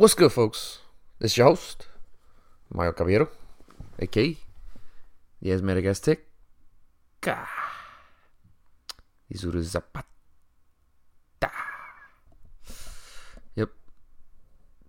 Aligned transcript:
What's 0.00 0.14
good, 0.14 0.32
folks? 0.32 0.78
This 1.18 1.32
is 1.32 1.36
your 1.36 1.48
host, 1.48 1.86
Mario 2.72 2.92
Caballero, 2.92 3.28
aka 3.98 4.34
Asthmatic 5.44 5.84
Aztec. 5.84 6.20
Izuru 9.30 9.60
Zapata. 9.62 10.06
Yep. 13.54 13.68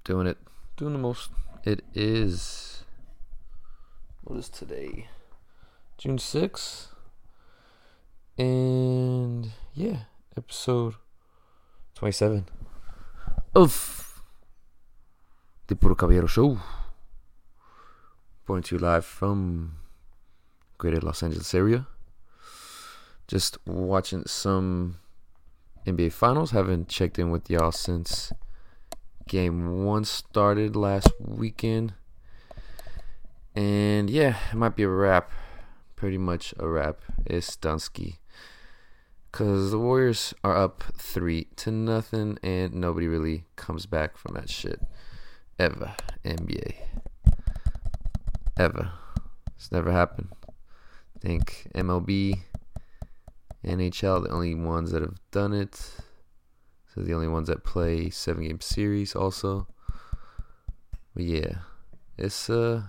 Doing 0.05 0.28
it. 0.28 0.38
Doing 0.78 0.94
the 0.94 1.00
most. 1.00 1.32
It 1.66 1.84
is. 1.93 2.86
What 4.23 4.39
is 4.39 4.48
today? 4.48 5.09
June 5.98 6.20
6th. 6.20 6.88
And 8.38 9.52
yeah, 9.73 10.04
episode 10.38 10.96
27 11.96 12.46
of 13.54 14.11
the 15.72 15.76
Puro 15.78 15.95
Caballero 15.95 16.27
Show. 16.27 16.59
Reporting 18.41 18.64
to 18.64 18.76
you 18.76 18.80
live 18.82 19.05
from 19.05 19.78
greater 20.78 21.00
Los 21.00 21.23
Angeles 21.23 21.55
area. 21.55 21.88
Just 23.26 23.58
watching 23.66 24.23
some 24.26 24.98
NBA 25.88 26.12
Finals. 26.12 26.52
Haven't 26.52 26.90
checked 26.90 27.18
in 27.18 27.31
with 27.31 27.50
y'all 27.50 27.72
since 27.72 28.34
game 29.30 29.86
one 29.86 30.04
started 30.04 30.76
last 30.76 31.08
weekend. 31.22 31.94
And 33.56 34.09
yeah, 34.09 34.36
it 34.52 34.56
might 34.56 34.76
be 34.76 34.84
a 34.84 34.90
wrap. 34.90 35.31
Pretty 35.95 36.17
much 36.17 36.53
a 36.59 36.67
wrap. 36.67 37.00
It's 37.26 37.56
Dunsky. 37.56 38.17
Because 39.31 39.72
the 39.72 39.80
Warriors 39.80 40.34
are 40.44 40.58
up 40.58 40.84
three 40.98 41.45
to 41.56 41.72
nothing, 41.72 42.38
and 42.44 42.73
nobody 42.73 43.08
really 43.08 43.45
comes 43.56 43.86
back 43.86 44.17
from 44.17 44.34
that 44.34 44.50
shit. 44.50 44.81
Ever. 45.62 45.94
NBA. 46.26 46.74
Ever. 48.58 48.92
It's 49.56 49.72
never 49.72 49.92
happened. 49.92 50.30
I 50.50 51.20
think 51.20 51.68
MLB, 51.76 52.40
NHL, 53.64 54.23
the 54.23 54.31
only 54.31 54.56
ones 54.56 54.90
that 54.90 55.03
have 55.03 55.20
done 55.30 55.53
it. 55.53 55.76
So 55.76 57.02
the 57.02 57.14
only 57.14 57.28
ones 57.28 57.48
that 57.48 57.64
play 57.64 58.09
seven 58.09 58.42
game 58.48 58.59
series 58.59 59.16
also. 59.16 59.68
But 61.14 61.26
yeah, 61.26 61.59
it's 62.18 62.50
uh, 62.50 62.81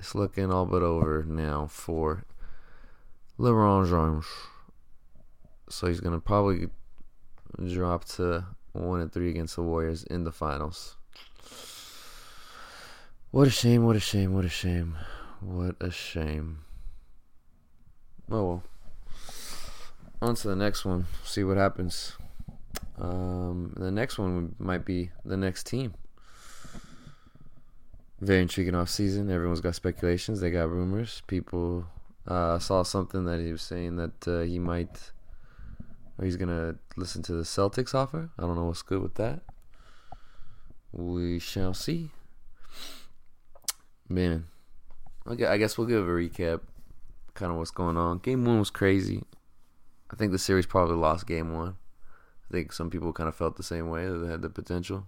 it's 0.00 0.14
looking 0.14 0.50
all 0.50 0.64
but 0.64 0.82
over 0.82 1.26
now 1.28 1.66
for 1.66 2.24
LeBron 3.38 3.90
James. 3.90 4.24
So 5.68 5.88
he's 5.88 6.00
gonna 6.00 6.20
probably 6.20 6.70
drop 7.68 8.06
to 8.16 8.46
one 8.72 9.02
and 9.02 9.12
three 9.12 9.28
against 9.28 9.56
the 9.56 9.62
Warriors 9.62 10.04
in 10.04 10.24
the 10.24 10.32
finals. 10.32 10.96
What 13.30 13.46
a 13.46 13.50
shame! 13.50 13.84
What 13.84 13.96
a 13.96 14.00
shame! 14.00 14.34
What 14.34 14.44
a 14.44 14.48
shame! 14.48 14.96
What 15.40 15.76
a 15.80 15.90
shame! 15.90 16.64
Oh 18.30 18.44
well. 18.44 18.62
On 20.20 20.34
to 20.34 20.48
the 20.48 20.56
next 20.56 20.84
one. 20.84 21.06
See 21.24 21.42
what 21.42 21.56
happens. 21.56 22.16
Um, 22.98 23.74
the 23.76 23.90
next 23.90 24.18
one 24.18 24.54
might 24.58 24.84
be 24.84 25.10
the 25.24 25.36
next 25.36 25.66
team. 25.66 25.94
Very 28.20 28.42
intriguing 28.42 28.74
off 28.74 28.88
season. 28.88 29.30
Everyone's 29.30 29.60
got 29.60 29.74
speculations. 29.74 30.40
They 30.40 30.50
got 30.50 30.70
rumors. 30.70 31.22
People 31.26 31.86
uh, 32.28 32.58
saw 32.58 32.84
something 32.84 33.24
that 33.24 33.40
he 33.40 33.50
was 33.50 33.62
saying 33.62 33.96
that 33.96 34.28
uh, 34.28 34.40
he 34.42 34.58
might, 34.58 35.10
or 36.18 36.24
he's 36.24 36.36
gonna 36.36 36.76
listen 36.96 37.22
to 37.24 37.32
the 37.32 37.42
Celtics 37.42 37.94
offer. 37.94 38.30
I 38.38 38.42
don't 38.42 38.54
know 38.54 38.66
what's 38.66 38.82
good 38.82 39.02
with 39.02 39.14
that. 39.14 39.40
We 40.92 41.38
shall 41.38 41.74
see. 41.74 42.10
Man, 44.08 44.46
okay. 45.26 45.46
I 45.46 45.56
guess 45.56 45.78
we'll 45.78 45.86
give 45.86 46.06
a 46.06 46.10
recap. 46.10 46.60
Kind 47.34 47.50
of 47.50 47.58
what's 47.58 47.70
going 47.70 47.96
on. 47.96 48.18
Game 48.18 48.44
one 48.44 48.58
was 48.58 48.70
crazy. 48.70 49.24
I 50.10 50.16
think 50.16 50.32
the 50.32 50.38
series 50.38 50.66
probably 50.66 50.96
lost 50.96 51.26
game 51.26 51.54
one. 51.54 51.76
I 52.48 52.52
think 52.52 52.72
some 52.72 52.90
people 52.90 53.14
kind 53.14 53.28
of 53.28 53.34
felt 53.34 53.56
the 53.56 53.62
same 53.62 53.88
way 53.88 54.06
that 54.06 54.18
they 54.18 54.28
had 54.28 54.42
the 54.42 54.50
potential. 54.50 55.06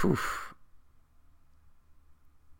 Whew. 0.00 0.18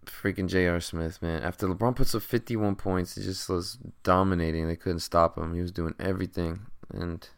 Freaking 0.04 0.49
J.R. 0.49 0.81
Smith, 0.81 1.22
man. 1.22 1.43
After 1.43 1.69
LeBron 1.69 1.94
puts 1.94 2.14
up 2.14 2.22
51 2.22 2.75
points, 2.75 3.14
he 3.14 3.22
just 3.22 3.49
was 3.49 3.78
dominating. 4.03 4.66
They 4.66 4.76
couldn't 4.76 5.00
stop 5.00 5.38
him. 5.38 5.54
He 5.54 5.60
was 5.60 5.70
doing 5.70 5.94
everything. 6.00 6.66
And 6.93 7.28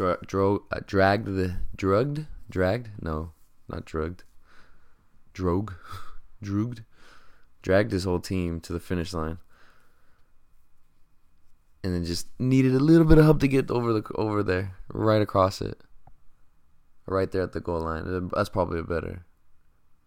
dra- 0.00 0.18
dro- 0.26 0.64
uh, 0.72 0.80
dragged 0.86 1.26
the. 1.26 1.56
Drugged? 1.76 2.26
Dragged? 2.48 2.90
No, 3.02 3.32
not 3.68 3.84
drugged. 3.84 4.24
Drog? 5.32 5.74
Drooged? 6.42 6.84
Dragged 7.62 7.92
his 7.92 8.04
whole 8.04 8.20
team 8.20 8.60
to 8.60 8.72
the 8.72 8.80
finish 8.80 9.12
line 9.12 9.38
and 11.82 11.94
then 11.94 12.04
just 12.04 12.28
needed 12.38 12.74
a 12.74 12.78
little 12.78 13.06
bit 13.06 13.18
of 13.18 13.24
help 13.24 13.40
to 13.40 13.48
get 13.48 13.70
over 13.70 13.92
the 13.92 14.02
over 14.14 14.42
there, 14.42 14.76
right 14.88 15.22
across 15.22 15.60
it, 15.60 15.80
right 17.06 17.30
there 17.30 17.42
at 17.42 17.52
the 17.52 17.60
goal 17.60 17.80
line. 17.80 18.30
That's 18.34 18.48
probably 18.48 18.80
a 18.80 18.84
better 18.84 19.24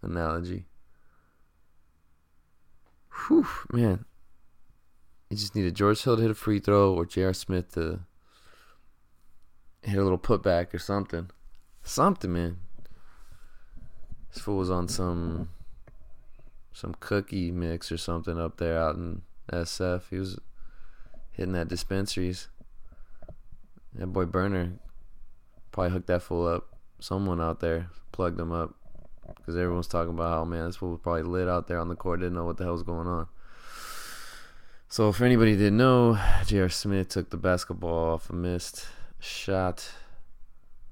analogy. 0.02 0.66
Whew, 3.28 3.48
man. 3.72 4.06
You 5.30 5.38
just 5.38 5.56
needed 5.56 5.76
George 5.76 6.04
Hill 6.04 6.16
to 6.16 6.22
hit 6.22 6.32
a 6.32 6.36
free 6.36 6.60
throw 6.60 6.94
or 6.94 7.06
J.R. 7.06 7.34
Smith 7.34 7.74
to 7.74 8.02
hit 9.84 9.98
a 9.98 10.04
little 10.04 10.18
putback 10.18 10.74
or 10.74 10.80
something. 10.80 11.30
Something, 11.84 12.34
man. 12.34 12.58
This 14.34 14.42
fool 14.42 14.58
was 14.58 14.72
on 14.72 14.88
some 14.88 15.50
some 16.72 16.96
cookie 17.00 17.52
mix 17.52 17.92
or 17.92 17.98
something 17.98 18.40
up 18.40 18.58
there 18.58 18.80
out 18.80 18.96
in 18.96 19.22
SF. 19.52 20.04
He 20.10 20.18
was 20.18 20.40
hitting 21.32 21.54
that 21.54 21.68
dispensaries. 21.68 22.48
That 23.94 24.08
boy 24.08 24.26
Burner 24.26 24.74
probably 25.72 25.92
hooked 25.92 26.08
that 26.08 26.24
fool 26.24 26.48
up. 26.48 26.68
Someone 27.00 27.40
out 27.40 27.60
there 27.60 27.90
plugged 28.12 28.40
him 28.40 28.52
up 28.52 28.74
because 29.36 29.56
everyone's 29.56 29.88
talking 29.88 30.14
about 30.14 30.30
how 30.30 30.46
man 30.46 30.66
this 30.66 30.78
fool 30.78 30.92
was 30.92 31.00
probably 31.00 31.24
lit 31.24 31.48
out 31.48 31.68
there 31.68 31.80
on 31.80 31.90
the 31.90 31.96
court, 31.96 32.22
didn't 32.22 32.34
know 32.34 32.46
what 32.46 32.58
the 32.58 32.64
hell 32.64 32.74
was 32.74 32.84
going 32.84 33.08
on. 33.08 33.28
So 34.88 35.10
if 35.10 35.22
anybody 35.22 35.56
didn't 35.56 35.78
know, 35.78 36.20
J.R. 36.46 36.70
Smith 36.70 37.10
took 37.10 37.30
the 37.30 37.38
basketball 37.38 38.14
off 38.14 38.30
a 38.30 38.34
missed 38.34 38.86
shot, 39.24 39.92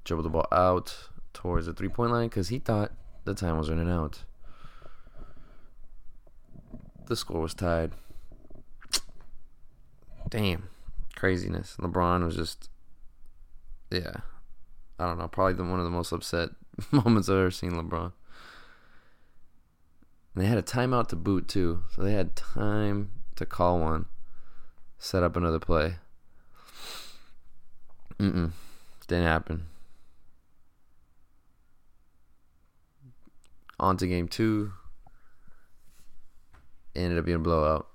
dribbled 0.04 0.26
the 0.26 0.30
ball 0.30 0.48
out 0.50 1.08
towards 1.32 1.66
the 1.66 1.72
three 1.72 1.88
point 1.88 2.12
line 2.12 2.28
because 2.28 2.48
he 2.48 2.58
thought 2.58 2.92
the 3.24 3.34
time 3.34 3.58
was 3.58 3.70
running 3.70 3.90
out. 3.90 4.24
The 7.06 7.16
score 7.16 7.40
was 7.40 7.54
tied 7.54 7.92
damn, 10.32 10.70
craziness. 11.14 11.76
LeBron 11.78 12.24
was 12.24 12.36
just, 12.36 12.70
yeah, 13.90 14.22
I 14.98 15.06
don't 15.06 15.18
know, 15.18 15.28
probably 15.28 15.52
the, 15.52 15.62
one 15.62 15.78
of 15.78 15.84
the 15.84 15.90
most 15.90 16.10
upset 16.10 16.48
moments 16.90 17.28
I've 17.28 17.36
ever 17.36 17.50
seen 17.50 17.72
LeBron. 17.72 18.12
And 20.34 20.42
they 20.42 20.46
had 20.46 20.56
a 20.56 20.62
timeout 20.62 21.08
to 21.08 21.16
boot 21.16 21.48
too, 21.48 21.84
so 21.94 22.02
they 22.02 22.14
had 22.14 22.34
time 22.34 23.10
to 23.36 23.44
call 23.44 23.78
one, 23.78 24.06
set 24.98 25.22
up 25.22 25.36
another 25.36 25.58
play. 25.58 25.96
Mm-mm, 28.22 28.52
didn't 29.08 29.24
happen. 29.24 29.64
On 33.80 33.96
to 33.96 34.06
game 34.06 34.28
two. 34.28 34.72
Ended 36.94 37.18
up 37.18 37.24
being 37.24 37.36
a 37.36 37.40
blowout 37.40 37.88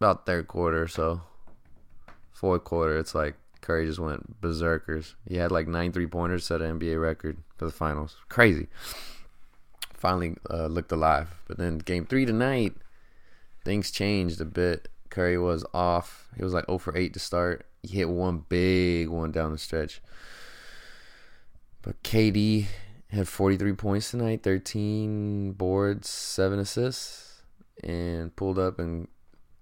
about 0.00 0.26
third 0.26 0.48
quarter 0.48 0.82
or 0.82 0.88
so. 0.88 1.20
Fourth 2.32 2.64
quarter, 2.64 2.98
it's 2.98 3.14
like 3.14 3.36
Curry 3.60 3.86
just 3.86 4.00
went 4.00 4.40
berserkers. 4.40 5.14
He 5.28 5.36
had 5.36 5.52
like 5.52 5.68
nine 5.68 5.92
three 5.92 6.08
pointers, 6.08 6.44
set 6.44 6.60
an 6.60 6.80
NBA 6.80 7.00
record 7.00 7.36
for 7.56 7.66
the 7.66 7.70
finals. 7.70 8.16
Crazy. 8.28 8.66
Finally 9.94 10.34
uh, 10.50 10.66
looked 10.66 10.90
alive. 10.90 11.40
But 11.46 11.58
then 11.58 11.78
game 11.78 12.04
three 12.04 12.24
tonight, 12.26 12.74
things 13.64 13.92
changed 13.92 14.40
a 14.40 14.44
bit. 14.44 14.88
Curry 15.08 15.38
was 15.38 15.64
off. 15.72 16.26
He 16.36 16.42
was 16.42 16.52
like 16.52 16.66
0 16.66 16.78
for 16.78 16.96
8 16.96 17.14
to 17.14 17.20
start. 17.20 17.64
He 17.82 17.96
hit 17.98 18.08
one 18.08 18.44
big 18.48 19.08
one 19.08 19.32
down 19.32 19.52
the 19.52 19.58
stretch. 19.58 20.00
But 21.82 22.02
KD 22.02 22.66
had 23.10 23.28
43 23.28 23.72
points 23.72 24.10
tonight, 24.10 24.42
13 24.42 25.52
boards, 25.52 26.08
7 26.08 26.58
assists, 26.58 27.42
and 27.82 28.34
pulled 28.36 28.58
up 28.58 28.78
and 28.78 29.08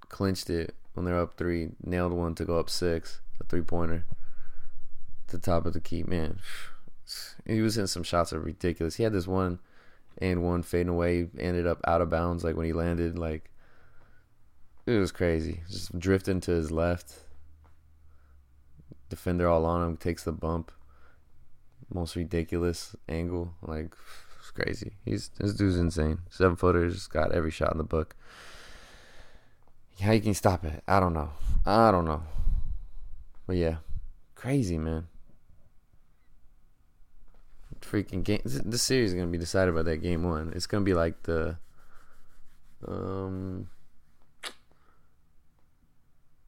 clinched 0.09 0.51
it 0.51 0.75
when 0.93 1.07
they're 1.07 1.19
up 1.19 1.35
three. 1.35 1.71
Nailed 1.83 2.13
one 2.13 2.35
to 2.35 2.45
go 2.45 2.59
up 2.59 2.69
six, 2.69 3.21
a 3.41 3.45
three 3.45 3.63
pointer. 3.63 4.05
The 5.29 5.39
top 5.39 5.65
of 5.65 5.73
the 5.73 5.81
key, 5.81 6.03
man. 6.03 6.41
He 7.45 7.61
was 7.61 7.75
hitting 7.75 7.89
some 7.89 8.05
shots 8.05 8.31
that 8.31 8.39
ridiculous. 8.39 8.95
He 8.95 9.03
had 9.03 9.13
this 9.13 9.27
one 9.27 9.59
and 10.19 10.45
one 10.45 10.63
fading 10.63 10.91
away, 10.91 11.27
ended 11.41 11.67
up 11.67 11.81
out 11.85 12.01
of 12.01 12.11
bounds. 12.11 12.45
Like 12.45 12.55
when 12.55 12.67
he 12.67 12.73
landed, 12.73 13.19
like 13.19 13.51
it 14.87 14.97
was 14.99 15.11
crazy. 15.11 15.63
Just 15.69 15.99
drifting 15.99 16.41
to 16.43 16.53
his 16.53 16.71
left. 16.71 17.13
Defender 19.11 19.47
all 19.47 19.67
on 19.67 19.87
him, 19.87 19.97
takes 19.99 20.25
the 20.25 20.33
bump. 20.33 20.73
Most 21.93 22.17
ridiculous 22.17 22.97
angle, 23.09 23.55
like 23.61 23.95
it's 24.39 24.51
crazy. 24.53 24.93
He's 25.05 25.29
this 25.39 25.55
dude's 25.55 25.77
insane. 25.77 26.21
Seven 26.31 26.57
footers, 26.57 27.07
got 27.09 27.33
every 27.33 27.51
shot 27.51 27.73
in 27.73 27.79
the 27.79 27.85
book. 27.85 28.15
How 30.01 30.13
you 30.13 30.21
can 30.21 30.35
stop 30.35 30.65
it? 30.65 30.83
I 30.89 30.99
don't 30.99 31.13
know. 31.13 31.31
I 31.67 31.91
don't 31.91 32.07
know. 32.07 32.23
But 33.47 33.57
yeah, 33.57 33.77
crazy 34.35 34.79
man. 34.79 35.09
Freaking 37.81 38.23
game. 38.23 38.41
This 38.45 38.83
series 38.83 39.11
is 39.11 39.15
gonna 39.15 39.27
be 39.27 39.39
decided 39.39 39.75
by 39.75 39.83
that 39.83 39.99
game 39.99 40.23
one. 40.23 40.53
It's 40.55 40.67
gonna 40.67 40.85
be 40.85 40.95
like 40.95 41.25
the, 41.25 41.57
um, 42.87 43.69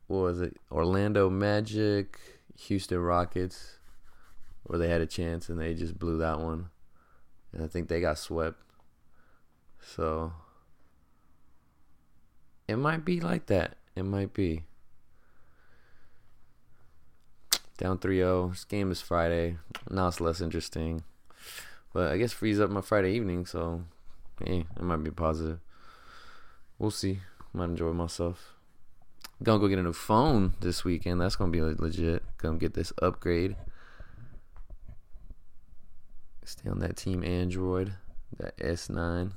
what 0.07 0.19
was 0.19 0.41
it? 0.41 0.57
Orlando 0.71 1.29
Magic, 1.29 2.19
Houston 2.63 2.99
Rockets, 2.99 3.79
where 4.65 4.79
they 4.79 4.89
had 4.89 5.01
a 5.01 5.07
chance 5.07 5.49
and 5.49 5.61
they 5.61 5.75
just 5.75 5.99
blew 5.99 6.19
that 6.19 6.41
one, 6.41 6.71
and 7.53 7.63
I 7.63 7.67
think 7.67 7.89
they 7.89 8.01
got 8.01 8.19
swept. 8.19 8.59
So 9.81 10.33
it 12.69 12.77
might 12.77 13.05
be 13.05 13.21
like 13.21 13.47
that. 13.47 13.77
It 13.97 14.05
might 14.05 14.33
be. 14.33 14.65
Down 17.79 17.99
3 17.99 18.19
0. 18.19 18.49
This 18.51 18.65
game 18.65 18.93
is 18.93 19.01
Friday. 19.01 19.57
Now 19.91 20.09
it's 20.09 20.21
less 20.21 20.41
interesting. 20.41 21.03
But 21.93 22.13
I 22.13 22.17
guess 22.17 22.33
frees 22.33 22.61
up 22.61 22.71
my 22.71 22.81
Friday 22.81 23.13
evening, 23.13 23.45
so 23.45 23.83
hey, 24.45 24.67
it 24.77 24.83
might 24.83 25.03
be 25.03 25.11
positive. 25.11 25.59
We'll 26.79 26.91
see. 26.91 27.21
Might 27.53 27.65
enjoy 27.65 27.93
myself. 27.93 28.52
Gonna 29.43 29.59
go 29.59 29.67
get 29.67 29.79
a 29.79 29.83
new 29.83 29.93
phone 29.93 30.55
this 30.61 30.85
weekend. 30.85 31.21
That's 31.21 31.35
gonna 31.35 31.51
be 31.51 31.61
legit. 31.61 32.23
Gonna 32.39 32.59
get 32.59 32.75
this 32.75 32.93
upgrade. 33.03 33.57
Stay 36.45 36.69
on 36.71 36.79
that 36.81 36.97
team 36.97 37.25
Android, 37.25 37.93
that 38.39 38.57
S9. 38.59 39.33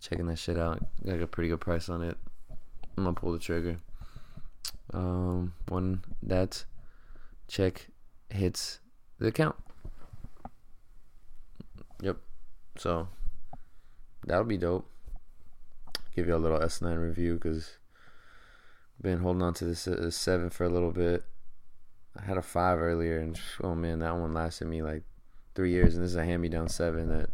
Checking 0.00 0.26
that 0.26 0.38
shit 0.38 0.58
out. 0.58 0.84
Got 1.04 1.20
a 1.20 1.26
pretty 1.26 1.48
good 1.48 1.60
price 1.60 1.88
on 1.88 2.02
it. 2.02 2.16
I'm 2.96 3.04
gonna 3.04 3.14
pull 3.14 3.32
the 3.32 3.38
trigger. 3.38 3.78
Um, 4.92 5.54
when 5.68 6.02
that 6.22 6.64
check 7.46 7.88
hits 8.30 8.80
the 9.18 9.28
account. 9.28 9.56
Yep. 12.02 12.18
So 12.76 13.08
that'll 14.26 14.44
be 14.44 14.56
dope. 14.56 14.88
Give 16.14 16.26
you 16.26 16.34
a 16.34 16.38
little 16.38 16.58
S9 16.58 17.00
review 17.00 17.34
because 17.34 17.78
been 19.00 19.18
holding 19.18 19.42
on 19.42 19.54
to 19.54 19.64
this 19.64 19.86
uh, 19.86 20.10
seven 20.10 20.50
for 20.50 20.64
a 20.64 20.68
little 20.68 20.90
bit. 20.90 21.24
I 22.16 22.24
had 22.24 22.36
a 22.36 22.42
five 22.42 22.78
earlier, 22.80 23.18
and 23.18 23.38
oh 23.62 23.74
man, 23.74 24.00
that 24.00 24.16
one 24.16 24.34
lasted 24.34 24.66
me 24.66 24.82
like 24.82 25.04
three 25.54 25.70
years, 25.70 25.94
and 25.94 26.02
this 26.02 26.10
is 26.10 26.16
a 26.16 26.24
hand-me-down 26.24 26.68
seven 26.68 27.08
that 27.08 27.30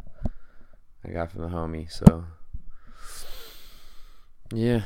I 1.04 1.10
got 1.10 1.30
from 1.30 1.42
the 1.42 1.48
homie. 1.48 1.90
So 1.90 2.24
yeah, 4.52 4.82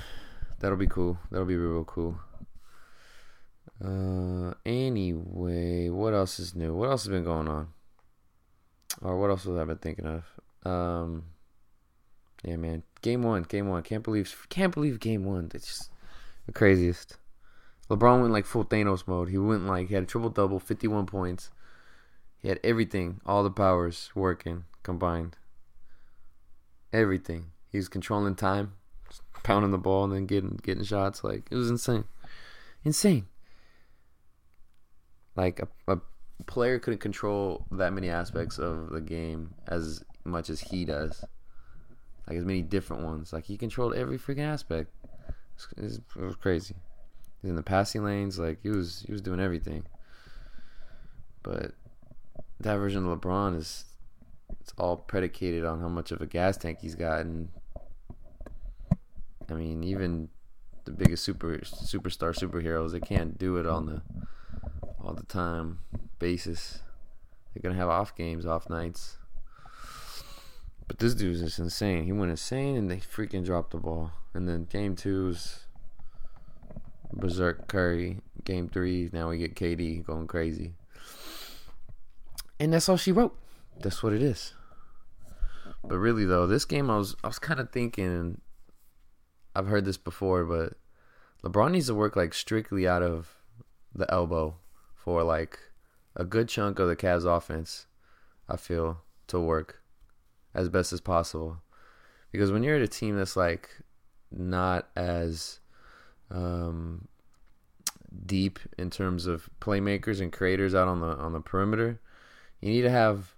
that'll 0.60 0.76
be 0.76 0.86
cool. 0.86 1.18
That'll 1.30 1.46
be 1.46 1.56
real 1.56 1.84
cool. 1.84 2.20
Uh, 3.84 4.54
anyway, 4.66 5.88
what 5.88 6.14
else 6.14 6.40
is 6.40 6.54
new? 6.54 6.74
What 6.74 6.90
else 6.90 7.04
has 7.04 7.10
been 7.10 7.24
going 7.24 7.48
on? 7.48 7.68
Or 9.02 9.20
what 9.20 9.30
else 9.30 9.44
was 9.44 9.56
I 9.56 9.64
been 9.64 9.78
thinking 9.78 10.06
of? 10.06 10.24
Um, 10.68 11.24
yeah, 12.44 12.56
man, 12.56 12.82
game 13.02 13.22
one, 13.22 13.42
game 13.42 13.68
one. 13.68 13.82
Can't 13.82 14.02
believe, 14.02 14.46
can't 14.48 14.74
believe 14.74 14.98
game 14.98 15.24
one. 15.24 15.50
It's 15.54 15.66
just 15.66 15.90
the 16.48 16.52
craziest. 16.52 17.18
LeBron 17.90 18.22
went 18.22 18.32
like 18.32 18.46
full 18.46 18.64
Thanos 18.64 19.06
mode. 19.06 19.28
He 19.28 19.36
went 19.36 19.66
like 19.66 19.88
he 19.88 19.94
had 19.94 20.04
a 20.04 20.06
triple 20.06 20.30
double, 20.30 20.58
fifty 20.58 20.88
one 20.88 21.04
points. 21.04 21.50
He 22.38 22.48
had 22.48 22.58
everything, 22.64 23.20
all 23.26 23.42
the 23.42 23.50
powers 23.50 24.10
working 24.14 24.64
combined. 24.82 25.36
Everything. 26.90 27.50
He 27.70 27.76
was 27.76 27.88
controlling 27.88 28.34
time, 28.34 28.72
pounding 29.42 29.72
the 29.72 29.78
ball 29.78 30.04
and 30.04 30.12
then 30.14 30.26
getting 30.26 30.58
getting 30.62 30.84
shots. 30.84 31.22
Like 31.22 31.46
it 31.50 31.54
was 31.54 31.68
insane, 31.68 32.04
insane. 32.82 33.26
Like 35.36 35.60
a, 35.60 35.68
a 35.86 35.98
player 36.46 36.78
couldn't 36.78 37.00
control 37.00 37.66
that 37.72 37.92
many 37.92 38.08
aspects 38.08 38.58
of 38.58 38.88
the 38.88 39.02
game 39.02 39.54
as 39.66 40.02
much 40.24 40.48
as 40.48 40.60
he 40.60 40.86
does. 40.86 41.22
Like 42.26 42.38
as 42.38 42.44
many 42.46 42.62
different 42.62 43.02
ones. 43.02 43.34
Like 43.34 43.44
he 43.44 43.58
controlled 43.58 43.94
every 43.94 44.18
freaking 44.18 44.46
aspect. 44.46 44.90
It 45.76 45.82
was, 45.82 46.00
it 46.16 46.22
was 46.22 46.36
crazy. 46.36 46.74
He's 47.42 47.50
in 47.50 47.56
the 47.56 47.62
passing 47.62 48.04
lanes. 48.04 48.38
Like 48.38 48.58
he 48.62 48.70
was 48.70 49.04
he 49.06 49.12
was 49.12 49.22
doing 49.22 49.40
everything. 49.40 49.84
But 51.42 51.72
that 52.60 52.76
version 52.76 53.06
of 53.06 53.20
LeBron 53.20 53.56
is 53.56 53.84
it's 54.60 54.72
all 54.78 54.96
predicated 54.96 55.64
on 55.64 55.80
how 55.80 55.88
much 55.88 56.10
of 56.10 56.20
a 56.20 56.26
gas 56.26 56.56
tank 56.56 56.78
he's 56.80 56.94
got 56.94 57.20
and 57.20 57.48
I 59.48 59.54
mean 59.54 59.84
even 59.84 60.28
the 60.84 60.90
biggest 60.90 61.22
super 61.22 61.58
superstar 61.58 62.34
superheroes 62.34 62.92
they 62.92 63.00
can't 63.00 63.38
do 63.38 63.56
it 63.58 63.66
on 63.66 63.86
the 63.86 64.02
all 65.02 65.14
the 65.14 65.24
time 65.24 65.78
basis. 66.18 66.80
They're 67.54 67.62
gonna 67.62 67.80
have 67.80 67.88
off 67.88 68.14
games, 68.14 68.46
off 68.46 68.68
nights. 68.68 69.16
But 70.88 70.98
this 70.98 71.14
dude's 71.14 71.40
just 71.42 71.58
insane. 71.58 72.04
He 72.04 72.12
went 72.12 72.30
insane 72.30 72.74
and 72.74 72.90
they 72.90 72.96
freaking 72.96 73.44
dropped 73.44 73.72
the 73.72 73.76
ball. 73.76 74.10
And 74.32 74.48
then 74.48 74.64
game 74.64 74.96
two's 74.96 75.66
Berserk 77.12 77.68
Curry. 77.68 78.20
Game 78.44 78.68
three, 78.68 79.10
now 79.12 79.28
we 79.28 79.36
get 79.36 79.54
KD 79.54 80.04
going 80.04 80.26
crazy. 80.26 80.72
And 82.58 82.72
that's 82.72 82.88
all 82.88 82.96
she 82.96 83.12
wrote. 83.12 83.38
That's 83.78 84.02
what 84.02 84.14
it 84.14 84.22
is. 84.22 84.54
But 85.84 85.98
really 85.98 86.24
though, 86.24 86.46
this 86.46 86.64
game 86.64 86.90
I 86.90 86.96
was 86.96 87.14
I 87.22 87.28
was 87.28 87.38
kinda 87.38 87.68
thinking 87.70 88.40
I've 89.54 89.66
heard 89.66 89.84
this 89.84 89.98
before, 89.98 90.44
but 90.44 90.74
LeBron 91.44 91.72
needs 91.72 91.86
to 91.86 91.94
work 91.94 92.16
like 92.16 92.32
strictly 92.32 92.88
out 92.88 93.02
of 93.02 93.36
the 93.94 94.10
elbow 94.12 94.56
for 94.94 95.22
like 95.22 95.58
a 96.16 96.24
good 96.24 96.48
chunk 96.48 96.78
of 96.78 96.88
the 96.88 96.96
Cavs 96.96 97.24
offense, 97.24 97.86
I 98.48 98.56
feel, 98.56 99.02
to 99.28 99.38
work 99.38 99.77
as 100.58 100.68
best 100.68 100.92
as 100.92 101.00
possible. 101.00 101.62
Because 102.32 102.50
when 102.50 102.62
you're 102.62 102.76
at 102.76 102.82
a 102.82 102.88
team 102.88 103.16
that's 103.16 103.36
like 103.36 103.70
not 104.30 104.88
as 104.96 105.60
um, 106.30 107.08
deep 108.26 108.58
in 108.76 108.90
terms 108.90 109.26
of 109.26 109.48
playmakers 109.60 110.20
and 110.20 110.32
creators 110.32 110.74
out 110.74 110.88
on 110.88 111.00
the 111.00 111.06
on 111.06 111.32
the 111.32 111.40
perimeter, 111.40 112.00
you 112.60 112.70
need 112.70 112.82
to 112.82 112.90
have 112.90 113.34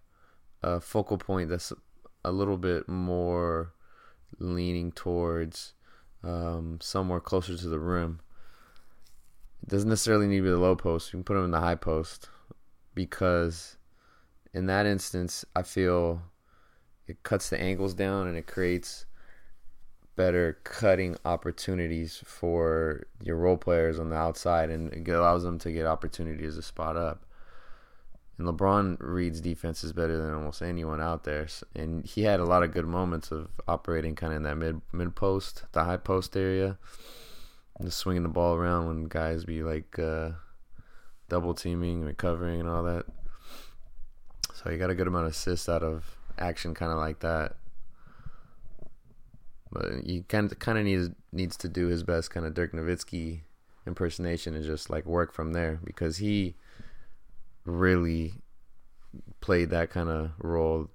a 0.63 0.81
focal 0.81 1.19
point 1.19 1.51
that's 1.51 1.73
a 2.25 2.33
little 2.33 2.57
bit 2.57 2.89
more 2.89 3.73
leaning 4.39 4.91
towards 4.93 5.75
um, 6.25 6.79
somewhere 6.81 7.21
closer 7.21 7.57
to 7.57 7.69
the 7.69 7.79
rim. 7.79 8.21
It 9.63 9.69
doesn't 9.69 9.89
necessarily 9.89 10.27
need 10.27 10.39
to 10.39 10.43
be 10.43 10.51
the 10.51 10.57
low 10.57 10.75
post. 10.75 11.13
You 11.13 11.19
can 11.19 11.25
put 11.25 11.35
them 11.35 11.45
in 11.45 11.51
the 11.51 11.61
high 11.61 11.75
post 11.75 12.29
because 12.95 13.77
in 14.53 14.67
that 14.67 14.87
instance, 14.87 15.45
I 15.55 15.63
feel 15.63 16.23
it 17.11 17.23
cuts 17.25 17.51
the 17.51 17.61
angles 17.61 17.93
down 17.93 18.29
and 18.29 18.37
it 18.37 18.47
creates 18.47 19.05
better 20.17 20.59
cutting 20.65 21.17
opportunities 21.25 22.23
for 22.25 23.07
your 23.23 23.37
role 23.37 23.57
players 23.57 23.99
on 23.99 24.11
the 24.11 24.17
outside 24.17 24.71
and 24.71 24.93
it 24.93 25.09
allows 25.09 25.43
them 25.43 25.59
to 25.59 25.73
get 25.73 25.87
opportunities 25.87 26.57
to 26.57 26.63
spot 26.63 26.97
up. 26.97 27.25
And 28.39 28.47
LeBron 28.47 28.97
reads 29.01 29.41
defenses 29.41 29.93
better 29.93 30.17
than 30.17 30.33
almost 30.33 30.63
anyone 30.63 31.01
out 31.01 31.25
there. 31.25 31.47
And 31.75 32.07
he 32.07 32.23
had 32.23 32.41
a 32.41 32.45
lot 32.45 32.63
of 32.63 32.73
good 32.73 32.87
moments 32.87 33.31
of 33.31 33.49
operating 33.69 34.15
kind 34.15 34.33
of 34.33 34.39
in 34.39 34.43
that 34.45 34.57
mid 34.57 34.81
mid 34.93 35.15
post, 35.15 35.65
the 35.73 35.85
high 35.85 35.97
post 35.97 36.37
area, 36.37 36.79
just 37.83 37.99
swinging 37.99 38.23
the 38.23 38.29
ball 38.29 38.55
around 38.55 38.87
when 38.87 39.05
guys 39.05 39.45
be 39.45 39.63
like 39.63 39.99
uh, 39.99 40.31
double 41.29 41.55
teaming, 41.55 42.03
recovering, 42.03 42.61
and 42.61 42.69
all 42.69 42.83
that. 42.85 43.05
So 44.55 44.71
he 44.71 44.79
got 44.79 44.91
a 44.91 44.95
good 44.95 45.07
amount 45.07 45.27
of 45.27 45.33
assists 45.33 45.69
out 45.69 45.83
of 45.83 46.17
action, 46.41 46.75
kind 46.75 46.93
of 46.93 46.99
like 46.99 47.21
that. 47.21 47.57
But 49.73 50.05
he 50.05 50.23
kind 50.23 50.51
of 50.51 50.59
kind 50.59 50.79
of 50.79 50.85
needs 50.85 51.11
needs 51.33 51.57
to 51.59 51.69
do 51.69 51.87
his 51.87 52.03
best, 52.03 52.31
kind 52.31 52.45
of 52.45 52.55
Dirk 52.55 52.73
Nowitzki 52.73 53.43
impersonation, 53.87 54.55
and 54.55 54.65
just 54.65 54.91
like 54.91 55.07
work 55.07 55.33
from 55.33 55.53
there 55.53 55.81
because 55.85 56.19
he 56.19 56.57
really 57.65 58.35
played 59.41 59.71
that 59.71 59.91
kind 59.91 60.09
of 60.09 60.33
role 60.39 60.89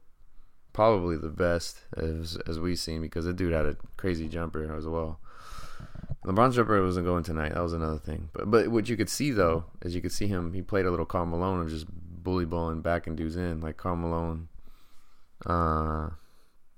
probably 0.74 1.16
the 1.16 1.30
best 1.30 1.80
as 1.96 2.38
as 2.48 2.60
we've 2.60 2.78
seen 2.78 3.02
because 3.02 3.24
the 3.26 3.34
dude 3.34 3.54
had 3.54 3.66
a 3.66 3.78
crazy 3.96 4.28
jumper 4.28 4.76
as 4.76 4.86
well. 4.86 5.20
LeBron's 6.26 6.56
jumper 6.56 6.82
wasn't 6.84 7.06
going 7.06 7.24
tonight. 7.24 7.54
That 7.54 7.64
was 7.64 7.74
another 7.74 7.98
thing. 7.98 8.30
But 8.34 8.52
but 8.52 8.68
what 8.68 8.90
you 8.90 8.98
could 8.98 9.10
see 9.10 9.32
though 9.32 9.66
is 9.82 9.96
you 9.96 10.02
could 10.02 10.12
see 10.12 10.28
him. 10.28 10.54
He 10.54 10.62
played 10.62 10.86
a 10.86 10.92
little 10.92 11.08
Malone 11.26 11.62
of 11.62 11.70
just 11.70 11.86
bully 11.90 12.46
balling 12.46 12.82
back 12.82 13.08
and 13.08 13.16
dudes 13.16 13.38
in 13.38 13.62
like 13.62 13.78
Karl 13.78 13.96
Malone, 13.96 14.50
uh, 15.46 16.10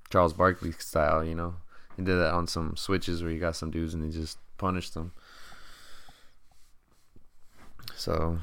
Charles 0.09 0.33
Barkley 0.33 0.71
style. 0.73 1.23
You 1.23 1.35
know, 1.35 1.55
he 1.95 2.03
did 2.03 2.15
that 2.15 2.33
on 2.33 2.47
some 2.47 2.75
switches 2.75 3.21
where 3.21 3.31
he 3.31 3.39
got 3.39 3.55
some 3.55 3.71
dudes 3.71 3.93
and 3.93 4.03
he 4.03 4.11
just 4.11 4.37
punished 4.57 4.93
them. 4.93 5.11
So 7.95 8.39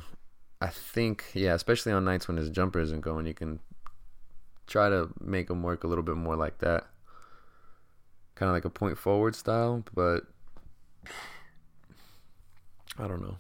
I 0.61 0.69
think 0.69 1.25
yeah, 1.35 1.55
especially 1.55 1.93
on 1.93 2.05
nights 2.05 2.29
when 2.29 2.37
his 2.37 2.51
jumper 2.51 2.81
isn't 2.81 3.01
going, 3.01 3.27
you 3.27 3.35
can 3.35 3.61
try 4.67 4.89
to 4.89 5.11
make 5.21 5.51
him 5.51 5.63
work 5.63 5.85
a 5.85 5.87
little 5.87 6.05
bit 6.05 6.17
more 6.17 6.37
like 6.37 6.59
that. 6.59 6.87
Kind 8.35 8.49
of 8.49 8.55
like 8.55 8.65
a 8.65 8.71
point 8.71 8.99
forward 8.99 9.37
style, 9.37 9.85
but 9.95 10.25
I 12.99 13.07
don't 13.07 13.23
know. 13.23 13.37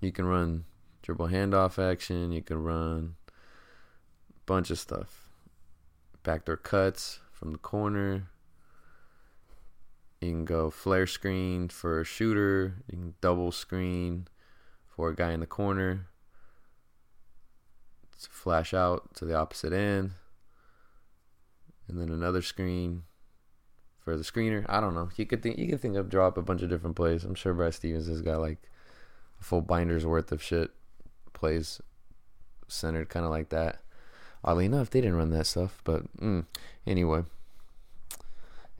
You 0.00 0.12
can 0.12 0.26
run 0.26 0.64
dribble 1.02 1.28
handoff 1.28 1.78
action, 1.78 2.32
you 2.32 2.42
can 2.42 2.62
run 2.62 3.16
a 3.28 4.40
bunch 4.46 4.70
of 4.70 4.78
stuff. 4.78 5.25
Backdoor 6.26 6.56
cuts 6.56 7.20
from 7.30 7.52
the 7.52 7.58
corner. 7.58 8.24
You 10.20 10.32
can 10.32 10.44
go 10.44 10.70
flare 10.70 11.06
screen 11.06 11.68
for 11.68 12.00
a 12.00 12.04
shooter. 12.04 12.82
You 12.90 12.98
can 12.98 13.14
double 13.20 13.52
screen 13.52 14.26
for 14.88 15.10
a 15.10 15.14
guy 15.14 15.30
in 15.30 15.38
the 15.38 15.46
corner. 15.46 16.08
Flash 18.18 18.74
out 18.74 19.14
to 19.14 19.24
the 19.24 19.36
opposite 19.36 19.72
end. 19.72 20.14
And 21.86 22.00
then 22.00 22.08
another 22.08 22.42
screen 22.42 23.04
for 24.02 24.16
the 24.16 24.24
screener. 24.24 24.66
I 24.68 24.80
don't 24.80 24.96
know. 24.96 25.10
You 25.14 25.26
could 25.26 25.44
think 25.44 25.58
you 25.58 25.68
could 25.68 25.80
think 25.80 25.94
of 25.94 26.10
drop 26.10 26.36
a 26.36 26.42
bunch 26.42 26.62
of 26.62 26.68
different 26.68 26.96
plays. 26.96 27.22
I'm 27.22 27.36
sure 27.36 27.54
Brad 27.54 27.74
Stevens 27.74 28.08
has 28.08 28.20
got 28.20 28.40
like 28.40 28.68
a 29.40 29.44
full 29.44 29.60
binder's 29.60 30.04
worth 30.04 30.32
of 30.32 30.42
shit 30.42 30.72
plays 31.34 31.80
centered 32.66 33.10
kind 33.10 33.24
of 33.24 33.30
like 33.30 33.50
that. 33.50 33.78
Oddly 34.46 34.66
enough, 34.66 34.90
they 34.90 35.00
didn't 35.00 35.16
run 35.16 35.30
that 35.30 35.46
stuff, 35.46 35.80
but 35.84 36.04
mm, 36.18 36.44
anyway. 36.86 37.24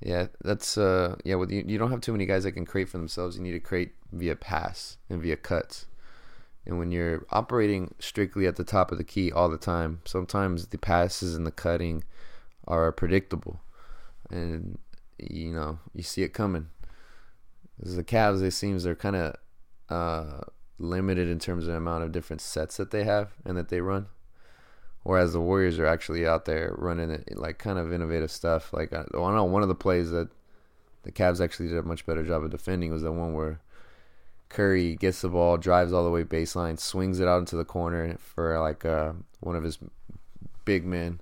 Yeah, 0.00 0.26
that's 0.44 0.78
uh 0.78 1.16
yeah, 1.24 1.34
well 1.34 1.50
you, 1.50 1.64
you 1.66 1.78
don't 1.78 1.90
have 1.90 2.02
too 2.02 2.12
many 2.12 2.26
guys 2.26 2.44
that 2.44 2.52
can 2.52 2.66
create 2.66 2.88
for 2.88 2.98
themselves. 2.98 3.36
You 3.36 3.42
need 3.42 3.52
to 3.52 3.60
create 3.60 3.92
via 4.12 4.36
pass 4.36 4.98
and 5.10 5.20
via 5.20 5.36
cuts. 5.36 5.86
And 6.64 6.78
when 6.78 6.92
you're 6.92 7.26
operating 7.30 7.94
strictly 7.98 8.46
at 8.46 8.56
the 8.56 8.64
top 8.64 8.92
of 8.92 8.98
the 8.98 9.04
key 9.04 9.32
all 9.32 9.48
the 9.48 9.56
time, 9.56 10.02
sometimes 10.04 10.66
the 10.68 10.78
passes 10.78 11.34
and 11.34 11.46
the 11.46 11.52
cutting 11.52 12.04
are 12.66 12.92
predictable. 12.92 13.60
And 14.30 14.78
you 15.18 15.52
know, 15.52 15.78
you 15.94 16.02
see 16.02 16.22
it 16.22 16.34
coming. 16.34 16.68
The 17.78 18.04
Cavs, 18.04 18.42
it 18.42 18.52
seems 18.52 18.84
they're 18.84 18.94
kind 18.94 19.16
of 19.16 19.36
uh, 19.88 20.40
limited 20.78 21.28
in 21.28 21.38
terms 21.38 21.64
of 21.64 21.72
the 21.72 21.78
amount 21.78 22.04
of 22.04 22.12
different 22.12 22.40
sets 22.40 22.76
that 22.76 22.90
they 22.90 23.04
have 23.04 23.32
and 23.44 23.56
that 23.56 23.68
they 23.68 23.80
run. 23.80 24.06
Whereas 25.06 25.32
the 25.32 25.40
Warriors 25.40 25.78
are 25.78 25.86
actually 25.86 26.26
out 26.26 26.46
there 26.46 26.74
running 26.76 27.10
it, 27.12 27.38
like 27.38 27.58
kind 27.58 27.78
of 27.78 27.92
innovative 27.92 28.28
stuff. 28.28 28.72
Like 28.72 28.92
I, 28.92 29.04
know 29.14 29.44
one 29.44 29.62
of 29.62 29.68
the 29.68 29.74
plays 29.76 30.10
that 30.10 30.28
the 31.04 31.12
Cavs 31.12 31.40
actually 31.40 31.68
did 31.68 31.78
a 31.78 31.82
much 31.84 32.04
better 32.04 32.24
job 32.24 32.42
of 32.42 32.50
defending 32.50 32.90
was 32.90 33.02
the 33.02 33.12
one 33.12 33.32
where 33.32 33.60
Curry 34.48 34.96
gets 34.96 35.20
the 35.20 35.28
ball, 35.28 35.58
drives 35.58 35.92
all 35.92 36.02
the 36.02 36.10
way 36.10 36.24
baseline, 36.24 36.76
swings 36.76 37.20
it 37.20 37.28
out 37.28 37.38
into 37.38 37.54
the 37.54 37.64
corner 37.64 38.16
for 38.18 38.58
like 38.58 38.84
uh, 38.84 39.12
one 39.38 39.54
of 39.54 39.62
his 39.62 39.78
big 40.64 40.84
men 40.84 41.20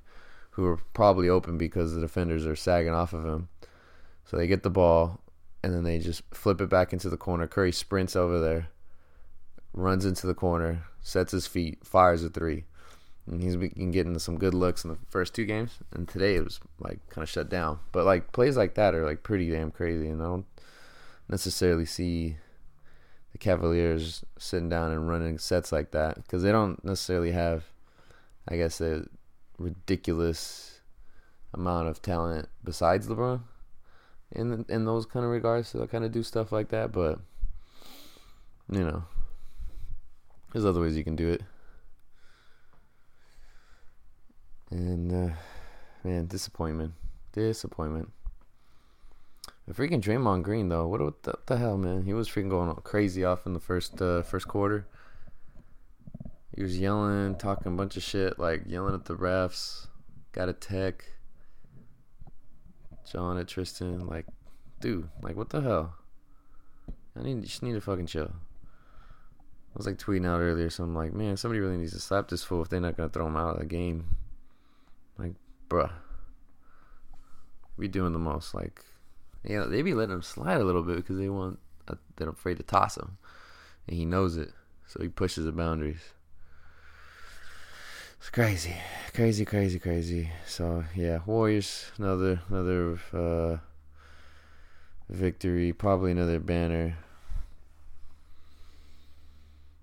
who 0.53 0.65
are 0.65 0.79
probably 0.95 1.29
open 1.29 1.59
because 1.59 1.95
the 1.95 2.01
defenders 2.01 2.47
are 2.47 2.57
sagging 2.57 2.95
off 2.95 3.13
of 3.13 3.27
him. 3.27 3.49
So 4.25 4.39
they 4.39 4.47
get 4.47 4.63
the 4.63 4.71
ball 4.71 5.21
and 5.63 5.75
then 5.75 5.85
they 5.85 5.99
just 5.99 6.23
flip 6.33 6.63
it 6.63 6.71
back 6.71 6.95
into 6.95 7.11
the 7.11 7.19
corner. 7.19 7.47
Curry 7.47 7.73
sprints 7.73 8.17
over 8.17 8.41
there, 8.41 8.69
runs 9.75 10.07
into 10.07 10.27
the 10.27 10.33
corner, 10.33 10.87
sets 11.03 11.33
his 11.33 11.47
feet, 11.47 11.85
fires 11.85 12.25
a 12.25 12.31
three 12.31 12.65
and 13.27 13.43
he's 13.43 13.57
been 13.57 13.91
getting 13.91 14.19
some 14.19 14.39
good 14.39 14.55
looks 14.55 14.85
in 14.85 14.91
the 14.91 14.99
first 15.09 15.35
two 15.35 15.47
games. 15.47 15.79
And 15.93 16.09
today 16.09 16.37
it 16.37 16.45
was 16.45 16.61
like 16.79 17.01
kind 17.09 17.23
of 17.23 17.29
shut 17.29 17.49
down. 17.49 17.79
But 17.93 18.05
like 18.05 18.33
plays 18.33 18.57
like 18.57 18.75
that 18.75 18.95
are 18.95 19.05
like 19.05 19.23
pretty 19.23 19.51
damn 19.51 19.71
crazy, 19.71 20.09
and 20.09 20.23
I 20.23 20.27
don't 20.27 20.47
necessarily 21.29 21.87
see 21.87 22.37
the 23.33 23.39
Cavaliers 23.39 24.25
sitting 24.39 24.69
down 24.69 24.93
and 24.93 25.09
running 25.09 25.39
sets 25.39 25.73
like 25.73 25.91
that 25.93 26.17
because 26.17 26.43
they 26.43 26.53
don't 26.53 26.83
necessarily 26.85 27.33
have, 27.33 27.65
I 28.49 28.57
guess, 28.57 28.81
a 28.81 29.07
ridiculous 29.59 30.81
amount 31.53 31.89
of 31.89 32.03
talent 32.03 32.49
besides 32.65 33.07
LeBron 33.07 33.41
in 34.33 34.65
in 34.69 34.85
those 34.85 35.07
kind 35.07 35.25
of 35.25 35.31
regards 35.31 35.73
to 35.73 35.87
kind 35.87 36.05
of 36.05 36.13
do 36.13 36.23
stuff 36.23 36.53
like 36.53 36.69
that. 36.69 36.93
But 36.93 37.21
you 38.71 38.85
know, 38.85 39.05
there's 40.53 40.65
other 40.65 40.81
ways 40.81 40.97
you 40.97 41.05
can 41.05 41.17
do 41.17 41.31
it. 41.31 41.43
And 44.71 45.13
uh, 45.13 45.35
man, 46.03 46.27
disappointment, 46.27 46.95
disappointment. 47.33 48.11
The 49.67 49.75
freaking 49.75 50.03
Draymond 50.03 50.43
Green 50.43 50.69
though, 50.69 50.87
what, 50.87 51.01
what, 51.01 51.23
the, 51.23 51.31
what 51.31 51.47
the, 51.47 51.57
hell, 51.57 51.79
man? 51.79 52.03
He 52.05 52.13
was 52.13 52.29
freaking 52.29 52.51
going 52.51 52.75
crazy 52.77 53.25
off 53.25 53.47
in 53.47 53.55
the 53.55 53.61
first 53.61 54.01
uh, 54.03 54.23
first 54.23 54.47
quarter. 54.47 54.87
He 56.55 56.63
was 56.63 56.79
yelling, 56.79 57.35
talking 57.37 57.73
a 57.73 57.75
bunch 57.75 57.97
of 57.97 58.03
shit, 58.03 58.39
like 58.39 58.63
yelling 58.67 58.95
at 58.95 59.07
the 59.07 59.17
refs. 59.17 59.87
Got 60.33 60.49
a 60.49 60.53
tech. 60.53 61.05
John 63.11 63.39
at 63.39 63.49
Tristan, 63.49 64.07
like, 64.07 64.27
dude, 64.81 65.09
like, 65.23 65.37
what 65.37 65.51
the 65.51 65.61
hell? 65.61 65.95
I 67.17 67.23
need, 67.23 67.43
just 67.43 67.63
need 67.63 67.75
to 67.75 67.81
fucking 67.81 68.07
chill. 68.07 68.33
I 68.33 69.77
was 69.77 69.87
like 69.87 69.99
tweeting 69.99 70.27
out 70.27 70.41
earlier, 70.41 70.71
so 70.71 70.85
I'm 70.85 70.95
like, 70.95 71.13
man, 71.13 71.37
somebody 71.37 71.61
really 71.61 71.77
needs 71.77 71.93
to 71.93 72.01
slap 72.01 72.29
this 72.29 72.45
fool 72.45 72.63
if 72.63 72.69
they're 72.69 72.81
not 72.81 72.97
gonna 72.97 73.09
throw 73.09 73.27
him 73.27 73.37
out 73.37 73.55
of 73.55 73.61
the 73.61 73.67
game. 73.67 74.17
Bruh, 75.69 75.93
we 77.77 77.89
doing 77.89 78.13
the 78.13 78.19
most. 78.19 78.55
Like, 78.55 78.85
yeah, 79.45 79.65
they 79.65 79.83
be 79.83 79.95
letting 79.95 80.15
him 80.15 80.23
slide 80.23 80.61
a 80.61 80.65
little 80.65 80.83
bit 80.83 80.97
because 80.97 81.19
they 81.19 81.29
want 81.29 81.59
uh, 81.89 81.95
they're 82.17 82.29
afraid 82.29 82.57
to 82.59 82.63
toss 82.63 82.97
him, 82.97 83.17
and 83.89 83.97
he 83.97 84.05
knows 84.05 84.37
it, 84.37 84.53
so 84.87 85.03
he 85.03 85.09
pushes 85.09 85.45
the 85.45 85.53
boundaries. 85.53 86.13
It's 88.19 88.31
crazy, 88.31 88.77
crazy, 89.13 89.45
crazy, 89.45 89.79
crazy. 89.79 90.31
So 90.47 90.85
yeah, 90.95 91.19
Warriors 91.27 91.93
another 91.99 92.41
another 92.49 92.99
uh, 93.13 93.59
victory, 95.11 95.73
probably 95.73 96.13
another 96.13 96.39
banner. 96.39 96.97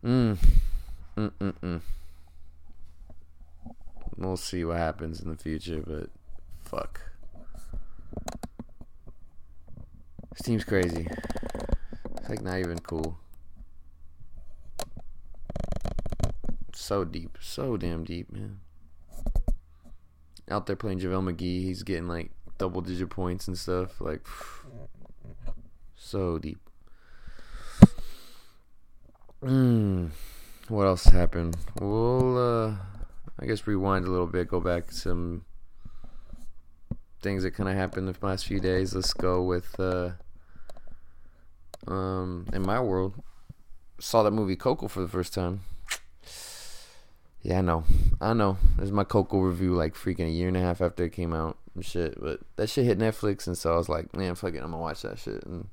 Mm. 0.04 0.38
Mm 1.18 1.32
mm 1.40 1.54
mm. 1.62 1.82
We'll 4.18 4.38
see 4.38 4.64
what 4.64 4.78
happens 4.78 5.20
in 5.20 5.30
the 5.30 5.38
future, 5.38 5.82
but 5.86 6.10
fuck. 6.64 7.02
This 10.32 10.42
team's 10.44 10.64
crazy. 10.64 11.08
It's 12.18 12.30
like 12.30 12.42
not 12.42 12.60
even 12.60 12.80
cool. 12.80 13.18
So 16.74 17.04
deep. 17.04 17.38
So 17.42 17.78
damn 17.78 18.04
deep, 18.04 18.32
man. 18.32 18.60
Out 20.50 20.66
there 20.66 20.76
playing 20.76 21.00
JaVale 21.00 21.34
McGee, 21.34 21.64
he's 21.64 21.84
getting 21.84 22.08
like 22.08 22.32
double 22.58 22.82
digit 22.82 23.10
points 23.10 23.48
and 23.48 23.58
stuff. 23.58 24.00
Like, 24.02 24.26
so 25.96 26.38
deep. 26.38 26.60
Mm. 29.44 30.12
What 30.68 30.86
else 30.86 31.06
happened? 31.06 31.58
We'll, 31.80 32.38
uh, 32.38 32.76
I 33.40 33.46
guess 33.46 33.66
rewind 33.66 34.06
a 34.06 34.12
little 34.12 34.28
bit, 34.28 34.48
go 34.48 34.60
back 34.60 34.92
some 34.92 35.46
things 37.22 37.44
that 37.44 37.52
kind 37.52 37.70
of 37.70 37.76
happened 37.76 38.08
the 38.08 38.26
last 38.26 38.46
few 38.46 38.60
days. 38.60 38.96
Let's 38.96 39.14
go 39.14 39.44
with 39.44 39.80
uh, 39.80 40.12
um, 41.88 42.48
in 42.54 42.62
my 42.62 42.80
world. 42.80 43.22
Saw 44.00 44.24
that 44.24 44.32
movie 44.32 44.56
Coco 44.56 44.88
for 44.88 45.02
the 45.02 45.08
first 45.08 45.34
time. 45.34 45.62
Yeah, 47.44 47.60
I 47.60 47.62
know, 47.62 47.84
I 48.20 48.34
know. 48.34 48.58
There's 48.78 48.92
my 48.92 49.04
Coco 49.04 49.40
review 49.40 49.74
like 49.74 49.96
freaking 49.96 50.28
a 50.28 50.32
year 50.32 50.48
and 50.48 50.58
a 50.58 50.62
half 50.62 50.82
after 50.82 51.04
it 51.06 51.14
came 51.14 51.34
out 51.34 51.58
and 51.74 51.84
shit. 51.84 52.20
But 52.22 52.42
that 52.56 52.70
shit 52.70 52.86
hit 52.86 53.00
Netflix, 53.00 53.48
and 53.48 53.58
so 53.58 53.74
I 53.74 53.78
was 53.78 53.90
like, 53.90 54.16
man, 54.16 54.36
fuck 54.36 54.54
it, 54.54 54.58
I'm 54.58 54.72
gonna 54.72 54.78
watch 54.78 55.02
that 55.02 55.18
shit. 55.18 55.44
And 55.46 55.70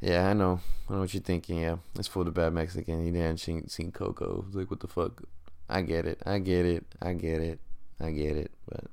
yeah, 0.00 0.28
I 0.28 0.32
know, 0.32 0.60
I 0.88 0.94
know 0.94 1.00
what 1.00 1.14
you're 1.14 1.22
thinking. 1.22 1.58
Yeah, 1.58 1.76
it's 1.96 2.08
for 2.08 2.24
the 2.24 2.32
bad 2.32 2.52
Mexican. 2.52 3.04
He 3.04 3.12
didn't 3.12 3.38
seen, 3.38 3.68
seen 3.68 3.92
Coco. 3.92 4.46
like, 4.52 4.70
what 4.70 4.80
the 4.80 4.88
fuck? 4.88 5.22
I 5.68 5.82
get 5.82 6.06
it. 6.06 6.20
I 6.24 6.38
get 6.38 6.64
it. 6.64 6.84
I 7.02 7.12
get 7.12 7.40
it. 7.40 7.60
I 8.00 8.10
get 8.10 8.36
it. 8.36 8.50
But 8.68 8.84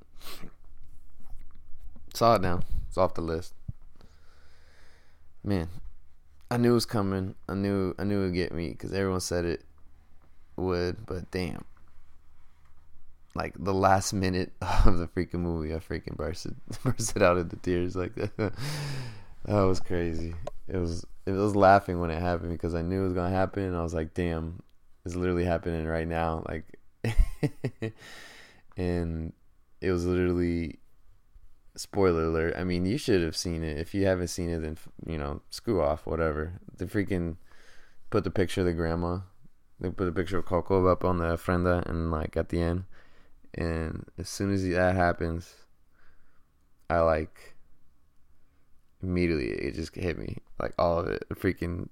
saw 2.14 2.34
it 2.34 2.42
now. 2.42 2.60
It's 2.88 2.98
off 2.98 3.14
the 3.14 3.22
list. 3.22 3.54
Man, 5.42 5.68
I 6.50 6.56
knew 6.56 6.72
it 6.72 6.74
was 6.74 6.86
coming. 6.86 7.34
I 7.48 7.54
knew. 7.54 7.94
I 7.98 8.04
knew 8.04 8.20
it 8.20 8.24
would 8.26 8.34
get 8.34 8.52
me 8.52 8.70
because 8.70 8.92
everyone 8.92 9.20
said 9.20 9.44
it 9.44 9.64
would. 10.56 11.06
But 11.06 11.30
damn, 11.30 11.64
like 13.34 13.54
the 13.58 13.74
last 13.74 14.12
minute 14.12 14.52
of 14.84 14.98
the 14.98 15.06
freaking 15.06 15.40
movie, 15.40 15.74
I 15.74 15.78
freaking 15.78 16.16
bursted, 16.16 16.56
bursted 16.84 17.22
out 17.22 17.38
into 17.38 17.56
tears 17.56 17.96
like 17.96 18.14
that. 18.16 18.36
that 19.44 19.60
was 19.62 19.80
crazy. 19.80 20.34
It 20.68 20.76
was. 20.76 21.06
It 21.26 21.32
was 21.32 21.56
laughing 21.56 21.98
when 21.98 22.12
it 22.12 22.20
happened 22.20 22.52
because 22.52 22.76
I 22.76 22.82
knew 22.82 23.00
it 23.00 23.04
was 23.04 23.12
gonna 23.12 23.34
happen, 23.34 23.64
and 23.64 23.76
I 23.76 23.82
was 23.82 23.94
like, 23.94 24.14
"Damn, 24.14 24.62
is 25.06 25.16
literally 25.16 25.44
happening 25.44 25.86
right 25.86 26.06
now. 26.06 26.44
Like, 26.48 26.78
and 28.76 29.32
it 29.80 29.90
was 29.90 30.04
literally 30.04 30.78
spoiler 31.76 32.24
alert. 32.24 32.54
I 32.58 32.64
mean, 32.64 32.84
you 32.84 32.98
should 32.98 33.22
have 33.22 33.36
seen 33.36 33.62
it. 33.62 33.78
If 33.78 33.94
you 33.94 34.06
haven't 34.06 34.28
seen 34.28 34.50
it, 34.50 34.60
then 34.60 34.76
you 35.06 35.16
know, 35.16 35.40
screw 35.50 35.80
off, 35.80 36.06
whatever. 36.06 36.60
The 36.76 36.86
freaking 36.86 37.36
put 38.10 38.24
the 38.24 38.30
picture 38.30 38.60
of 38.60 38.66
the 38.66 38.72
grandma 38.72 39.20
they 39.78 39.90
put 39.90 40.08
a 40.08 40.12
picture 40.12 40.38
of 40.38 40.46
Coco 40.46 40.86
up 40.86 41.04
on 41.04 41.18
the 41.18 41.24
ofrenda 41.24 41.86
and 41.88 42.10
like 42.10 42.36
at 42.36 42.48
the 42.48 42.60
end. 42.60 42.84
And 43.54 44.06
as 44.18 44.28
soon 44.28 44.52
as 44.52 44.66
that 44.68 44.96
happens, 44.96 45.54
I 46.88 47.00
like 47.00 47.54
immediately 49.02 49.48
it 49.48 49.74
just 49.74 49.94
hit 49.94 50.18
me 50.18 50.38
like 50.58 50.72
all 50.78 50.98
of 50.98 51.06
it 51.06 51.22
freaking 51.34 51.88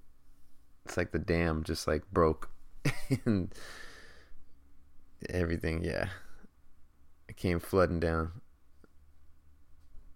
it's 0.86 0.96
like 0.96 1.12
the 1.12 1.18
dam 1.18 1.62
just 1.62 1.86
like 1.86 2.02
broke 2.10 2.48
and 3.24 3.52
everything 5.28 5.82
yeah. 5.84 6.08
It 7.28 7.36
came 7.36 7.58
flooding 7.58 8.00
down. 8.00 8.32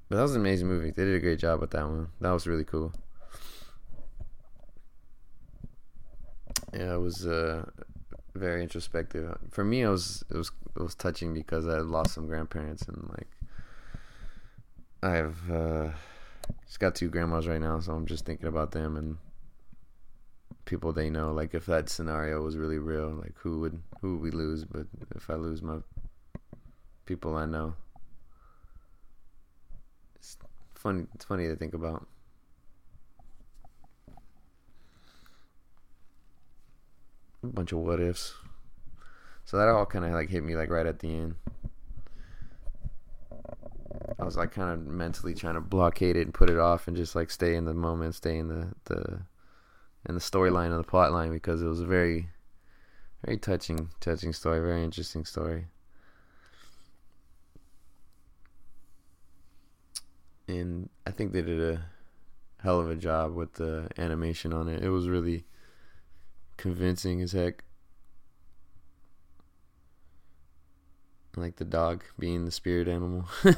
But 0.08 0.16
that 0.16 0.22
was 0.22 0.34
an 0.34 0.40
amazing 0.40 0.68
movie. 0.68 0.90
They 0.90 1.04
did 1.04 1.14
a 1.16 1.20
great 1.20 1.38
job 1.38 1.60
with 1.60 1.70
that 1.72 1.87
one. 1.87 2.08
That 2.20 2.30
was 2.30 2.46
really 2.46 2.64
cool. 2.64 2.92
Yeah 6.72 6.94
it 6.94 7.00
was 7.00 7.26
uh 7.26 7.64
very 8.34 8.62
introspective. 8.62 9.37
For 9.50 9.64
me 9.64 9.82
it 9.82 9.88
was 9.88 10.25
it 10.30 10.37
was 10.37 10.50
it 10.76 10.82
was 10.82 10.94
touching 10.94 11.34
because 11.34 11.66
i 11.66 11.78
lost 11.78 12.14
some 12.14 12.26
grandparents 12.26 12.82
and 12.82 13.08
like 13.08 13.26
i 15.02 15.16
have 15.16 15.50
uh 15.50 15.88
just 16.66 16.80
got 16.80 16.94
two 16.94 17.08
grandmas 17.08 17.46
right 17.46 17.60
now, 17.60 17.80
so 17.80 17.92
I'm 17.92 18.06
just 18.06 18.25
thinking 18.25 18.46
about 18.46 18.72
them 18.72 18.96
and 18.96 19.16
people 20.68 20.92
they 20.92 21.08
know. 21.08 21.32
Like 21.32 21.54
if 21.54 21.66
that 21.66 21.88
scenario 21.88 22.42
was 22.42 22.56
really 22.56 22.78
real, 22.78 23.10
like 23.10 23.34
who 23.38 23.60
would 23.60 23.80
who 24.00 24.12
would 24.12 24.22
we 24.22 24.30
lose? 24.30 24.64
But 24.64 24.87
if 25.16 25.30
I 25.30 25.34
lose 25.34 25.62
my 25.62 25.78
people 27.06 27.37
I 27.37 27.46
know, 27.46 27.75
it's 30.14 30.37
funny. 30.75 31.06
It's 31.14 31.25
funny 31.25 31.48
to 31.48 31.56
think 31.56 31.75
about. 31.75 32.06
A 37.42 37.46
bunch 37.46 37.72
of 37.72 37.78
what 37.78 38.00
ifs. 38.00 38.34
So 39.44 39.56
that 39.56 39.68
all 39.68 39.87
kind 39.87 40.04
of 40.04 40.10
like 40.12 40.28
hit 40.28 40.44
me 40.44 40.54
like 40.54 40.70
right 40.70 40.87
at 40.87 40.98
the 40.98 41.08
end. 41.08 41.34
I 44.18 44.25
was 44.25 44.37
like 44.37 44.52
kind 44.52 44.70
of 44.70 44.87
mentally 44.87 45.34
trying 45.34 45.54
to 45.54 45.60
blockade 45.60 46.16
it 46.16 46.22
and 46.22 46.34
put 46.34 46.50
it 46.50 46.58
off 46.58 46.88
and 46.88 46.96
just 46.96 47.14
like 47.14 47.30
stay 47.30 47.54
in 47.54 47.64
the 47.64 47.72
moment, 47.72 48.16
stay 48.16 48.37
in 48.37 48.48
the 48.48 48.75
the 48.84 49.20
in 50.09 50.15
the 50.15 50.21
storyline 50.21 50.71
of 50.71 50.79
the 50.79 50.85
plot 50.85 51.12
line 51.12 51.31
because 51.31 51.62
it 51.62 51.67
was 51.67 51.81
a 51.81 51.87
very 51.87 52.31
very 53.25 53.37
touching 53.37 53.91
touching 54.00 54.33
story, 54.33 54.61
very 54.61 54.83
interesting 54.83 55.25
story. 55.25 55.67
And 60.47 60.88
I 61.07 61.11
think 61.11 61.33
they 61.33 61.43
did 61.43 61.61
a 61.61 61.85
hell 62.62 62.81
of 62.81 62.91
a 62.91 62.97
job 62.97 63.35
with 63.35 63.55
the 63.55 63.88
animation 63.99 64.53
on 64.53 64.69
it. 64.69 64.83
It 64.83 64.91
was 64.91 65.09
really 65.09 65.45
convincing 66.57 67.21
as 67.21 67.33
heck. 67.33 67.65
Like 71.37 71.57
the 71.57 71.65
dog 71.65 72.05
being 72.19 72.47
the 72.47 72.50
spirit 72.50 72.88
animal. 72.88 73.29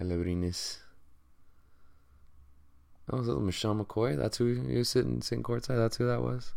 Alebrijes. 0.00 0.83
Oh, 3.10 3.18
was 3.18 3.26
that 3.26 3.38
Michelle 3.38 3.74
McCoy? 3.74 4.16
That's 4.16 4.38
who 4.38 4.46
you 4.46 4.78
was 4.78 4.88
sitting 4.88 5.20
sitting 5.20 5.42
courtside. 5.42 5.76
That's 5.76 5.96
who 5.96 6.06
that 6.06 6.22
was. 6.22 6.54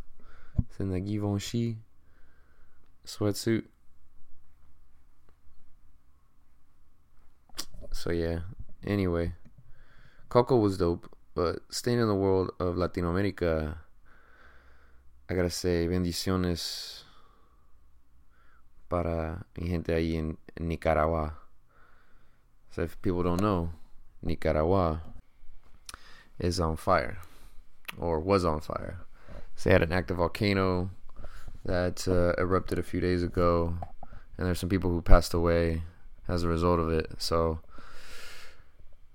It's 0.60 0.80
in 0.80 0.90
the 0.92 1.00
Givenchy 1.00 1.78
sweatsuit. 3.06 3.66
So 7.92 8.12
yeah. 8.12 8.40
Anyway, 8.86 9.34
Coco 10.30 10.58
was 10.58 10.78
dope, 10.78 11.10
but 11.36 11.60
staying 11.70 12.00
in 12.00 12.08
the 12.08 12.16
world 12.16 12.52
of 12.60 12.78
Latino 12.78 13.10
America, 13.10 13.80
I 15.30 15.34
gotta 15.34 15.50
say 15.50 15.88
bendiciones 15.88 17.04
para 18.88 19.46
mi 19.58 19.68
gente 19.68 19.94
ahí 19.94 20.16
en 20.16 20.38
Nicaragua. 20.60 21.38
So 22.72 22.84
if 22.84 23.02
people 23.02 23.24
don't 23.24 23.42
know, 23.42 23.72
Nicaragua 24.22 25.02
is 26.40 26.60
on 26.60 26.78
fire, 26.78 27.18
or 27.98 28.20
was 28.20 28.46
on 28.46 28.62
fire. 28.62 29.00
So 29.56 29.70
they 29.70 29.74
had 29.74 29.84
an 29.84 29.92
active 29.92 30.18
volcano 30.18 30.90
that 31.66 32.08
uh, 32.08 32.40
erupted 32.42 32.80
a 32.80 32.84
few 32.84 33.00
days 33.00 33.24
ago, 33.24 33.74
and 34.38 34.48
there's 34.48 34.60
some 34.60 34.70
people 34.70 34.92
who 34.92 35.02
passed 35.02 35.34
away 35.34 35.84
as 36.28 36.44
a 36.44 36.48
result 36.48 36.80
of 36.80 36.90
it. 36.90 37.12
So 37.18 37.60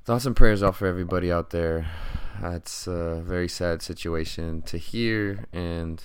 thoughts 0.04 0.26
and 0.26 0.34
prayers 0.34 0.62
out 0.62 0.76
for 0.76 0.86
everybody 0.86 1.30
out 1.30 1.50
there. 1.50 1.86
That's 2.40 2.86
a 2.86 3.22
very 3.24 3.48
sad 3.48 3.82
situation 3.82 4.62
to 4.62 4.78
hear, 4.78 5.46
and 5.52 6.02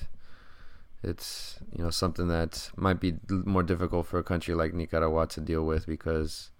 it's 1.01 1.59
you 1.75 1.83
know 1.83 1.89
something 1.89 2.27
that 2.27 2.69
might 2.75 2.99
be 2.99 3.15
more 3.29 3.63
difficult 3.63 4.07
for 4.07 4.19
a 4.19 4.23
country 4.23 4.53
like 4.53 4.73
Nicaragua 4.73 5.27
to 5.27 5.41
deal 5.41 5.63
with 5.63 5.87
because 5.87 6.51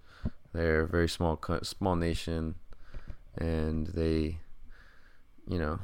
they're 0.52 0.80
a 0.80 0.88
very 0.88 1.08
small 1.08 1.38
small 1.62 1.96
nation, 1.96 2.56
and 3.36 3.88
they, 3.88 4.38
you 5.48 5.58
know, 5.58 5.78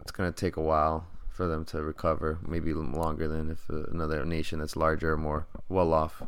it's 0.00 0.10
gonna 0.10 0.32
take 0.32 0.56
a 0.56 0.62
while 0.62 1.06
for 1.30 1.46
them 1.46 1.64
to 1.66 1.82
recover. 1.82 2.38
Maybe 2.46 2.72
longer 2.74 3.28
than 3.28 3.50
if 3.50 3.68
another 3.68 4.24
nation 4.24 4.58
that's 4.58 4.76
larger 4.76 5.12
or 5.12 5.16
more 5.16 5.46
well 5.68 5.92
off, 5.92 6.22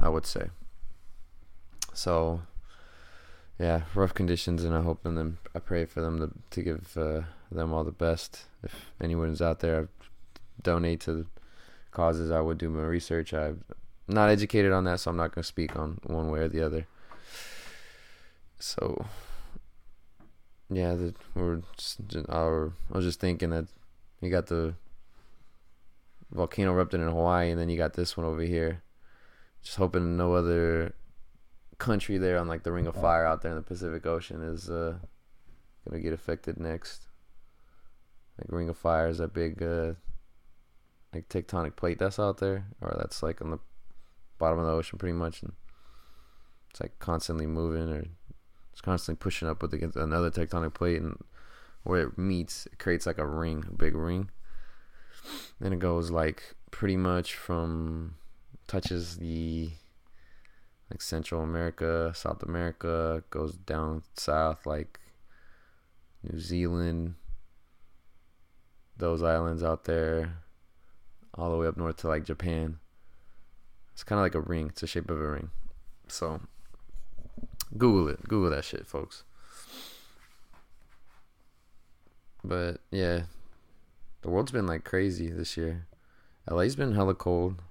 I 0.00 0.08
would 0.08 0.26
say. 0.26 0.50
So, 1.92 2.42
yeah, 3.58 3.82
rough 3.94 4.14
conditions, 4.14 4.64
and 4.64 4.74
I 4.74 4.82
hope 4.82 5.04
and. 5.04 5.38
I 5.54 5.60
pray 5.60 5.84
for 5.84 6.00
them 6.00 6.18
to 6.18 6.30
to 6.50 6.62
give 6.62 6.96
uh, 6.96 7.22
them 7.50 7.72
all 7.72 7.84
the 7.84 7.92
best. 7.92 8.46
If 8.62 8.92
anyone's 9.00 9.40
out 9.40 9.60
there, 9.60 9.88
donate 10.60 11.00
to 11.02 11.26
causes. 11.92 12.30
I 12.30 12.40
would 12.40 12.58
do 12.58 12.68
my 12.68 12.82
research. 12.82 13.32
I'm 13.32 13.64
not 14.08 14.28
educated 14.28 14.72
on 14.72 14.84
that, 14.84 15.00
so 15.00 15.10
I'm 15.10 15.16
not 15.16 15.34
going 15.34 15.42
to 15.42 15.48
speak 15.48 15.76
on 15.76 16.00
one 16.04 16.30
way 16.30 16.40
or 16.40 16.48
the 16.48 16.62
other. 16.62 16.86
So, 18.58 19.06
yeah, 20.70 20.94
the, 20.94 21.14
we're 21.34 21.62
our, 22.28 22.72
I 22.92 22.96
was 22.96 23.04
just 23.04 23.20
thinking 23.20 23.50
that 23.50 23.66
you 24.20 24.30
got 24.30 24.46
the 24.46 24.74
volcano 26.30 26.72
erupted 26.72 27.00
in 27.00 27.08
Hawaii, 27.08 27.50
and 27.50 27.60
then 27.60 27.68
you 27.68 27.76
got 27.76 27.94
this 27.94 28.16
one 28.16 28.26
over 28.26 28.42
here. 28.42 28.82
Just 29.62 29.76
hoping 29.76 30.16
no 30.16 30.34
other 30.34 30.94
country 31.78 32.18
there 32.18 32.38
on 32.38 32.48
like 32.48 32.62
the 32.62 32.72
Ring 32.72 32.86
of 32.86 32.94
Fire 32.94 33.26
out 33.26 33.42
there 33.42 33.52
in 33.52 33.56
the 33.56 33.62
Pacific 33.62 34.06
Ocean 34.06 34.42
is 34.42 34.70
uh, 34.70 34.98
gonna 35.88 36.02
get 36.02 36.12
affected 36.12 36.58
next. 36.58 37.08
Like 38.38 38.50
Ring 38.50 38.68
of 38.68 38.76
Fire 38.76 39.08
is 39.08 39.18
that 39.18 39.32
big 39.32 39.62
uh, 39.62 39.94
like 41.14 41.28
tectonic 41.28 41.76
plate 41.76 41.98
that's 41.98 42.18
out 42.18 42.38
there, 42.38 42.66
or 42.80 42.94
that's 42.98 43.22
like 43.22 43.40
on 43.40 43.50
the 43.50 43.58
bottom 44.38 44.58
of 44.58 44.66
the 44.66 44.72
ocean 44.72 44.98
pretty 44.98 45.14
much, 45.14 45.42
and 45.42 45.52
it's 46.70 46.80
like 46.80 46.98
constantly 46.98 47.46
moving 47.46 47.88
or 47.88 48.04
it's 48.74 48.80
constantly 48.80 49.22
pushing 49.22 49.46
up 49.46 49.62
with 49.62 49.72
against 49.72 49.96
another 49.96 50.32
tectonic 50.32 50.74
plate, 50.74 51.00
and 51.00 51.22
where 51.84 52.02
it 52.02 52.18
meets, 52.18 52.66
it 52.66 52.80
creates 52.80 53.06
like 53.06 53.18
a 53.18 53.26
ring, 53.26 53.64
a 53.68 53.72
big 53.72 53.94
ring. 53.94 54.30
Then 55.60 55.72
it 55.72 55.78
goes 55.78 56.10
like 56.10 56.56
pretty 56.72 56.96
much 56.96 57.36
from 57.36 58.16
touches 58.66 59.18
the 59.18 59.70
like 60.90 61.00
Central 61.00 61.40
America, 61.40 62.10
South 62.16 62.42
America, 62.42 63.22
goes 63.30 63.54
down 63.54 64.02
south 64.16 64.66
like 64.66 64.98
New 66.24 66.40
Zealand, 66.40 67.14
those 68.96 69.22
islands 69.22 69.62
out 69.62 69.84
there, 69.84 70.38
all 71.34 71.52
the 71.52 71.56
way 71.56 71.68
up 71.68 71.76
north 71.76 71.98
to 71.98 72.08
like 72.08 72.24
Japan. 72.24 72.80
It's 73.92 74.02
kind 74.02 74.18
of 74.18 74.24
like 74.24 74.34
a 74.34 74.40
ring. 74.40 74.66
It's 74.70 74.80
the 74.80 74.88
shape 74.88 75.10
of 75.10 75.20
a 75.20 75.28
ring. 75.28 75.50
So 76.08 76.40
Google 77.76 78.08
it. 78.08 78.28
Google 78.28 78.50
that 78.50 78.64
shit, 78.64 78.86
folks. 78.86 79.24
But 82.42 82.80
yeah, 82.90 83.22
the 84.22 84.28
world's 84.28 84.52
been 84.52 84.66
like 84.66 84.84
crazy 84.84 85.28
this 85.28 85.56
year. 85.56 85.86
LA's 86.48 86.76
been 86.76 86.94
hella 86.94 87.14
cold. 87.14 87.62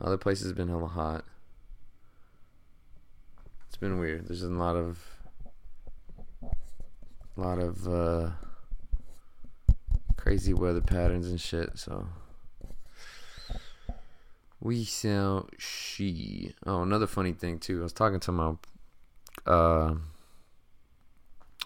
Other 0.00 0.16
places 0.16 0.52
been 0.52 0.68
hella 0.68 0.88
hot. 0.88 1.24
It's 3.66 3.76
been 3.76 3.98
weird. 3.98 4.28
There's 4.28 4.42
a 4.42 4.48
lot 4.48 4.76
of 4.76 4.98
a 6.42 7.40
lot 7.40 7.58
of 7.58 7.86
uh 7.88 8.30
crazy 10.16 10.54
weather 10.54 10.80
patterns 10.80 11.28
and 11.28 11.40
shit, 11.40 11.78
so 11.78 12.06
we 14.60 14.84
sell 14.84 15.48
she. 15.58 16.54
Oh, 16.64 16.82
another 16.82 17.06
funny 17.06 17.32
thing 17.32 17.58
too. 17.58 17.80
I 17.80 17.82
was 17.84 17.92
talking 17.92 18.20
to 18.20 18.32
my 18.32 18.54
uh 19.46 19.94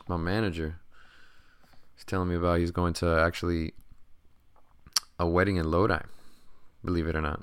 my 0.08 0.16
manager. 0.16 0.78
He's 1.94 2.04
telling 2.04 2.28
me 2.28 2.34
about 2.34 2.58
he's 2.58 2.70
going 2.70 2.94
to 2.94 3.20
actually 3.20 3.74
a 5.18 5.26
wedding 5.26 5.56
in 5.56 5.70
Lodi, 5.70 6.00
believe 6.84 7.06
it 7.06 7.14
or 7.14 7.20
not. 7.20 7.42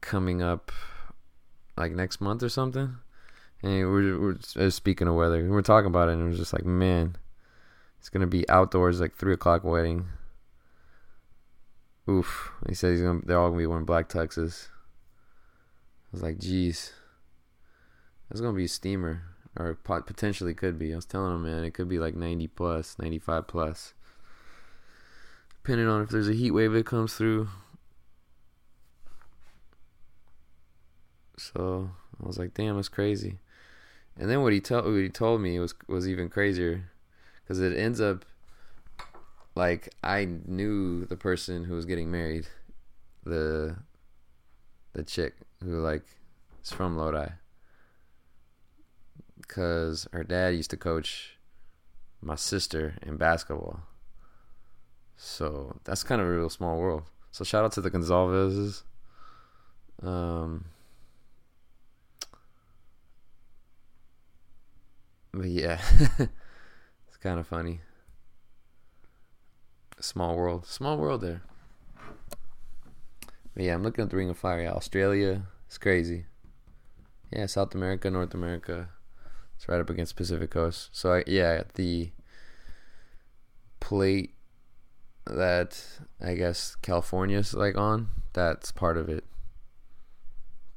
Coming 0.00 0.42
up 0.42 0.72
like 1.76 1.92
next 1.92 2.20
month 2.20 2.42
or 2.42 2.48
something. 2.48 2.96
And 3.62 3.90
we're, 3.90 4.18
we're 4.56 4.70
speaking 4.70 5.06
of 5.06 5.14
weather. 5.14 5.46
We 5.46 5.56
are 5.56 5.62
talking 5.62 5.88
about 5.88 6.08
it 6.08 6.12
and 6.12 6.22
it 6.22 6.28
was 6.28 6.38
just 6.38 6.54
like, 6.54 6.64
man, 6.64 7.16
It's 7.98 8.08
gonna 8.08 8.26
be 8.26 8.48
outdoors, 8.48 9.00
like 9.00 9.14
three 9.14 9.34
o'clock 9.34 9.62
wedding. 9.62 10.06
Oof. 12.10 12.52
He 12.68 12.74
said 12.74 12.90
he's 12.90 13.02
gonna. 13.02 13.20
They're 13.24 13.38
all 13.38 13.50
gonna 13.50 13.60
be 13.60 13.66
wearing 13.66 13.84
black 13.84 14.08
tuxes. 14.08 14.66
I 14.66 16.10
was 16.10 16.22
like, 16.22 16.38
geez, 16.38 16.92
that's 18.28 18.40
gonna 18.40 18.56
be 18.56 18.64
a 18.64 18.68
steamer, 18.68 19.22
or 19.56 19.74
potentially 19.74 20.54
could 20.54 20.76
be. 20.76 20.92
I 20.92 20.96
was 20.96 21.04
telling 21.04 21.36
him, 21.36 21.44
man, 21.44 21.62
it 21.62 21.72
could 21.72 21.88
be 21.88 22.00
like 22.00 22.16
ninety 22.16 22.48
plus, 22.48 22.96
ninety 22.98 23.20
five 23.20 23.46
plus, 23.46 23.94
depending 25.62 25.86
on 25.86 26.02
if 26.02 26.08
there's 26.08 26.28
a 26.28 26.34
heat 26.34 26.50
wave 26.50 26.72
that 26.72 26.84
comes 26.84 27.14
through. 27.14 27.48
So 31.38 31.92
I 32.20 32.26
was 32.26 32.38
like, 32.38 32.54
damn, 32.54 32.74
that's 32.74 32.88
crazy. 32.88 33.38
And 34.18 34.28
then 34.28 34.42
what 34.42 34.52
he 34.52 34.60
told 34.60 34.84
what 34.84 34.94
he 34.94 35.08
told 35.08 35.40
me 35.40 35.60
was 35.60 35.74
was 35.86 36.08
even 36.08 36.28
crazier, 36.28 36.90
because 37.42 37.60
it 37.60 37.76
ends 37.76 38.00
up 38.00 38.24
like 39.60 39.94
I 40.02 40.26
knew 40.46 41.04
the 41.04 41.18
person 41.18 41.64
who 41.64 41.74
was 41.74 41.84
getting 41.84 42.10
married, 42.10 42.46
the 43.24 43.76
the 44.94 45.02
chick 45.02 45.34
who 45.62 45.82
like 45.82 46.06
is 46.64 46.72
from 46.72 46.96
Lodi, 46.96 47.28
because 49.36 50.08
her 50.14 50.24
dad 50.24 50.54
used 50.54 50.70
to 50.70 50.78
coach 50.78 51.36
my 52.22 52.36
sister 52.36 52.94
in 53.02 53.18
basketball. 53.18 53.80
So 55.18 55.76
that's 55.84 56.04
kind 56.04 56.22
of 56.22 56.26
a 56.26 56.30
real 56.30 56.48
small 56.48 56.78
world. 56.78 57.02
So 57.30 57.44
shout 57.44 57.62
out 57.62 57.72
to 57.72 57.82
the 57.82 57.90
Gonzalez's. 57.90 58.82
Um, 60.02 60.64
but 65.32 65.48
yeah, 65.48 65.82
it's 66.18 67.18
kind 67.20 67.38
of 67.38 67.46
funny. 67.46 67.80
Small 70.00 70.36
world, 70.36 70.66
small 70.66 70.96
world 70.96 71.20
there. 71.20 71.42
But 73.54 73.64
yeah, 73.64 73.74
I'm 73.74 73.82
looking 73.82 74.04
at 74.04 74.10
the 74.10 74.16
Ring 74.16 74.30
of 74.30 74.38
Fire. 74.38 74.62
Yeah, 74.62 74.72
Australia, 74.72 75.42
it's 75.66 75.76
crazy. 75.78 76.24
Yeah, 77.30 77.46
South 77.46 77.74
America, 77.74 78.10
North 78.10 78.34
America, 78.34 78.88
it's 79.56 79.68
right 79.68 79.80
up 79.80 79.90
against 79.90 80.16
Pacific 80.16 80.50
Coast. 80.50 80.88
So 80.92 81.14
I, 81.14 81.24
yeah, 81.26 81.64
the 81.74 82.12
plate 83.78 84.34
that 85.26 85.84
I 86.20 86.34
guess 86.34 86.76
California's 86.80 87.52
like 87.52 87.76
on, 87.76 88.08
that's 88.32 88.72
part 88.72 88.96
of 88.96 89.10
it. 89.10 89.24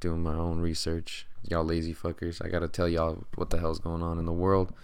Doing 0.00 0.22
my 0.22 0.34
own 0.34 0.60
research. 0.60 1.26
Y'all 1.48 1.64
lazy 1.64 1.94
fuckers. 1.94 2.44
I 2.44 2.48
gotta 2.48 2.68
tell 2.68 2.88
y'all 2.88 3.24
what 3.36 3.48
the 3.48 3.58
hell's 3.58 3.78
going 3.78 4.02
on 4.02 4.18
in 4.18 4.26
the 4.26 4.32
world. 4.32 4.74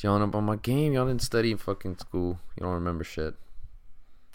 Y'all 0.00 0.20
up 0.20 0.34
on 0.34 0.44
my 0.44 0.56
game. 0.56 0.92
Y'all 0.92 1.06
didn't 1.06 1.22
study 1.22 1.52
in 1.52 1.58
fucking 1.58 1.98
school. 1.98 2.40
You 2.56 2.64
don't 2.64 2.74
remember 2.74 3.04
shit. 3.04 3.36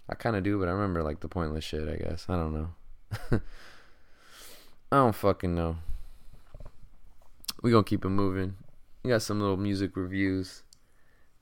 I 0.09 0.15
kind 0.15 0.35
of 0.35 0.43
do, 0.43 0.57
but 0.59 0.67
I 0.67 0.71
remember 0.71 1.03
like 1.03 1.19
the 1.19 1.27
pointless 1.27 1.63
shit. 1.63 1.87
I 1.87 1.95
guess 1.97 2.25
I 2.27 2.35
don't 2.35 2.53
know. 2.53 2.69
I 4.91 4.95
don't 4.95 5.15
fucking 5.15 5.53
know. 5.53 5.77
We 7.61 7.71
gonna 7.71 7.83
keep 7.83 8.03
it 8.05 8.09
moving. 8.09 8.55
We 9.03 9.11
got 9.11 9.21
some 9.21 9.39
little 9.39 9.57
music 9.57 9.95
reviews 9.95 10.63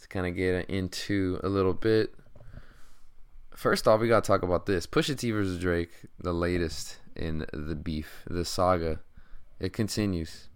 to 0.01 0.07
kind 0.07 0.27
of 0.27 0.35
get 0.35 0.69
into 0.69 1.39
a 1.43 1.49
little 1.49 1.73
bit. 1.73 2.13
First 3.55 3.87
off, 3.87 4.01
we 4.01 4.09
gotta 4.09 4.25
talk 4.25 4.43
about 4.43 4.65
this 4.65 4.85
Pusha 4.85 5.17
T 5.17 5.31
versus 5.31 5.59
Drake, 5.59 5.91
the 6.19 6.33
latest 6.33 6.97
in 7.15 7.45
the 7.53 7.75
beef, 7.75 8.25
the 8.29 8.43
saga. 8.43 8.99
It 9.59 9.71
continues. 9.71 10.49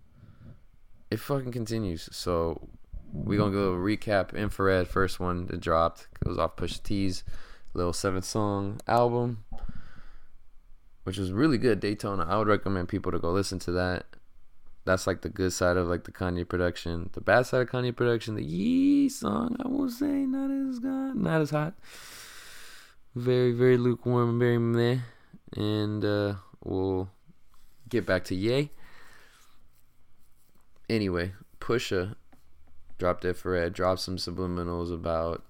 It 1.10 1.19
fucking 1.19 1.52
continues. 1.52 2.10
So 2.12 2.69
we 3.13 3.38
gonna 3.38 3.52
go 3.52 3.71
recap 3.71 4.36
Infrared, 4.36 4.89
first 4.89 5.19
one 5.19 5.45
that 5.47 5.62
dropped. 5.62 6.08
Goes 6.26 6.38
off 6.38 6.58
Pusha 6.58 6.84
T's 6.84 7.24
little 7.74 7.94
seven 7.94 8.22
song 8.22 8.80
album, 8.88 9.44
which 11.04 11.18
was 11.18 11.32
really 11.32 11.58
good. 11.58 11.80
Daytona. 11.80 12.26
I 12.28 12.38
would 12.38 12.48
recommend 12.48 12.90
people 12.90 13.12
to 13.12 13.20
go 13.20 13.32
listen 13.32 13.60
to 13.60 13.72
that. 13.74 14.06
That's 14.84 15.06
like 15.06 15.22
the 15.22 15.30
good 15.30 15.54
side 15.54 15.78
of 15.78 15.88
like 15.88 16.06
the 16.06 16.12
Kanye 16.12 16.48
production. 16.48 17.10
The 17.14 17.22
bad 17.22 17.46
side 17.46 17.62
of 17.62 17.70
Kanye 17.70 17.96
production, 17.96 18.36
the 18.36 18.44
Ye 18.44 19.10
song, 19.10 19.56
I 19.64 19.68
will 19.68 19.90
say, 19.90 20.26
not 20.26 20.50
as 20.50 20.80
good, 20.80 21.16
not 21.16 21.42
as 21.42 21.52
hot. 21.52 21.76
Very, 23.16 23.52
very 23.52 23.78
lukewarm, 23.78 24.40
very 24.40 24.58
meh. 24.58 25.00
And 25.56 26.04
uh, 26.04 26.36
we'll 26.64 27.10
get 27.90 28.06
back 28.06 28.24
to 28.26 28.36
Yay. 28.36 28.72
Anyway, 30.90 31.34
Pusha 31.60 32.16
dropped 32.98 33.24
it 33.24 33.38
for 33.38 33.56
Ed, 33.56 33.74
dropped 33.74 34.02
some 34.02 34.18
subliminals 34.18 34.94
about 34.94 35.44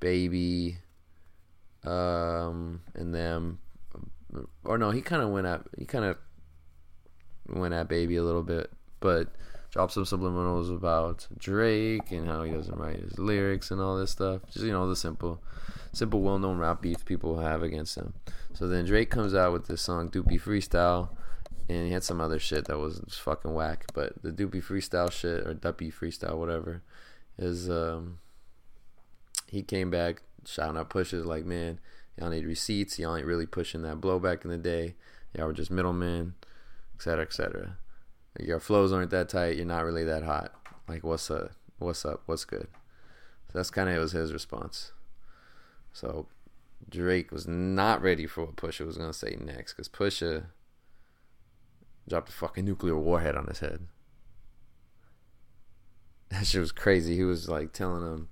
baby, 0.00 0.78
um, 1.86 2.82
and 2.94 3.14
them, 3.14 3.58
or 4.64 4.76
no, 4.76 4.90
he 4.90 5.00
kind 5.00 5.22
of 5.22 5.30
went 5.30 5.46
at 5.46 5.62
he 5.78 5.84
kind 5.84 6.04
of 6.04 6.18
went 7.48 7.74
at 7.74 7.88
Baby 7.88 8.16
a 8.16 8.22
little 8.22 8.42
bit, 8.42 8.70
but 9.00 9.28
dropped 9.70 9.92
some 9.92 10.04
subliminals 10.04 10.74
about 10.74 11.26
Drake 11.38 12.10
and 12.10 12.26
how 12.26 12.42
he 12.42 12.52
doesn't 12.52 12.78
write 12.78 13.00
his 13.00 13.18
lyrics 13.18 13.70
and 13.70 13.80
all 13.80 13.96
this 13.96 14.10
stuff. 14.10 14.42
Just 14.50 14.64
you 14.64 14.72
know 14.72 14.88
the 14.88 14.96
simple, 14.96 15.42
simple, 15.92 16.20
well-known 16.20 16.58
rap 16.58 16.82
beef 16.82 17.04
people 17.04 17.38
have 17.38 17.62
against 17.62 17.96
him. 17.96 18.14
So 18.52 18.66
then 18.66 18.84
Drake 18.84 19.10
comes 19.10 19.34
out 19.34 19.52
with 19.52 19.66
this 19.66 19.82
song 19.82 20.10
Doopy 20.10 20.40
Freestyle, 20.40 21.10
and 21.68 21.86
he 21.86 21.92
had 21.92 22.04
some 22.04 22.20
other 22.20 22.38
shit 22.38 22.66
that 22.66 22.78
was 22.78 23.00
fucking 23.22 23.54
whack. 23.54 23.86
But 23.94 24.22
the 24.22 24.32
Doopy 24.32 24.64
Freestyle 24.64 25.12
shit 25.12 25.46
or 25.46 25.54
Duppy 25.54 25.92
Freestyle, 25.92 26.36
whatever, 26.36 26.82
is 27.38 27.70
um, 27.70 28.18
he 29.46 29.62
came 29.62 29.90
back 29.90 30.22
shouting 30.46 30.76
out 30.76 30.90
pushes 30.90 31.26
like, 31.26 31.44
man, 31.44 31.80
y'all 32.18 32.30
need 32.30 32.46
receipts. 32.46 32.98
Y'all 32.98 33.16
ain't 33.16 33.26
really 33.26 33.46
pushing 33.46 33.82
that 33.82 34.00
blow 34.00 34.18
back 34.18 34.44
in 34.44 34.50
the 34.50 34.58
day. 34.58 34.94
Y'all 35.34 35.46
were 35.46 35.52
just 35.52 35.70
middlemen, 35.70 36.34
etc., 36.94 37.22
etc. 37.22 37.76
Your 38.38 38.60
flows 38.60 38.92
aren't 38.92 39.10
that 39.10 39.28
tight. 39.28 39.56
You're 39.56 39.66
not 39.66 39.84
really 39.84 40.04
that 40.04 40.22
hot. 40.22 40.52
Like, 40.88 41.04
what's 41.04 41.30
up? 41.30 41.52
What's 41.78 42.04
up? 42.04 42.22
What's 42.26 42.44
good? 42.44 42.68
So 43.48 43.52
that's 43.54 43.70
kind 43.70 43.88
of 43.88 43.98
was 43.98 44.12
his 44.12 44.32
response. 44.32 44.92
So 45.92 46.26
Drake 46.88 47.32
was 47.32 47.46
not 47.48 48.02
ready 48.02 48.26
for 48.26 48.44
what 48.44 48.56
Pusha 48.56 48.86
was 48.86 48.98
gonna 48.98 49.12
say 49.12 49.36
next, 49.40 49.72
because 49.72 49.88
Pusha 49.88 50.46
dropped 52.08 52.28
a 52.28 52.32
fucking 52.32 52.64
nuclear 52.64 52.96
warhead 52.96 53.36
on 53.36 53.46
his 53.46 53.60
head. 53.60 53.86
That 56.28 56.44
shit 56.44 56.60
was 56.60 56.72
crazy. 56.72 57.14
He 57.14 57.22
was 57.22 57.48
like 57.48 57.72
telling 57.72 58.02
him, 58.02 58.28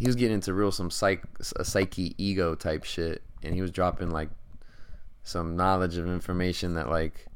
he 0.00 0.06
was 0.06 0.16
getting 0.16 0.36
into 0.36 0.54
real 0.54 0.72
some 0.72 0.90
psych 0.90 1.22
psyche 1.42 2.14
ego 2.16 2.54
type 2.54 2.84
shit, 2.84 3.22
and 3.42 3.54
he 3.54 3.60
was 3.60 3.70
dropping 3.70 4.10
like 4.10 4.30
some 5.24 5.56
knowledge 5.56 5.98
of 5.98 6.06
information 6.06 6.72
that 6.74 6.88
like 6.88 7.26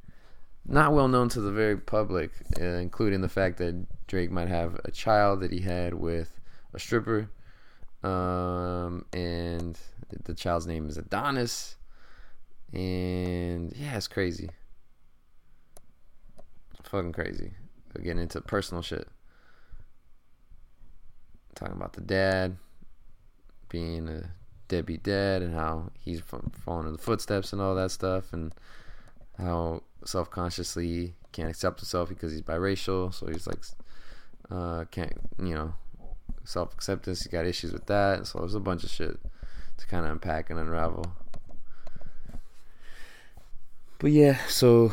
not 0.67 0.95
well 0.95 1.07
known 1.07 1.29
to 1.29 1.43
the 1.43 1.53
very 1.53 1.77
public, 1.77 2.31
uh, 2.59 2.65
including 2.65 3.21
the 3.21 3.29
fact 3.29 3.59
that 3.59 3.87
Drake 4.07 4.31
might 4.31 4.49
have 4.49 4.81
a 4.87 4.91
child 4.91 5.41
that 5.41 5.53
he 5.53 5.61
had 5.61 5.93
with 5.93 6.41
a 6.73 6.79
stripper, 6.79 7.29
um, 8.03 9.05
and 9.13 9.79
the 10.25 10.33
child's 10.33 10.67
name 10.67 10.89
is 10.89 10.97
Adonis, 10.97 11.77
and 12.73 13.75
yeah, 13.77 13.95
it's 13.95 14.09
crazy, 14.09 14.49
fucking 16.83 17.13
crazy. 17.13 17.53
Getting 18.03 18.23
into 18.23 18.41
personal 18.41 18.83
shit 18.83 19.07
talking 21.55 21.77
about 21.77 21.95
the 21.95 22.01
dad 22.01 22.57
being 23.69 24.09
a 24.09 24.31
deadbeat 24.69 25.03
dad 25.03 25.43
and 25.43 25.55
how 25.55 25.91
he's 26.01 26.23
falling 26.65 26.87
in 26.87 26.93
the 26.93 26.99
footsteps 26.99 27.53
and 27.53 27.61
all 27.61 27.75
that 27.75 27.91
stuff 27.91 28.33
and 28.33 28.55
how 29.39 29.83
self-consciously 30.05 31.15
can't 31.33 31.51
accept 31.51 31.81
himself 31.81 32.09
because 32.09 32.33
he's 32.33 32.43
biracial. 32.43 33.13
So 33.13 33.27
he's 33.27 33.47
like 33.47 33.63
uh, 34.51 34.85
can't 34.91 35.13
you 35.39 35.55
know 35.55 35.75
self-acceptance. 36.45 37.23
He's 37.23 37.33
got 37.33 37.47
issues 37.47 37.73
with 37.73 37.87
that. 37.87 38.27
So 38.27 38.41
there's 38.41 38.55
a 38.55 38.61
bunch 38.61 38.85
of 38.85 38.91
shit 38.91 39.19
to 39.79 39.87
kind 39.87 40.07
of 40.07 40.13
unpack 40.13 40.51
and 40.51 40.59
unravel. 40.59 41.05
But 43.99 44.13
yeah 44.13 44.39
so 44.49 44.93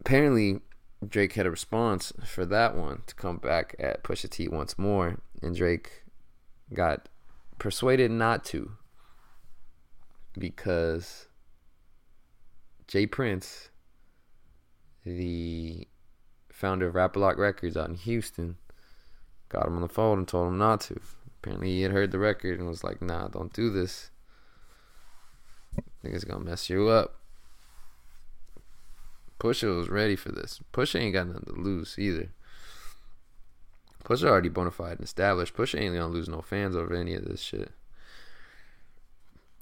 apparently 0.00 0.60
Drake 1.06 1.32
had 1.32 1.46
a 1.46 1.50
response 1.50 2.12
for 2.24 2.44
that 2.46 2.76
one 2.76 3.02
to 3.06 3.14
come 3.14 3.38
back 3.38 3.74
at 3.78 4.04
Pusha 4.04 4.28
T 4.30 4.48
once 4.48 4.78
more 4.78 5.18
and 5.42 5.54
Drake 5.54 6.04
got 6.72 7.08
persuaded 7.58 8.10
not 8.10 8.44
to 8.46 8.72
because 10.38 11.26
J. 12.86 13.06
Prince, 13.06 13.70
the 15.04 15.86
founder 16.50 16.88
of 16.88 16.94
Rap-A-Lot 16.94 17.36
Records 17.36 17.76
out 17.76 17.88
in 17.88 17.96
Houston, 17.96 18.56
got 19.48 19.66
him 19.66 19.76
on 19.76 19.82
the 19.82 19.88
phone 19.88 20.18
and 20.18 20.28
told 20.28 20.48
him 20.48 20.58
not 20.58 20.80
to. 20.82 21.00
Apparently, 21.40 21.70
he 21.70 21.82
had 21.82 21.92
heard 21.92 22.12
the 22.12 22.18
record 22.18 22.58
and 22.58 22.68
was 22.68 22.84
like, 22.84 23.02
"Nah, 23.02 23.28
don't 23.28 23.52
do 23.52 23.70
this. 23.70 24.10
Niggas 26.04 26.26
gonna 26.26 26.44
mess 26.44 26.70
you 26.70 26.88
up." 26.88 27.20
Pusha 29.40 29.76
was 29.76 29.88
ready 29.88 30.14
for 30.14 30.30
this. 30.30 30.60
Pusha 30.72 31.00
ain't 31.00 31.14
got 31.14 31.26
nothing 31.26 31.52
to 31.54 31.60
lose 31.60 31.98
either. 31.98 32.32
Pusha 34.04 34.24
already 34.24 34.48
bona 34.48 34.70
fide 34.70 34.98
and 34.98 35.00
established. 35.02 35.54
Pusha 35.54 35.80
ain't 35.80 35.94
gonna 35.94 36.08
lose 36.08 36.28
no 36.28 36.40
fans 36.40 36.74
over 36.74 36.94
any 36.94 37.14
of 37.14 37.24
this 37.24 37.40
shit. 37.40 37.72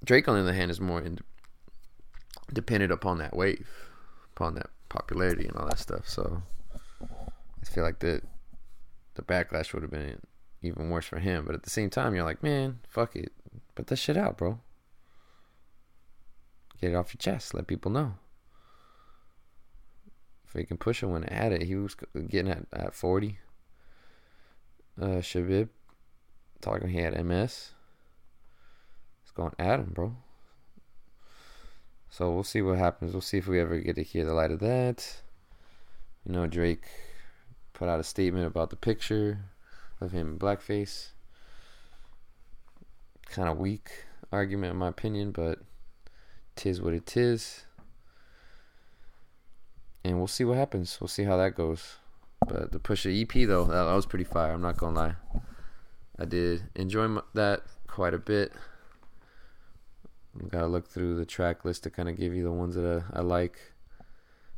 Drake, 0.02 0.28
on 0.28 0.34
the 0.34 0.40
other 0.40 0.54
hand, 0.54 0.70
is 0.70 0.80
more 0.80 1.00
in, 1.00 1.18
dependent 2.52 2.90
upon 2.90 3.18
that 3.18 3.36
wave, 3.36 3.68
upon 4.34 4.54
that 4.54 4.70
popularity 4.88 5.46
and 5.46 5.56
all 5.56 5.66
that 5.66 5.78
stuff. 5.78 6.08
So 6.08 6.42
I 7.02 7.66
feel 7.66 7.84
like 7.84 7.98
the 7.98 8.22
the 9.14 9.22
backlash 9.22 9.74
would 9.74 9.82
have 9.82 9.90
been 9.90 10.20
even 10.62 10.88
worse 10.88 11.04
for 11.04 11.18
him. 11.18 11.44
But 11.44 11.54
at 11.54 11.64
the 11.64 11.70
same 11.70 11.90
time, 11.90 12.14
you're 12.14 12.24
like, 12.24 12.42
man, 12.42 12.80
fuck 12.88 13.16
it, 13.16 13.32
put 13.74 13.88
that 13.88 13.96
shit 13.96 14.16
out, 14.16 14.38
bro. 14.38 14.60
Get 16.80 16.92
it 16.92 16.96
off 16.96 17.12
your 17.12 17.18
chest. 17.18 17.52
Let 17.52 17.66
people 17.66 17.90
know. 17.90 18.14
If 20.46 20.58
he 20.58 20.64
can 20.64 20.78
push 20.78 21.02
it 21.02 21.06
when 21.06 21.24
at 21.24 21.52
it, 21.52 21.62
he 21.62 21.76
was 21.76 21.94
getting 22.28 22.50
at 22.50 22.66
at 22.72 22.94
forty. 22.94 23.38
Uh, 25.00 25.22
Shebib 25.22 25.70
talking 26.60 26.90
he 26.90 26.98
had 26.98 27.24
MS. 27.24 27.70
It's 29.22 29.30
going 29.34 29.52
him, 29.58 29.92
bro. 29.94 30.14
So 32.10 32.30
we'll 32.30 32.44
see 32.44 32.60
what 32.60 32.76
happens. 32.76 33.12
We'll 33.12 33.22
see 33.22 33.38
if 33.38 33.46
we 33.46 33.60
ever 33.60 33.78
get 33.78 33.96
to 33.96 34.02
hear 34.02 34.26
the 34.26 34.34
light 34.34 34.50
of 34.50 34.58
that. 34.58 35.22
You 36.26 36.32
know, 36.32 36.46
Drake 36.46 36.84
put 37.72 37.88
out 37.88 37.98
a 37.98 38.04
statement 38.04 38.46
about 38.46 38.68
the 38.68 38.76
picture 38.76 39.46
of 40.02 40.12
him 40.12 40.38
blackface. 40.38 41.08
Kind 43.30 43.48
of 43.48 43.56
weak 43.56 44.04
argument, 44.30 44.72
in 44.72 44.78
my 44.78 44.88
opinion, 44.88 45.30
but 45.30 45.60
tis 46.56 46.82
what 46.82 46.92
it 46.92 47.16
is. 47.16 47.64
And 50.04 50.18
we'll 50.18 50.26
see 50.26 50.44
what 50.44 50.58
happens. 50.58 50.98
We'll 51.00 51.08
see 51.08 51.24
how 51.24 51.38
that 51.38 51.54
goes. 51.54 51.99
But 52.46 52.72
the 52.72 52.80
Pusha 52.80 53.22
EP, 53.22 53.46
though, 53.46 53.64
that, 53.64 53.84
that 53.84 53.94
was 53.94 54.06
pretty 54.06 54.24
fire. 54.24 54.52
I'm 54.52 54.62
not 54.62 54.78
to 54.78 54.88
lie. 54.88 55.14
I 56.18 56.24
did 56.24 56.62
enjoy 56.74 57.08
my, 57.08 57.22
that 57.34 57.62
quite 57.86 58.14
a 58.14 58.18
bit. 58.18 58.52
Gotta 60.48 60.66
look 60.66 60.88
through 60.88 61.16
the 61.16 61.24
track 61.24 61.64
list 61.64 61.82
to 61.84 61.90
kind 61.90 62.08
of 62.08 62.16
give 62.16 62.34
you 62.34 62.42
the 62.42 62.52
ones 62.52 62.74
that 62.74 62.84
I, 62.84 62.92
like. 62.92 63.12
I 63.14 63.20
like. 63.20 63.72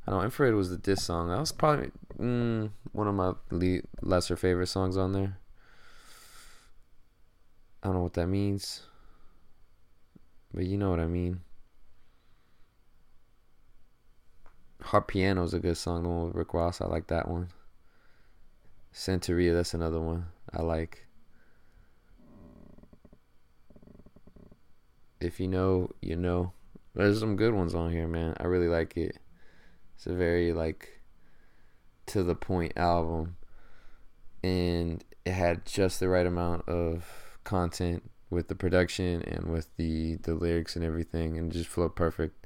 I 0.06 0.10
know 0.10 0.22
Infrared 0.22 0.54
was 0.54 0.70
the 0.70 0.76
diss 0.76 1.04
song. 1.04 1.28
That 1.28 1.38
was 1.38 1.52
probably 1.52 1.90
mm, 2.18 2.70
one 2.90 3.06
of 3.06 3.14
my 3.14 3.34
le- 3.50 3.82
lesser 4.00 4.36
favorite 4.36 4.66
songs 4.66 4.96
on 4.96 5.12
there. 5.12 5.38
I 7.82 7.86
don't 7.86 7.96
know 7.96 8.02
what 8.02 8.14
that 8.14 8.26
means, 8.26 8.82
but 10.52 10.64
you 10.64 10.76
know 10.76 10.90
what 10.90 11.00
I 11.00 11.06
mean. 11.06 11.40
Hard 14.82 15.06
Piano 15.06 15.44
is 15.44 15.54
a 15.54 15.60
good 15.60 15.76
song. 15.76 16.02
The 16.02 16.08
one 16.08 16.26
with 16.26 16.34
Rick 16.34 16.54
Ross, 16.54 16.80
I 16.80 16.86
like 16.86 17.06
that 17.06 17.28
one. 17.28 17.48
Santeria, 18.94 19.54
that's 19.54 19.74
another 19.74 20.00
one 20.00 20.26
I 20.52 20.62
like. 20.62 21.06
if 25.22 25.38
you 25.40 25.48
know, 25.48 25.90
you 26.02 26.16
know. 26.16 26.52
There's 26.94 27.20
some 27.20 27.36
good 27.36 27.54
ones 27.54 27.74
on 27.74 27.90
here, 27.90 28.06
man. 28.06 28.34
I 28.38 28.44
really 28.44 28.68
like 28.68 28.96
it. 28.96 29.18
It's 29.94 30.06
a 30.06 30.14
very 30.14 30.52
like 30.52 31.00
to 32.06 32.22
the 32.22 32.34
point 32.34 32.72
album 32.76 33.36
and 34.42 35.04
it 35.24 35.32
had 35.32 35.64
just 35.64 36.00
the 36.00 36.08
right 36.08 36.26
amount 36.26 36.68
of 36.68 37.38
content 37.44 38.10
with 38.28 38.48
the 38.48 38.56
production 38.56 39.22
and 39.22 39.52
with 39.52 39.68
the 39.76 40.16
the 40.16 40.34
lyrics 40.34 40.74
and 40.74 40.84
everything 40.84 41.38
and 41.38 41.52
just 41.52 41.68
flowed 41.68 41.94
perfect 41.94 42.41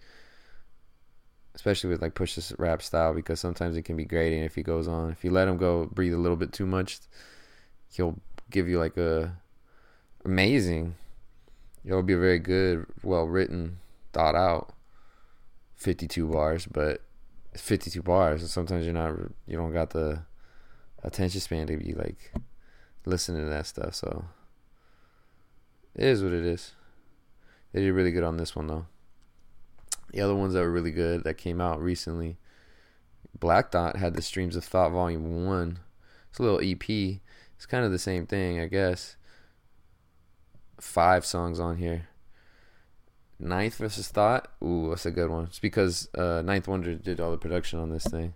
especially 1.56 1.90
with 1.90 2.00
like 2.00 2.14
Pusha's 2.14 2.52
rap 2.58 2.80
style 2.80 3.12
because 3.12 3.40
sometimes 3.40 3.76
it 3.76 3.82
can 3.82 3.96
be 3.96 4.04
grating 4.04 4.44
if 4.44 4.54
he 4.54 4.62
goes 4.62 4.86
on 4.86 5.10
if 5.10 5.24
you 5.24 5.32
let 5.32 5.48
him 5.48 5.56
go 5.56 5.86
breathe 5.86 6.14
a 6.14 6.18
little 6.18 6.36
bit 6.36 6.52
too 6.52 6.66
much 6.66 7.00
he'll 7.92 8.16
give 8.50 8.68
you 8.68 8.78
like 8.78 8.96
a 8.96 9.36
amazing 10.24 10.94
it'll 11.86 12.02
be 12.02 12.14
a 12.14 12.18
very 12.18 12.38
good, 12.38 12.84
well 13.02 13.26
written, 13.26 13.78
thought 14.12 14.34
out 14.34 14.74
52 15.76 16.26
bars, 16.26 16.66
but 16.66 17.00
52 17.56 18.02
bars, 18.02 18.42
and 18.42 18.50
sometimes 18.50 18.84
you're 18.84 18.92
not, 18.92 19.14
you 19.46 19.56
don't 19.56 19.72
got 19.72 19.90
the 19.90 20.22
attention 21.02 21.40
span 21.40 21.68
to 21.68 21.76
be 21.76 21.92
like 21.92 22.32
listening 23.04 23.42
to 23.42 23.48
that 23.48 23.66
stuff. 23.66 23.94
So 23.94 24.24
it 25.94 26.04
is 26.04 26.22
what 26.22 26.32
it 26.32 26.44
is. 26.44 26.72
They 27.72 27.80
did 27.80 27.92
really 27.92 28.12
good 28.12 28.24
on 28.24 28.36
this 28.36 28.56
one 28.56 28.66
though. 28.66 28.86
The 30.16 30.22
other 30.22 30.34
ones 30.34 30.54
that 30.54 30.62
were 30.62 30.72
really 30.72 30.92
good 30.92 31.24
that 31.24 31.34
came 31.34 31.60
out 31.60 31.78
recently, 31.78 32.38
Black 33.38 33.70
Thought 33.70 33.96
had 33.96 34.14
the 34.14 34.22
Streams 34.22 34.56
of 34.56 34.64
Thought 34.64 34.92
Volume 34.92 35.44
One. 35.44 35.80
It's 36.30 36.38
a 36.38 36.42
little 36.42 36.60
EP. 36.62 36.88
It's 36.88 37.66
kind 37.66 37.84
of 37.84 37.92
the 37.92 37.98
same 37.98 38.26
thing, 38.26 38.58
I 38.58 38.64
guess 38.66 39.16
five 40.80 41.26
songs 41.26 41.60
on 41.60 41.76
here. 41.76 42.08
Ninth 43.38 43.76
versus 43.76 44.08
Thought. 44.08 44.48
Ooh, 44.64 44.88
that's 44.88 45.04
a 45.04 45.10
good 45.10 45.28
one. 45.28 45.44
It's 45.44 45.58
because 45.58 46.08
uh, 46.14 46.40
Ninth 46.42 46.66
Wonder 46.66 46.94
did 46.94 47.20
all 47.20 47.30
the 47.30 47.36
production 47.36 47.78
on 47.78 47.90
this 47.90 48.04
thing. 48.04 48.32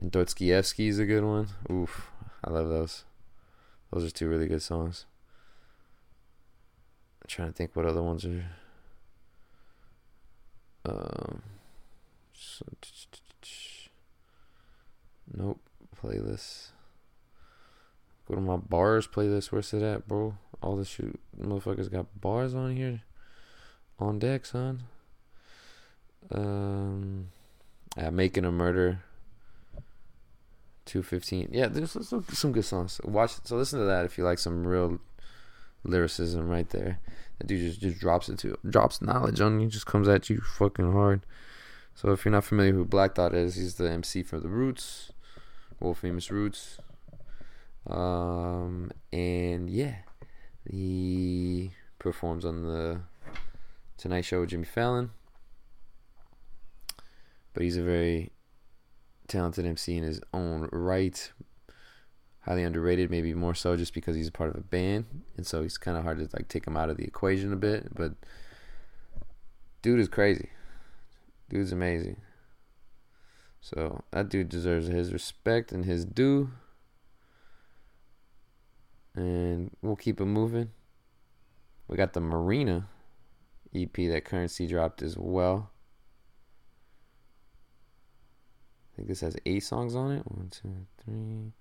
And 0.00 0.10
Dostoevsky 0.10 0.88
is 0.88 0.98
a 0.98 1.04
good 1.04 1.24
one. 1.24 1.48
Oof, 1.70 2.10
I 2.42 2.50
love 2.50 2.68
those. 2.68 3.04
Those 3.92 4.04
are 4.04 4.10
two 4.10 4.28
really 4.28 4.48
good 4.48 4.62
songs. 4.62 5.04
I'm 7.22 7.28
trying 7.28 7.48
to 7.48 7.54
think 7.54 7.76
what 7.76 7.84
other 7.84 8.02
ones 8.02 8.24
are. 8.24 8.46
Um, 10.84 11.42
nope. 15.34 15.60
Playlist. 16.02 16.68
Go 18.26 18.34
to 18.34 18.40
my 18.40 18.56
bars 18.56 19.06
playlist. 19.06 19.52
Where's 19.52 19.72
it 19.72 19.82
at, 19.82 20.08
bro? 20.08 20.34
all 20.62 20.76
the 20.76 20.84
shoot 20.84 21.18
motherfuckers 21.38 21.90
got 21.90 22.20
bars 22.20 22.54
on 22.54 22.76
here 22.76 23.02
on 23.98 24.18
deck, 24.18 24.46
son. 24.46 24.84
Um, 26.30 27.28
yeah, 27.96 28.10
making 28.10 28.44
a 28.44 28.52
murder. 28.52 29.00
Two 30.84 31.02
fifteen. 31.02 31.48
Yeah, 31.52 31.68
there's 31.68 31.92
some, 31.92 32.24
some 32.32 32.52
good 32.52 32.64
songs. 32.64 33.00
Watch. 33.04 33.32
So 33.44 33.56
listen 33.56 33.78
to 33.78 33.84
that 33.86 34.04
if 34.04 34.18
you 34.18 34.24
like 34.24 34.38
some 34.38 34.66
real 34.66 34.98
lyricism 35.84 36.48
right 36.48 36.68
there. 36.70 36.98
That 37.42 37.48
dude 37.48 37.60
just 37.60 37.80
just 37.80 37.98
drops 37.98 38.28
it 38.28 38.38
to 38.38 38.56
drops 38.68 39.02
knowledge 39.02 39.40
on 39.40 39.58
you. 39.58 39.66
Just 39.66 39.86
comes 39.86 40.06
at 40.06 40.30
you 40.30 40.40
fucking 40.40 40.92
hard. 40.92 41.26
So 41.92 42.12
if 42.12 42.24
you're 42.24 42.30
not 42.30 42.44
familiar 42.44 42.72
who 42.72 42.84
Black 42.84 43.16
Thought 43.16 43.34
is, 43.34 43.56
he's 43.56 43.74
the 43.74 43.90
MC 43.90 44.22
for 44.22 44.38
the 44.38 44.48
Roots, 44.48 45.10
world 45.80 45.98
famous 45.98 46.30
Roots. 46.30 46.78
Um, 47.90 48.92
and 49.12 49.68
yeah, 49.68 49.96
he 50.70 51.72
performs 51.98 52.44
on 52.44 52.62
the 52.62 53.00
Tonight 53.96 54.24
Show 54.24 54.42
with 54.42 54.50
Jimmy 54.50 54.64
Fallon. 54.64 55.10
But 57.54 57.64
he's 57.64 57.76
a 57.76 57.82
very 57.82 58.30
talented 59.26 59.66
MC 59.66 59.96
in 59.96 60.04
his 60.04 60.20
own 60.32 60.68
right. 60.70 61.32
Highly 62.42 62.64
underrated, 62.64 63.10
maybe 63.10 63.34
more 63.34 63.54
so 63.54 63.76
just 63.76 63.94
because 63.94 64.16
he's 64.16 64.28
a 64.28 64.32
part 64.32 64.50
of 64.50 64.56
a 64.56 64.64
band, 64.64 65.06
and 65.36 65.46
so 65.46 65.62
he's 65.62 65.78
kind 65.78 65.96
of 65.96 66.02
hard 66.02 66.18
to 66.18 66.28
like 66.36 66.48
take 66.48 66.66
him 66.66 66.76
out 66.76 66.90
of 66.90 66.96
the 66.96 67.04
equation 67.04 67.52
a 67.52 67.56
bit. 67.56 67.94
But 67.94 68.14
dude 69.80 70.00
is 70.00 70.08
crazy. 70.08 70.50
Dude's 71.48 71.72
amazing. 71.72 72.16
So 73.60 74.02
that 74.10 74.28
dude 74.28 74.48
deserves 74.48 74.88
his 74.88 75.12
respect 75.12 75.70
and 75.70 75.84
his 75.84 76.04
due 76.04 76.50
and 79.14 79.70
we'll 79.82 79.96
keep 79.96 80.20
it 80.20 80.26
moving. 80.26 80.70
We 81.88 81.96
got 81.96 82.12
the 82.12 82.20
Marina 82.20 82.88
EP 83.74 83.92
that 83.94 84.24
Curren$y 84.24 84.66
dropped 84.66 85.02
as 85.02 85.16
well. 85.16 85.70
I 88.92 88.96
think 88.96 89.08
this 89.08 89.20
has 89.20 89.36
eight 89.46 89.64
songs 89.64 89.94
on 89.94 90.12
it. 90.12 90.22
One, 90.26 90.50
two, 90.50 90.86
three, 91.04 91.52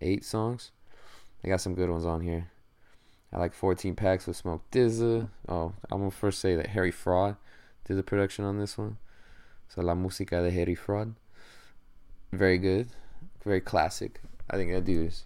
eight 0.00 0.24
songs. 0.24 0.70
They 1.42 1.48
got 1.48 1.60
some 1.60 1.74
good 1.74 1.90
ones 1.90 2.04
on 2.04 2.20
here. 2.20 2.50
I 3.32 3.38
like 3.38 3.54
14 3.54 3.94
packs 3.94 4.26
with 4.26 4.36
Smoke 4.36 4.62
DZA. 4.70 5.28
Oh, 5.48 5.72
I'm 5.90 5.98
gonna 5.98 6.10
first 6.10 6.40
say 6.40 6.56
that 6.56 6.68
Harry 6.68 6.90
Fraud 6.90 7.36
did 7.84 7.96
the 7.96 8.02
production 8.02 8.44
on 8.44 8.58
this 8.58 8.78
one. 8.78 8.98
So 9.68 9.82
La 9.82 9.94
Música 9.94 10.42
de 10.42 10.50
Harry 10.50 10.74
Fraud. 10.74 11.14
Very 12.32 12.58
good. 12.58 12.88
Very 13.44 13.60
classic. 13.60 14.20
I 14.48 14.56
think 14.56 14.72
that 14.72 14.84
dude 14.84 15.08
is 15.08 15.24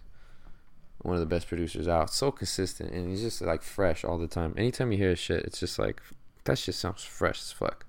one 0.99 1.15
of 1.15 1.19
the 1.19 1.25
best 1.25 1.47
producers 1.47 1.87
out. 1.87 2.11
So 2.11 2.31
consistent 2.31 2.91
and 2.91 3.09
he's 3.09 3.21
just 3.21 3.41
like 3.41 3.63
fresh 3.63 4.03
all 4.03 4.17
the 4.17 4.27
time. 4.27 4.53
Anytime 4.57 4.91
you 4.91 4.97
hear 4.97 5.09
his 5.09 5.19
shit, 5.19 5.45
it's 5.45 5.59
just 5.59 5.79
like 5.79 6.01
that 6.45 6.57
shit 6.57 6.75
sounds 6.75 7.03
fresh 7.03 7.39
as 7.39 7.51
fuck. 7.51 7.85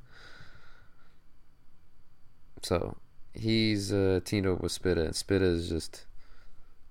So 2.63 2.97
he's 3.35 3.93
uh, 3.93 4.21
teamed 4.25 4.47
up 4.47 4.61
with 4.61 4.73
Spitta, 4.73 5.05
and 5.05 5.15
Spitta 5.15 5.43
is 5.43 5.69
just 5.69 6.05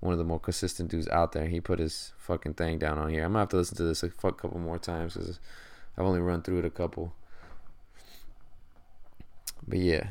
one 0.00 0.12
of 0.12 0.18
the 0.18 0.24
more 0.24 0.40
consistent 0.40 0.90
dudes 0.90 1.08
out 1.08 1.32
there. 1.32 1.46
He 1.46 1.60
put 1.60 1.78
his 1.78 2.12
fucking 2.18 2.54
thing 2.54 2.78
down 2.78 2.98
on 2.98 3.10
here. 3.10 3.24
I'm 3.24 3.30
gonna 3.32 3.40
have 3.40 3.48
to 3.50 3.56
listen 3.56 3.76
to 3.76 3.84
this 3.84 4.02
a 4.02 4.10
fuck 4.10 4.40
couple 4.40 4.58
more 4.58 4.78
times 4.78 5.14
because 5.14 5.38
I've 5.96 6.04
only 6.04 6.20
run 6.20 6.42
through 6.42 6.60
it 6.60 6.64
a 6.64 6.70
couple. 6.70 7.14
But 9.66 9.78
yeah, 9.78 10.08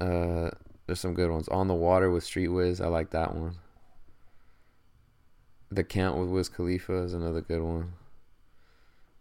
uh, 0.00 0.50
There's 0.86 1.00
some 1.00 1.14
good 1.14 1.30
ones. 1.30 1.46
On 1.48 1.68
the 1.68 1.74
Water 1.74 2.10
with 2.10 2.24
Street 2.24 2.48
Wiz. 2.48 2.80
I 2.80 2.86
like 2.88 3.10
that 3.10 3.34
one. 3.34 3.56
The 5.70 5.84
Count 5.84 6.18
with 6.18 6.28
Wiz 6.30 6.48
Khalifa 6.48 6.94
is 7.02 7.14
another 7.14 7.40
good 7.40 7.62
one. 7.62 7.92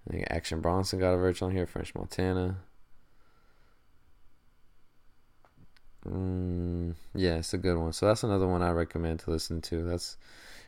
I 0.08 0.14
think 0.14 0.28
Action 0.30 0.62
Bronson 0.62 1.00
got 1.00 1.14
a 1.14 1.18
verse 1.18 1.42
on 1.42 1.52
here. 1.52 1.68
French 1.68 1.94
Montana. 1.94 2.58
Mm, 6.12 6.96
yeah, 7.14 7.36
it's 7.36 7.54
a 7.54 7.58
good 7.58 7.78
one. 7.78 7.94
So 7.94 8.08
that's 8.08 8.24
another 8.24 8.48
one 8.48 8.62
I 8.64 8.72
recommend 8.72 9.20
to 9.22 9.32
listen 9.32 9.62
to. 9.62 9.84
That's 9.84 10.18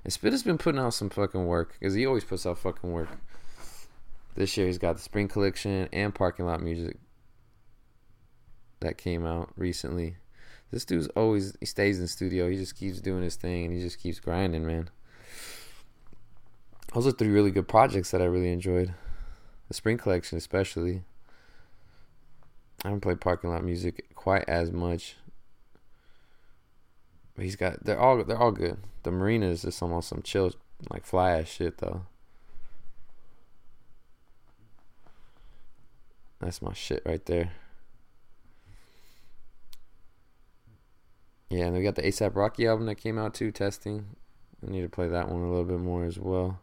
and 0.04 0.12
Spit 0.12 0.34
has 0.34 0.44
been 0.44 0.58
putting 0.58 0.80
out 0.80 0.94
some 0.94 1.10
fucking 1.10 1.46
work 1.46 1.76
because 1.80 1.94
he 1.94 2.06
always 2.06 2.24
puts 2.24 2.46
out 2.46 2.58
fucking 2.58 2.92
work. 2.92 3.10
This 4.36 4.56
year 4.58 4.68
he's 4.68 4.78
got 4.78 4.96
the 4.96 5.02
Spring 5.02 5.28
Collection 5.28 5.90
and 5.92 6.14
Parking 6.16 6.46
Lot 6.46 6.62
Music 6.62 6.98
that 8.80 8.98
came 8.98 9.26
out 9.26 9.52
recently. 9.56 10.18
This 10.72 10.86
dude's 10.86 11.08
always 11.10 11.56
he 11.60 11.66
stays 11.66 12.00
in 12.00 12.08
studio. 12.08 12.50
He 12.50 12.58
just 12.58 12.78
keeps 12.78 13.02
doing 13.02 13.24
his 13.24 13.36
thing 13.36 13.66
and 13.66 13.74
he 13.74 13.82
just 13.82 14.00
keeps 14.00 14.20
grinding, 14.20 14.66
man. 14.66 14.90
Those 16.94 17.08
are 17.08 17.12
three 17.12 17.30
really 17.30 17.52
good 17.52 17.68
projects 17.68 18.12
that 18.12 18.22
I 18.22 18.26
really 18.26 18.52
enjoyed. 18.52 18.94
The 19.68 19.74
Spring 19.74 19.98
Collection, 19.98 20.38
especially. 20.38 21.04
I 22.84 22.88
haven't 22.88 23.02
played 23.02 23.22
Parking 23.22 23.52
Lot 23.52 23.64
Music 23.64 24.14
quite 24.16 24.44
as 24.48 24.72
much. 24.72 25.16
But 27.42 27.46
he's 27.46 27.56
got 27.56 27.84
they're 27.84 28.00
all 28.00 28.24
they're 28.24 28.38
all 28.38 28.52
good. 28.52 28.78
The 29.02 29.10
Marina 29.10 29.48
is 29.48 29.64
just 29.64 29.82
almost 29.82 30.10
some 30.10 30.22
chill 30.22 30.54
like 30.92 31.08
fly 31.08 31.32
ass 31.40 31.48
shit 31.48 31.80
though. 31.80 32.04
That's 36.40 36.62
my 36.62 36.74
shit 36.74 37.02
right 37.04 37.26
there. 37.26 37.54
Yeah, 41.50 41.66
and 41.66 41.76
we 41.76 41.82
got 41.82 41.96
the 41.96 42.04
ASAP 42.04 42.36
Rocky 42.36 42.68
album 42.68 42.86
that 42.86 43.02
came 43.02 43.18
out 43.18 43.34
too, 43.34 43.52
testing. 43.52 44.06
I 44.64 44.70
need 44.70 44.84
to 44.84 44.90
play 44.90 45.08
that 45.08 45.28
one 45.28 45.42
a 45.42 45.50
little 45.50 45.66
bit 45.66 45.80
more 45.80 46.06
as 46.06 46.20
well. 46.20 46.60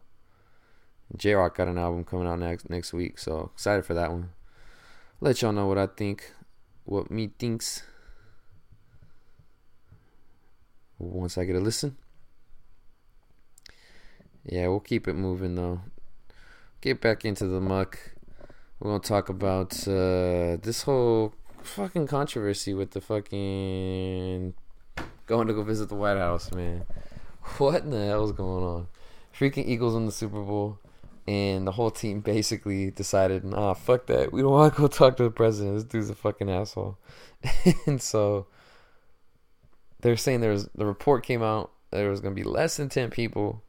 Jay 1.17 1.33
Rock 1.33 1.57
got 1.57 1.67
an 1.67 1.77
album 1.77 2.05
coming 2.05 2.25
out 2.25 2.39
next 2.39 2.69
next 2.69 2.93
week, 2.93 3.19
so 3.19 3.51
excited 3.53 3.85
for 3.85 3.95
that 3.95 4.11
one. 4.11 4.29
Let 5.19 5.41
y'all 5.41 5.51
know 5.51 5.67
what 5.67 5.77
I 5.77 5.87
think, 5.87 6.33
what 6.85 7.11
me 7.11 7.31
thinks 7.37 7.83
once 10.99 11.37
I 11.37 11.45
get 11.45 11.55
a 11.55 11.59
listen. 11.59 11.97
Yeah, 14.45 14.67
we'll 14.67 14.79
keep 14.79 15.07
it 15.07 15.13
moving 15.13 15.55
though. 15.55 15.81
Get 16.81 17.01
back 17.01 17.25
into 17.25 17.47
the 17.47 17.59
muck. 17.59 17.97
We're 18.79 18.91
gonna 18.91 19.03
talk 19.03 19.29
about 19.29 19.87
uh, 19.87 20.57
this 20.61 20.83
whole 20.83 21.33
fucking 21.63 22.07
controversy 22.07 22.73
with 22.73 22.91
the 22.91 23.01
fucking 23.01 24.53
going 25.29 25.47
to 25.47 25.53
go 25.53 25.63
visit 25.63 25.89
the 25.89 25.95
White 25.95 26.17
House, 26.17 26.51
man. 26.51 26.83
What 27.57 27.83
in 27.83 27.91
the 27.91 28.05
hell 28.05 28.25
is 28.25 28.31
going 28.31 28.63
on? 28.63 28.87
Freaking 29.37 29.67
Eagles 29.67 29.95
in 29.95 30.07
the 30.07 30.11
Super 30.11 30.41
Bowl, 30.41 30.79
and 31.27 31.67
the 31.67 31.71
whole 31.71 31.91
team 31.91 32.19
basically 32.21 32.89
decided, 32.89 33.43
nah, 33.43 33.75
fuck 33.75 34.07
that. 34.07 34.33
We 34.33 34.41
don't 34.41 34.51
want 34.51 34.73
to 34.73 34.81
go 34.81 34.87
talk 34.87 35.17
to 35.17 35.23
the 35.23 35.31
president. 35.31 35.75
This 35.75 35.83
dude's 35.83 36.09
a 36.09 36.15
fucking 36.15 36.49
asshole. 36.49 36.97
and 37.85 38.01
so 38.01 38.47
they're 40.01 40.17
saying 40.17 40.41
there's 40.41 40.65
the 40.75 40.85
report 40.85 41.25
came 41.25 41.43
out 41.43 41.71
there 41.91 42.09
was 42.09 42.21
going 42.21 42.35
to 42.35 42.41
be 42.41 42.47
less 42.47 42.77
than 42.77 42.89
10 42.89 43.09
people 43.09 43.63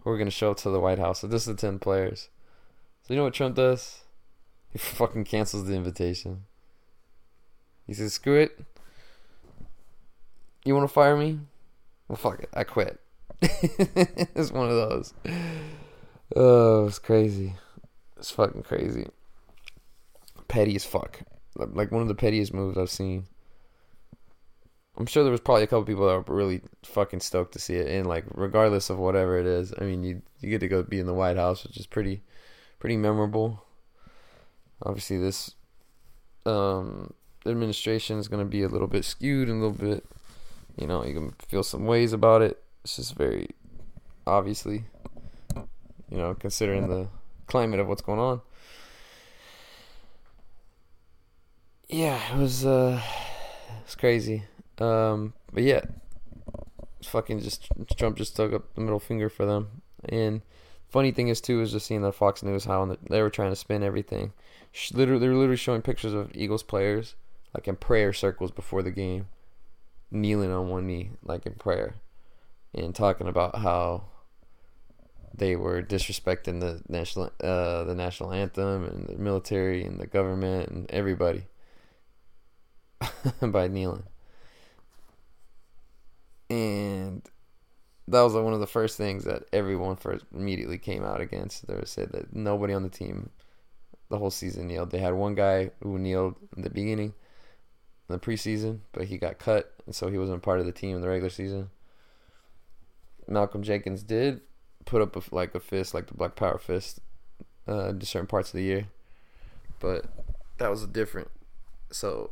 who 0.00 0.10
were 0.10 0.18
going 0.18 0.26
to 0.26 0.30
show 0.30 0.50
up 0.50 0.58
to 0.58 0.70
the 0.70 0.80
White 0.80 0.98
House. 0.98 1.20
So 1.20 1.26
this 1.26 1.42
is 1.42 1.54
the 1.54 1.60
10 1.60 1.78
players. 1.78 2.28
So 3.02 3.14
you 3.14 3.18
know 3.18 3.24
what 3.24 3.34
Trump 3.34 3.56
does? 3.56 4.02
He 4.70 4.78
fucking 4.78 5.24
cancels 5.24 5.66
the 5.66 5.74
invitation. 5.74 6.44
He 7.86 7.94
says, 7.94 8.14
"Screw 8.14 8.38
it. 8.38 8.58
You 10.64 10.74
want 10.74 10.88
to 10.88 10.92
fire 10.92 11.16
me? 11.16 11.40
Well, 12.06 12.16
fuck 12.16 12.40
it. 12.40 12.48
I 12.54 12.64
quit." 12.64 13.00
it's 13.42 14.52
one 14.52 14.68
of 14.70 14.76
those. 14.76 15.14
Oh, 16.36 16.86
it's 16.86 17.00
crazy. 17.00 17.54
It's 18.16 18.30
fucking 18.30 18.62
crazy. 18.62 19.08
Petty 20.46 20.76
as 20.76 20.84
fuck. 20.84 21.20
Like 21.56 21.90
one 21.90 22.02
of 22.02 22.08
the 22.08 22.14
pettiest 22.14 22.54
moves 22.54 22.78
I've 22.78 22.88
seen. 22.88 23.26
I'm 24.96 25.06
sure 25.06 25.22
there 25.22 25.32
was 25.32 25.40
probably 25.40 25.62
a 25.62 25.66
couple 25.66 25.84
people 25.84 26.06
that 26.06 26.28
were 26.28 26.36
really 26.36 26.60
fucking 26.84 27.20
stoked 27.20 27.52
to 27.54 27.58
see 27.58 27.76
it, 27.76 27.88
and 27.88 28.06
like 28.06 28.24
regardless 28.34 28.90
of 28.90 28.98
whatever 28.98 29.38
it 29.38 29.46
is, 29.46 29.72
I 29.78 29.84
mean, 29.84 30.04
you 30.04 30.22
you 30.40 30.50
get 30.50 30.60
to 30.60 30.68
go 30.68 30.82
be 30.82 31.00
in 31.00 31.06
the 31.06 31.14
White 31.14 31.36
House, 31.36 31.64
which 31.64 31.78
is 31.78 31.86
pretty 31.86 32.22
pretty 32.78 32.96
memorable. 32.96 33.64
Obviously, 34.84 35.16
this 35.16 35.54
um, 36.44 37.14
administration 37.46 38.18
is 38.18 38.28
going 38.28 38.44
to 38.44 38.50
be 38.50 38.62
a 38.62 38.68
little 38.68 38.88
bit 38.88 39.04
skewed 39.04 39.48
and 39.48 39.62
a 39.62 39.66
little 39.66 39.94
bit, 39.94 40.04
you 40.76 40.86
know, 40.86 41.04
you 41.04 41.14
can 41.14 41.34
feel 41.48 41.62
some 41.62 41.86
ways 41.86 42.12
about 42.12 42.42
it. 42.42 42.62
It's 42.84 42.96
just 42.96 43.14
very 43.14 43.50
obviously, 44.26 44.84
you 45.56 46.18
know, 46.18 46.34
considering 46.34 46.88
the 46.88 47.08
climate 47.46 47.80
of 47.80 47.88
what's 47.88 48.02
going 48.02 48.20
on. 48.20 48.40
Yeah, 51.88 52.18
it 52.34 52.38
was 52.38 52.66
uh, 52.66 53.00
it's 53.84 53.94
crazy. 53.94 54.44
Um, 54.82 55.34
but 55.52 55.62
yeah, 55.62 55.82
fucking 57.04 57.40
just 57.40 57.68
Trump 57.96 58.16
just 58.16 58.34
took 58.34 58.52
up 58.52 58.74
the 58.74 58.80
middle 58.80 58.98
finger 58.98 59.28
for 59.28 59.46
them. 59.46 59.82
And 60.04 60.42
funny 60.88 61.12
thing 61.12 61.28
is 61.28 61.40
too 61.40 61.60
is 61.60 61.72
just 61.72 61.86
seeing 61.86 62.02
the 62.02 62.12
Fox 62.12 62.42
News 62.42 62.64
how 62.64 62.84
the, 62.86 62.98
they 63.08 63.22
were 63.22 63.30
trying 63.30 63.52
to 63.52 63.56
spin 63.56 63.84
everything. 63.84 64.32
Literally, 64.92 65.20
they 65.20 65.28
were 65.28 65.36
literally 65.36 65.56
showing 65.56 65.82
pictures 65.82 66.14
of 66.14 66.32
Eagles 66.34 66.62
players 66.64 67.14
like 67.54 67.68
in 67.68 67.76
prayer 67.76 68.12
circles 68.12 68.50
before 68.50 68.82
the 68.82 68.90
game, 68.90 69.28
kneeling 70.10 70.50
on 70.50 70.68
one 70.68 70.86
knee 70.86 71.10
like 71.22 71.46
in 71.46 71.54
prayer, 71.54 71.94
and 72.74 72.94
talking 72.94 73.28
about 73.28 73.58
how 73.58 74.04
they 75.34 75.54
were 75.54 75.80
disrespecting 75.80 76.60
the 76.60 76.82
national 76.88 77.30
uh, 77.40 77.84
the 77.84 77.94
national 77.94 78.32
anthem 78.32 78.84
and 78.84 79.06
the 79.06 79.16
military 79.16 79.84
and 79.84 80.00
the 80.00 80.06
government 80.06 80.70
and 80.70 80.90
everybody 80.90 81.44
by 83.40 83.68
kneeling 83.68 84.04
and 86.52 87.22
that 88.08 88.20
was 88.20 88.34
one 88.34 88.52
of 88.52 88.60
the 88.60 88.66
first 88.66 88.96
things 88.96 89.24
that 89.24 89.44
everyone 89.52 89.96
first 89.96 90.24
immediately 90.34 90.76
came 90.76 91.02
out 91.02 91.20
against. 91.20 91.66
They 91.66 91.80
said 91.84 92.12
that 92.12 92.34
nobody 92.34 92.74
on 92.74 92.82
the 92.82 92.88
team 92.88 93.30
the 94.10 94.18
whole 94.18 94.30
season 94.30 94.68
kneeled. 94.68 94.90
They 94.90 94.98
had 94.98 95.14
one 95.14 95.34
guy 95.34 95.70
who 95.82 95.98
kneeled 95.98 96.34
in 96.54 96.62
the 96.62 96.68
beginning, 96.68 97.14
in 98.08 98.12
the 98.12 98.18
preseason, 98.18 98.80
but 98.92 99.06
he 99.06 99.16
got 99.16 99.38
cut, 99.38 99.72
and 99.86 99.94
so 99.94 100.08
he 100.08 100.18
wasn't 100.18 100.42
part 100.42 100.60
of 100.60 100.66
the 100.66 100.72
team 100.72 100.96
in 100.96 101.02
the 101.02 101.08
regular 101.08 101.30
season. 101.30 101.70
Malcolm 103.26 103.62
Jenkins 103.62 104.02
did 104.02 104.42
put 104.84 105.00
up 105.00 105.16
a, 105.16 105.34
like 105.34 105.54
a 105.54 105.60
fist, 105.60 105.94
like 105.94 106.08
the 106.08 106.14
Black 106.14 106.36
Power 106.36 106.58
fist, 106.58 107.00
uh, 107.66 107.88
in 107.88 108.00
certain 108.02 108.26
parts 108.26 108.50
of 108.50 108.54
the 108.54 108.64
year, 108.64 108.88
but 109.80 110.04
that 110.58 110.68
was 110.68 110.86
different. 110.88 111.30
So 111.90 112.30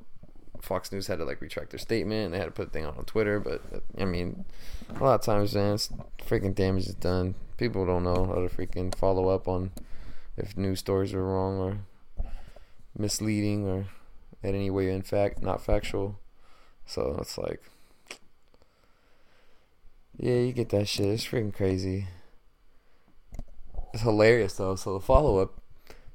Fox 0.62 0.92
News 0.92 1.06
had 1.06 1.18
to 1.18 1.24
like 1.24 1.40
retract 1.40 1.70
their 1.70 1.78
statement. 1.78 2.32
They 2.32 2.38
had 2.38 2.46
to 2.46 2.50
put 2.50 2.68
a 2.68 2.70
thing 2.70 2.86
on, 2.86 2.96
on 2.96 3.04
Twitter. 3.04 3.40
But 3.40 3.62
I 3.98 4.04
mean, 4.04 4.44
a 4.94 5.02
lot 5.02 5.14
of 5.14 5.22
times, 5.22 5.54
man, 5.54 5.76
freaking 6.26 6.54
damage 6.54 6.86
is 6.86 6.94
done. 6.94 7.34
People 7.56 7.86
don't 7.86 8.04
know 8.04 8.26
how 8.26 8.34
to 8.34 8.48
freaking 8.48 8.94
follow 8.94 9.28
up 9.28 9.48
on 9.48 9.72
if 10.36 10.56
news 10.56 10.78
stories 10.78 11.12
are 11.12 11.24
wrong 11.24 11.58
or 11.58 11.78
misleading 12.96 13.66
or 13.66 13.86
in 14.42 14.54
any 14.54 14.70
way 14.70 14.90
in 14.90 15.02
fact 15.02 15.42
not 15.42 15.62
factual. 15.62 16.18
So 16.86 17.16
it's 17.20 17.38
like, 17.38 17.62
yeah, 20.16 20.34
you 20.34 20.52
get 20.52 20.70
that 20.70 20.88
shit. 20.88 21.06
It's 21.06 21.24
freaking 21.24 21.54
crazy. 21.54 22.08
It's 23.92 24.02
hilarious 24.02 24.54
though. 24.54 24.76
So 24.76 24.94
the 24.94 25.00
follow 25.00 25.38
up, 25.38 25.60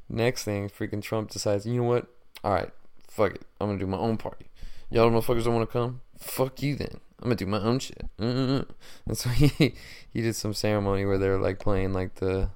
next 0.09 0.43
thing, 0.43 0.69
freaking 0.69 1.01
Trump 1.01 1.31
decides, 1.31 1.65
you 1.65 1.81
know 1.81 1.87
what? 1.87 2.07
All 2.43 2.53
right, 2.53 2.71
fuck 3.15 3.35
it. 3.35 3.45
I'm 3.59 3.67
gonna 3.67 3.79
do 3.79 3.87
my 3.87 3.97
own 3.97 4.17
party. 4.17 4.47
Y'all 4.89 5.09
motherfuckers 5.09 5.45
don't 5.45 5.55
want 5.55 5.69
to 5.69 5.73
come? 5.73 6.01
Fuck 6.17 6.61
you 6.61 6.75
then. 6.75 6.99
I'm 7.19 7.29
gonna 7.29 7.35
do 7.35 7.45
my 7.45 7.59
own 7.59 7.79
shit. 7.79 8.05
And 8.19 8.65
so 9.13 9.29
he 9.31 9.75
he 10.09 10.21
did 10.21 10.35
some 10.35 10.53
ceremony 10.53 11.05
where 11.05 11.17
they 11.17 11.29
were 11.29 11.39
like 11.39 11.59
playing 11.59 11.93
like 11.93 12.15
the 12.15 12.49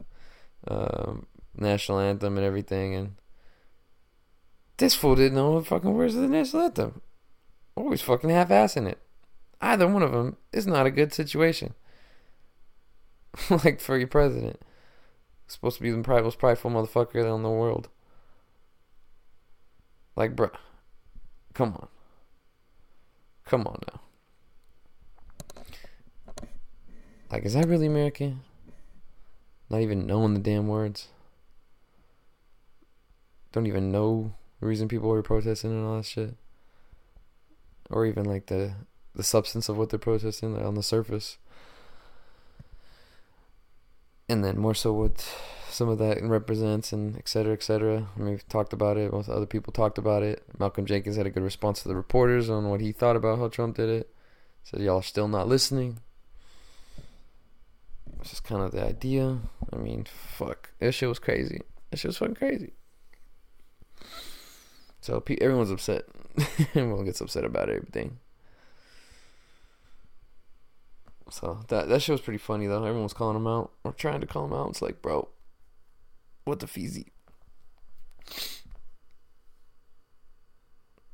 um, 0.67 1.25
national 1.55 1.99
anthem 1.99 2.37
and 2.37 2.45
everything, 2.45 2.93
and 2.93 3.15
this 4.77 4.95
fool 4.95 5.15
didn't 5.15 5.35
know 5.35 5.51
what 5.51 5.67
fucking 5.67 5.93
words 5.93 6.15
of 6.15 6.21
the 6.21 6.27
national 6.27 6.63
anthem. 6.63 7.01
Always 7.75 8.01
fucking 8.01 8.29
half 8.29 8.49
assing 8.49 8.87
it. 8.87 8.99
Either 9.61 9.87
one 9.87 10.03
of 10.03 10.11
them 10.11 10.37
is 10.51 10.67
not 10.67 10.85
a 10.85 10.91
good 10.91 11.13
situation. 11.13 11.73
like 13.49 13.79
for 13.79 13.97
your 13.97 14.07
president, 14.07 14.61
supposed 15.47 15.77
to 15.77 15.83
be 15.83 15.91
the 15.91 15.97
most 15.97 16.37
prideful 16.37 16.71
motherfucker 16.71 17.35
in 17.35 17.43
the 17.43 17.49
world. 17.49 17.89
Like, 20.15 20.35
bruh, 20.35 20.51
come 21.53 21.73
on. 21.73 21.87
Come 23.45 23.65
on 23.65 23.79
now. 23.87 24.01
Like, 27.31 27.45
is 27.45 27.53
that 27.53 27.67
really 27.67 27.87
American? 27.87 28.41
Not 29.69 29.81
even 29.81 30.07
knowing 30.07 30.33
the 30.33 30.39
damn 30.39 30.67
words. 30.67 31.07
Don't 33.51 33.67
even 33.67 33.91
know 33.91 34.33
the 34.59 34.67
reason 34.67 34.87
people 34.87 35.09
were 35.09 35.23
protesting 35.23 35.71
and 35.71 35.85
all 35.85 35.97
that 35.97 36.05
shit. 36.05 36.35
Or 37.89 38.05
even 38.05 38.25
like 38.25 38.47
the 38.47 38.73
the 39.15 39.23
substance 39.23 39.67
of 39.69 39.77
what 39.77 39.89
they're 39.89 39.99
protesting 39.99 40.57
on 40.57 40.75
the 40.75 40.83
surface. 40.83 41.37
And 44.27 44.43
then 44.43 44.59
more 44.59 44.75
so 44.75 44.93
what 44.93 45.27
some 45.69 45.89
of 45.89 45.97
that 45.99 46.21
represents 46.23 46.91
and 46.91 47.17
et 47.17 47.27
cetera, 47.27 47.53
et 47.53 47.63
cetera. 47.63 48.07
I 48.15 48.19
mean, 48.19 48.31
we've 48.31 48.49
talked 48.49 48.73
about 48.73 48.97
it. 48.97 49.11
Most 49.11 49.29
other 49.29 49.45
people 49.45 49.71
talked 49.71 49.97
about 49.97 50.23
it. 50.23 50.43
Malcolm 50.57 50.85
Jenkins 50.85 51.15
had 51.15 51.25
a 51.25 51.29
good 51.29 51.43
response 51.43 51.81
to 51.81 51.87
the 51.87 51.95
reporters 51.95 52.49
on 52.49 52.69
what 52.69 52.81
he 52.81 52.91
thought 52.91 53.15
about 53.15 53.39
how 53.39 53.47
Trump 53.47 53.77
did 53.77 53.89
it. 53.89 54.13
Said 54.63 54.81
y'all 54.81 54.97
are 54.97 55.03
still 55.03 55.27
not 55.27 55.47
listening. 55.47 55.99
This 58.19 58.33
is 58.33 58.39
kind 58.39 58.61
of 58.61 58.71
the 58.71 58.83
idea. 58.83 59.39
I 59.71 59.77
mean, 59.77 60.05
fuck. 60.05 60.71
That 60.79 60.91
shit 60.91 61.09
was 61.09 61.19
crazy. 61.19 61.61
That 61.89 61.97
shit 61.97 62.09
was 62.09 62.17
fucking 62.17 62.35
crazy. 62.35 62.73
So 65.01 65.23
everyone's 65.41 65.71
upset. 65.71 66.03
Everyone 66.75 67.05
gets 67.05 67.21
upset 67.21 67.45
about 67.45 67.69
everything. 67.69 68.19
So 71.31 71.61
that 71.67 71.89
that 71.89 72.01
shit 72.01 72.13
was 72.13 72.21
pretty 72.21 72.37
funny 72.37 72.67
though. 72.67 72.83
Everyone 72.83 73.03
was 73.03 73.13
calling 73.13 73.37
him 73.37 73.47
out 73.47 73.71
or 73.83 73.93
trying 73.93 74.21
to 74.21 74.27
call 74.27 74.45
him 74.45 74.53
out. 74.53 74.69
It's 74.69 74.81
like, 74.81 75.01
bro, 75.01 75.27
what 76.49 76.59
the 76.59 76.67
feezy? 76.67 77.05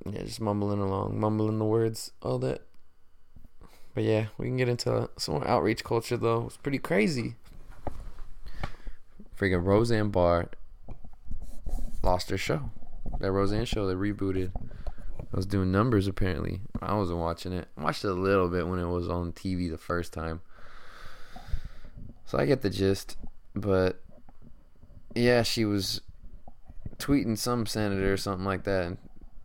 Yeah, 0.06 0.24
just 0.24 0.42
mumbling 0.42 0.80
along, 0.80 1.20
mumbling 1.20 1.60
the 1.60 1.66
words, 1.66 2.12
all 2.22 2.40
that. 2.40 2.62
But 3.94 4.04
yeah, 4.04 4.28
we 4.38 4.48
can 4.48 4.58
get 4.58 4.70
into 4.70 5.10
some 5.18 5.36
more 5.36 5.48
outreach 5.48 5.84
culture 5.84 6.18
though. 6.18 6.46
It's 6.48 6.58
pretty 6.58 6.78
crazy. 6.78 7.36
Freaking 9.38 9.66
Roseanne 9.66 10.10
Barr 10.10 10.50
lost 12.04 12.30
her 12.30 12.38
show. 12.38 12.72
That 13.20 13.32
Roseanne 13.32 13.66
show 13.66 13.88
they 13.88 13.94
rebooted. 13.94 14.52
I 14.56 15.36
was 15.36 15.46
doing 15.46 15.72
numbers 15.72 16.08
apparently. 16.08 16.62
I 16.82 16.96
wasn't 16.96 17.20
watching 17.20 17.52
it. 17.52 17.68
I 17.78 17.84
watched 17.84 18.06
it 18.06 18.10
a 18.10 18.14
little 18.14 18.48
bit 18.48 18.68
when 18.68 18.80
it 18.80 18.88
was 18.88 19.10
on 19.10 19.34
TV 19.34 19.70
the 19.70 19.78
first 19.78 20.14
time. 20.14 20.42
So 22.26 22.38
I 22.38 22.46
get 22.46 22.62
the 22.62 22.70
gist. 22.70 23.18
But 23.56 24.02
yeah, 25.16 25.44
she 25.44 25.66
was 25.66 26.02
tweeting 26.98 27.38
some 27.38 27.66
senator 27.66 28.14
or 28.14 28.18
something 28.18 28.46
like 28.46 28.64
that 28.66 28.86
and 28.86 28.98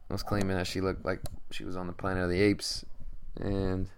was 0.08 0.22
claiming 0.22 0.56
that 0.56 0.66
she 0.66 0.80
looked 0.80 1.04
like 1.04 1.20
she 1.50 1.64
was 1.64 1.76
on 1.76 1.86
the 1.86 1.92
planet 1.92 2.24
of 2.24 2.30
the 2.30 2.40
apes. 2.40 2.84
And 3.36 3.88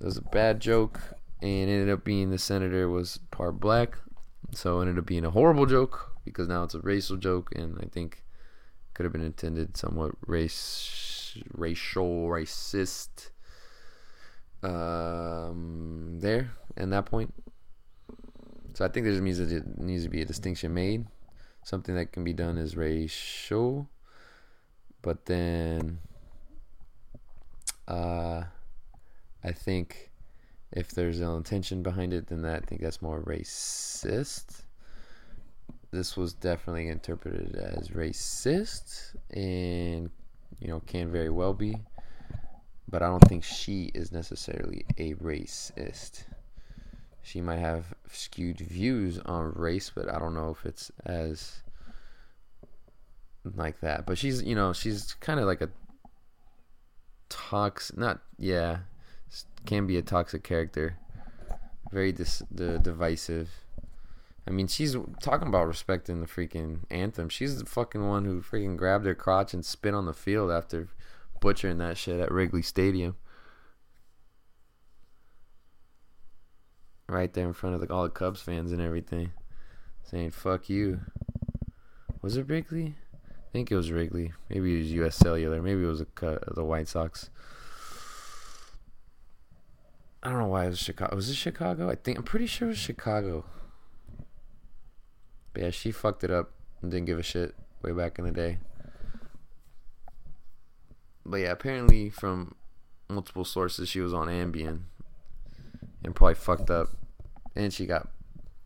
it 0.00 0.04
was 0.04 0.16
a 0.16 0.22
bad 0.22 0.60
joke 0.60 1.00
and 1.42 1.68
ended 1.68 1.90
up 1.90 2.04
being 2.04 2.30
the 2.30 2.38
senator 2.38 2.88
was 2.88 3.18
part 3.30 3.60
black. 3.60 3.98
So 4.52 4.78
it 4.78 4.82
ended 4.82 4.98
up 4.98 5.06
being 5.06 5.24
a 5.24 5.30
horrible 5.30 5.66
joke 5.66 6.12
because 6.24 6.48
now 6.48 6.62
it's 6.62 6.74
a 6.74 6.80
racial 6.80 7.16
joke 7.16 7.50
and 7.54 7.78
I 7.82 7.86
think 7.86 8.22
could 8.94 9.04
have 9.04 9.12
been 9.12 9.24
intended 9.24 9.76
somewhat 9.76 10.12
race 10.26 11.36
racial 11.52 12.28
racist 12.28 13.30
um, 14.62 16.18
there 16.20 16.52
and 16.76 16.92
that 16.92 17.06
point. 17.06 17.34
So 18.74 18.84
I 18.84 18.88
think 18.88 19.06
there 19.06 19.20
needs 19.20 19.38
to 19.38 19.62
needs 19.76 20.02
to 20.02 20.10
be 20.10 20.20
a 20.20 20.24
distinction 20.24 20.74
made. 20.74 21.06
Something 21.62 21.94
that 21.94 22.12
can 22.12 22.24
be 22.24 22.32
done 22.32 22.58
is 22.58 22.76
racial, 22.76 23.88
but 25.00 25.24
then 25.26 26.00
uh, 27.86 28.42
I 29.44 29.52
think 29.52 30.10
if 30.72 30.90
there's 30.90 31.20
an 31.20 31.36
intention 31.36 31.84
behind 31.84 32.12
it, 32.12 32.26
then 32.26 32.42
that, 32.42 32.64
I 32.64 32.66
think 32.66 32.80
that's 32.80 33.00
more 33.00 33.22
racist. 33.22 34.62
This 35.92 36.16
was 36.16 36.32
definitely 36.32 36.88
interpreted 36.88 37.54
as 37.54 37.90
racist, 37.90 39.14
and 39.30 40.10
you 40.58 40.68
know 40.68 40.80
can 40.80 41.12
very 41.12 41.30
well 41.30 41.54
be, 41.54 41.76
but 42.88 43.02
I 43.02 43.06
don't 43.06 43.28
think 43.28 43.44
she 43.44 43.92
is 43.94 44.10
necessarily 44.10 44.84
a 44.98 45.14
racist. 45.14 46.24
She 47.22 47.40
might 47.40 47.60
have 47.60 47.93
skewed 48.14 48.58
views 48.58 49.18
on 49.20 49.52
race, 49.54 49.90
but 49.94 50.08
I 50.08 50.18
don't 50.18 50.34
know 50.34 50.50
if 50.50 50.64
it's 50.64 50.90
as 51.04 51.62
like 53.44 53.80
that. 53.80 54.06
But 54.06 54.18
she's, 54.18 54.42
you 54.42 54.54
know, 54.54 54.72
she's 54.72 55.14
kind 55.14 55.40
of 55.40 55.46
like 55.46 55.60
a 55.60 55.70
toxic, 57.28 57.96
not 57.98 58.20
yeah, 58.38 58.78
can 59.66 59.86
be 59.86 59.98
a 59.98 60.02
toxic 60.02 60.42
character. 60.42 60.96
Very 61.92 62.12
dis- 62.12 62.42
the 62.50 62.78
divisive. 62.78 63.50
I 64.46 64.50
mean, 64.50 64.66
she's 64.66 64.94
talking 65.22 65.48
about 65.48 65.66
respecting 65.66 66.20
the 66.20 66.26
freaking 66.26 66.80
anthem. 66.90 67.28
She's 67.28 67.58
the 67.58 67.66
fucking 67.66 68.06
one 68.06 68.24
who 68.24 68.42
freaking 68.42 68.76
grabbed 68.76 69.06
her 69.06 69.14
crotch 69.14 69.54
and 69.54 69.64
spit 69.64 69.94
on 69.94 70.04
the 70.04 70.12
field 70.12 70.50
after 70.50 70.88
butchering 71.40 71.78
that 71.78 71.96
shit 71.96 72.20
at 72.20 72.30
Wrigley 72.30 72.62
Stadium. 72.62 73.16
Right 77.14 77.32
there 77.32 77.46
in 77.46 77.52
front 77.52 77.76
of 77.76 77.80
the, 77.80 77.94
all 77.94 78.02
the 78.02 78.10
Cubs 78.10 78.40
fans 78.40 78.72
and 78.72 78.80
everything. 78.80 79.30
Saying, 80.02 80.32
fuck 80.32 80.68
you. 80.68 80.98
Was 82.22 82.36
it 82.36 82.48
Wrigley? 82.48 82.96
I 83.22 83.52
think 83.52 83.70
it 83.70 83.76
was 83.76 83.92
Wrigley. 83.92 84.32
Maybe 84.50 84.74
it 84.74 84.78
was 84.78 84.92
U.S. 84.94 85.14
Cellular. 85.14 85.62
Maybe 85.62 85.84
it 85.84 85.86
was 85.86 86.00
a, 86.00 86.06
the 86.56 86.64
White 86.64 86.88
Sox. 86.88 87.30
I 90.24 90.30
don't 90.30 90.40
know 90.40 90.48
why 90.48 90.64
it 90.64 90.70
was 90.70 90.80
Chicago. 90.80 91.14
Was 91.14 91.30
it 91.30 91.36
Chicago? 91.36 91.88
I 91.88 91.94
think 91.94 92.18
I'm 92.18 92.24
pretty 92.24 92.46
sure 92.46 92.66
it 92.66 92.70
was 92.72 92.78
Chicago. 92.78 93.44
But 95.52 95.62
yeah, 95.62 95.70
she 95.70 95.92
fucked 95.92 96.24
it 96.24 96.32
up 96.32 96.50
and 96.82 96.90
didn't 96.90 97.06
give 97.06 97.20
a 97.20 97.22
shit 97.22 97.54
way 97.80 97.92
back 97.92 98.18
in 98.18 98.24
the 98.24 98.32
day. 98.32 98.58
But 101.24 101.36
yeah, 101.36 101.52
apparently 101.52 102.10
from 102.10 102.56
multiple 103.08 103.44
sources, 103.44 103.88
she 103.88 104.00
was 104.00 104.12
on 104.12 104.26
Ambien 104.26 104.80
and 106.02 106.12
probably 106.16 106.34
fucked 106.34 106.70
up, 106.70 106.88
and 107.56 107.72
she 107.72 107.86
got 107.86 108.08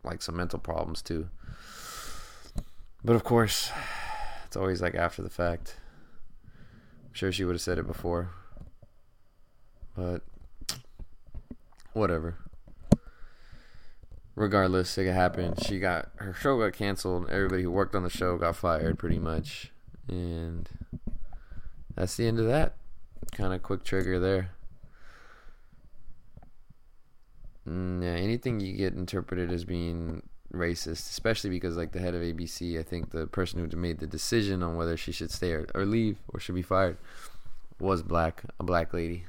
like 0.03 0.21
some 0.21 0.35
mental 0.35 0.59
problems 0.59 1.01
too. 1.01 1.29
But 3.03 3.15
of 3.15 3.23
course, 3.23 3.71
it's 4.45 4.57
always 4.57 4.81
like 4.81 4.95
after 4.95 5.21
the 5.21 5.29
fact. 5.29 5.77
I'm 7.07 7.13
sure 7.13 7.31
she 7.31 7.43
would 7.43 7.55
have 7.55 7.61
said 7.61 7.77
it 7.79 7.87
before, 7.87 8.31
but 9.95 10.21
whatever. 11.93 12.35
Regardless, 14.35 14.97
it 14.97 15.11
happened. 15.11 15.63
She 15.65 15.79
got 15.79 16.09
her 16.15 16.33
show 16.33 16.57
got 16.59 16.73
canceled. 16.73 17.29
Everybody 17.29 17.63
who 17.63 17.71
worked 17.71 17.95
on 17.95 18.03
the 18.03 18.09
show 18.09 18.37
got 18.37 18.55
fired, 18.55 18.97
pretty 18.97 19.19
much, 19.19 19.71
and 20.07 20.69
that's 21.95 22.15
the 22.15 22.27
end 22.27 22.39
of 22.39 22.45
that. 22.45 22.75
Kind 23.33 23.53
of 23.53 23.61
quick 23.61 23.83
trigger 23.83 24.19
there. 24.19 24.51
Mm, 27.58 27.58
yeah, 27.69 28.09
anything 28.09 28.59
you 28.59 28.73
get 28.75 28.93
interpreted 28.93 29.51
as 29.51 29.63
being 29.63 30.23
racist, 30.53 31.09
especially 31.09 31.49
because 31.49 31.77
like 31.77 31.91
the 31.91 31.99
head 31.99 32.15
of 32.15 32.21
ABC, 32.21 32.79
I 32.79 32.83
think 32.83 33.11
the 33.11 33.27
person 33.27 33.59
who 33.59 33.77
made 33.77 33.99
the 33.99 34.07
decision 34.07 34.63
on 34.63 34.75
whether 34.75 34.97
she 34.97 35.11
should 35.11 35.31
stay 35.31 35.51
or, 35.51 35.67
or 35.75 35.85
leave 35.85 36.17
or 36.29 36.39
should 36.39 36.55
be 36.55 36.61
fired 36.61 36.97
was 37.79 38.01
black, 38.01 38.43
a 38.59 38.63
black 38.63 38.93
lady. 38.93 39.25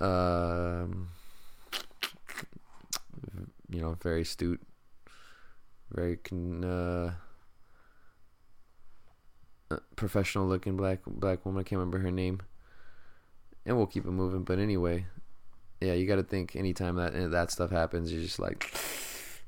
Um, 0.00 1.08
you 3.68 3.80
know, 3.80 3.96
very 4.02 4.22
astute, 4.22 4.60
very 5.90 6.16
con- 6.16 6.64
uh, 6.64 7.14
uh, 9.70 9.78
professional 9.96 10.46
looking 10.46 10.76
black 10.76 11.00
black 11.06 11.44
woman. 11.44 11.60
I 11.60 11.64
can't 11.64 11.78
remember 11.78 11.98
her 11.98 12.10
name. 12.10 12.40
And 13.66 13.76
we'll 13.76 13.86
keep 13.86 14.06
it 14.06 14.10
moving. 14.10 14.42
But 14.42 14.58
anyway, 14.58 15.06
yeah, 15.80 15.94
you 15.94 16.06
got 16.06 16.16
to 16.16 16.22
think 16.22 16.56
anytime 16.56 16.96
that 16.96 17.12
that 17.30 17.50
stuff 17.50 17.70
happens, 17.70 18.12
you're 18.12 18.22
just 18.22 18.38
like 18.38 18.72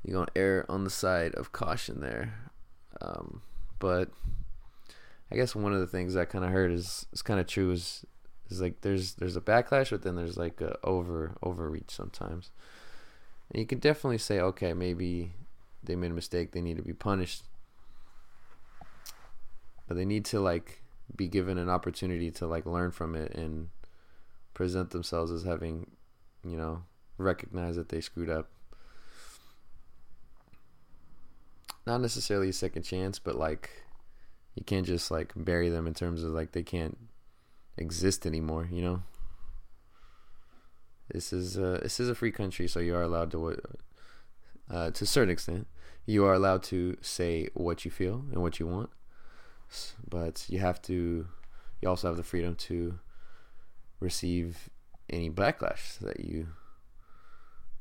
you're 0.03 0.15
gonna 0.15 0.31
err 0.35 0.65
on 0.69 0.83
the 0.83 0.89
side 0.89 1.35
of 1.35 1.51
caution 1.51 2.01
there. 2.01 2.33
Um, 3.01 3.41
but 3.79 4.09
I 5.31 5.35
guess 5.35 5.55
one 5.55 5.73
of 5.73 5.79
the 5.79 5.87
things 5.87 6.15
I 6.15 6.25
kind 6.25 6.45
of 6.45 6.51
heard 6.51 6.71
is 6.71 7.05
is 7.11 7.21
kind 7.21 7.39
of 7.39 7.47
true 7.47 7.71
is 7.71 8.05
is 8.49 8.61
like 8.61 8.81
there's 8.81 9.15
there's 9.15 9.35
a 9.35 9.41
backlash, 9.41 9.89
but 9.89 10.03
then 10.03 10.15
there's 10.15 10.37
like 10.37 10.61
a 10.61 10.77
over 10.83 11.35
overreach 11.41 11.91
sometimes. 11.91 12.51
And 13.51 13.59
you 13.59 13.65
can 13.65 13.79
definitely 13.79 14.17
say, 14.17 14.39
okay, 14.39 14.73
maybe 14.73 15.33
they 15.83 15.95
made 15.95 16.11
a 16.11 16.15
mistake, 16.15 16.51
they 16.51 16.61
need 16.61 16.77
to 16.77 16.83
be 16.83 16.93
punished. 16.93 17.43
But 19.87 19.97
they 19.97 20.05
need 20.05 20.25
to 20.25 20.39
like 20.39 20.81
be 21.15 21.27
given 21.27 21.57
an 21.57 21.69
opportunity 21.69 22.31
to 22.31 22.47
like 22.47 22.65
learn 22.65 22.91
from 22.91 23.15
it 23.15 23.33
and 23.35 23.69
present 24.53 24.91
themselves 24.91 25.31
as 25.31 25.43
having, 25.43 25.91
you 26.43 26.57
know, 26.57 26.83
recognize 27.17 27.75
that 27.75 27.89
they 27.89 28.01
screwed 28.01 28.29
up. 28.29 28.49
Not 31.85 32.01
necessarily 32.01 32.49
a 32.49 32.53
second 32.53 32.83
chance, 32.83 33.19
but 33.19 33.35
like 33.35 33.69
you 34.55 34.63
can't 34.63 34.85
just 34.85 35.11
like 35.11 35.33
bury 35.35 35.69
them 35.69 35.87
in 35.87 35.93
terms 35.93 36.23
of 36.23 36.31
like 36.31 36.51
they 36.51 36.63
can't 36.63 36.97
exist 37.77 38.25
anymore, 38.25 38.67
you 38.71 38.81
know? 38.81 39.03
This 41.11 41.33
is 41.33 41.57
a, 41.57 41.79
this 41.81 41.99
is 41.99 42.09
a 42.09 42.15
free 42.15 42.31
country, 42.31 42.67
so 42.67 42.79
you 42.79 42.95
are 42.95 43.01
allowed 43.01 43.31
to, 43.31 43.57
uh, 44.69 44.91
to 44.91 45.03
a 45.03 45.07
certain 45.07 45.31
extent, 45.31 45.67
you 46.05 46.25
are 46.25 46.33
allowed 46.33 46.63
to 46.63 46.97
say 47.01 47.49
what 47.53 47.83
you 47.85 47.91
feel 47.91 48.25
and 48.31 48.41
what 48.41 48.59
you 48.59 48.67
want, 48.67 48.89
but 50.07 50.45
you 50.47 50.59
have 50.59 50.81
to, 50.83 51.27
you 51.81 51.89
also 51.89 52.07
have 52.07 52.17
the 52.17 52.23
freedom 52.23 52.55
to 52.55 52.99
receive 53.99 54.69
any 55.09 55.29
backlash 55.29 55.99
that 55.99 56.19
you, 56.19 56.47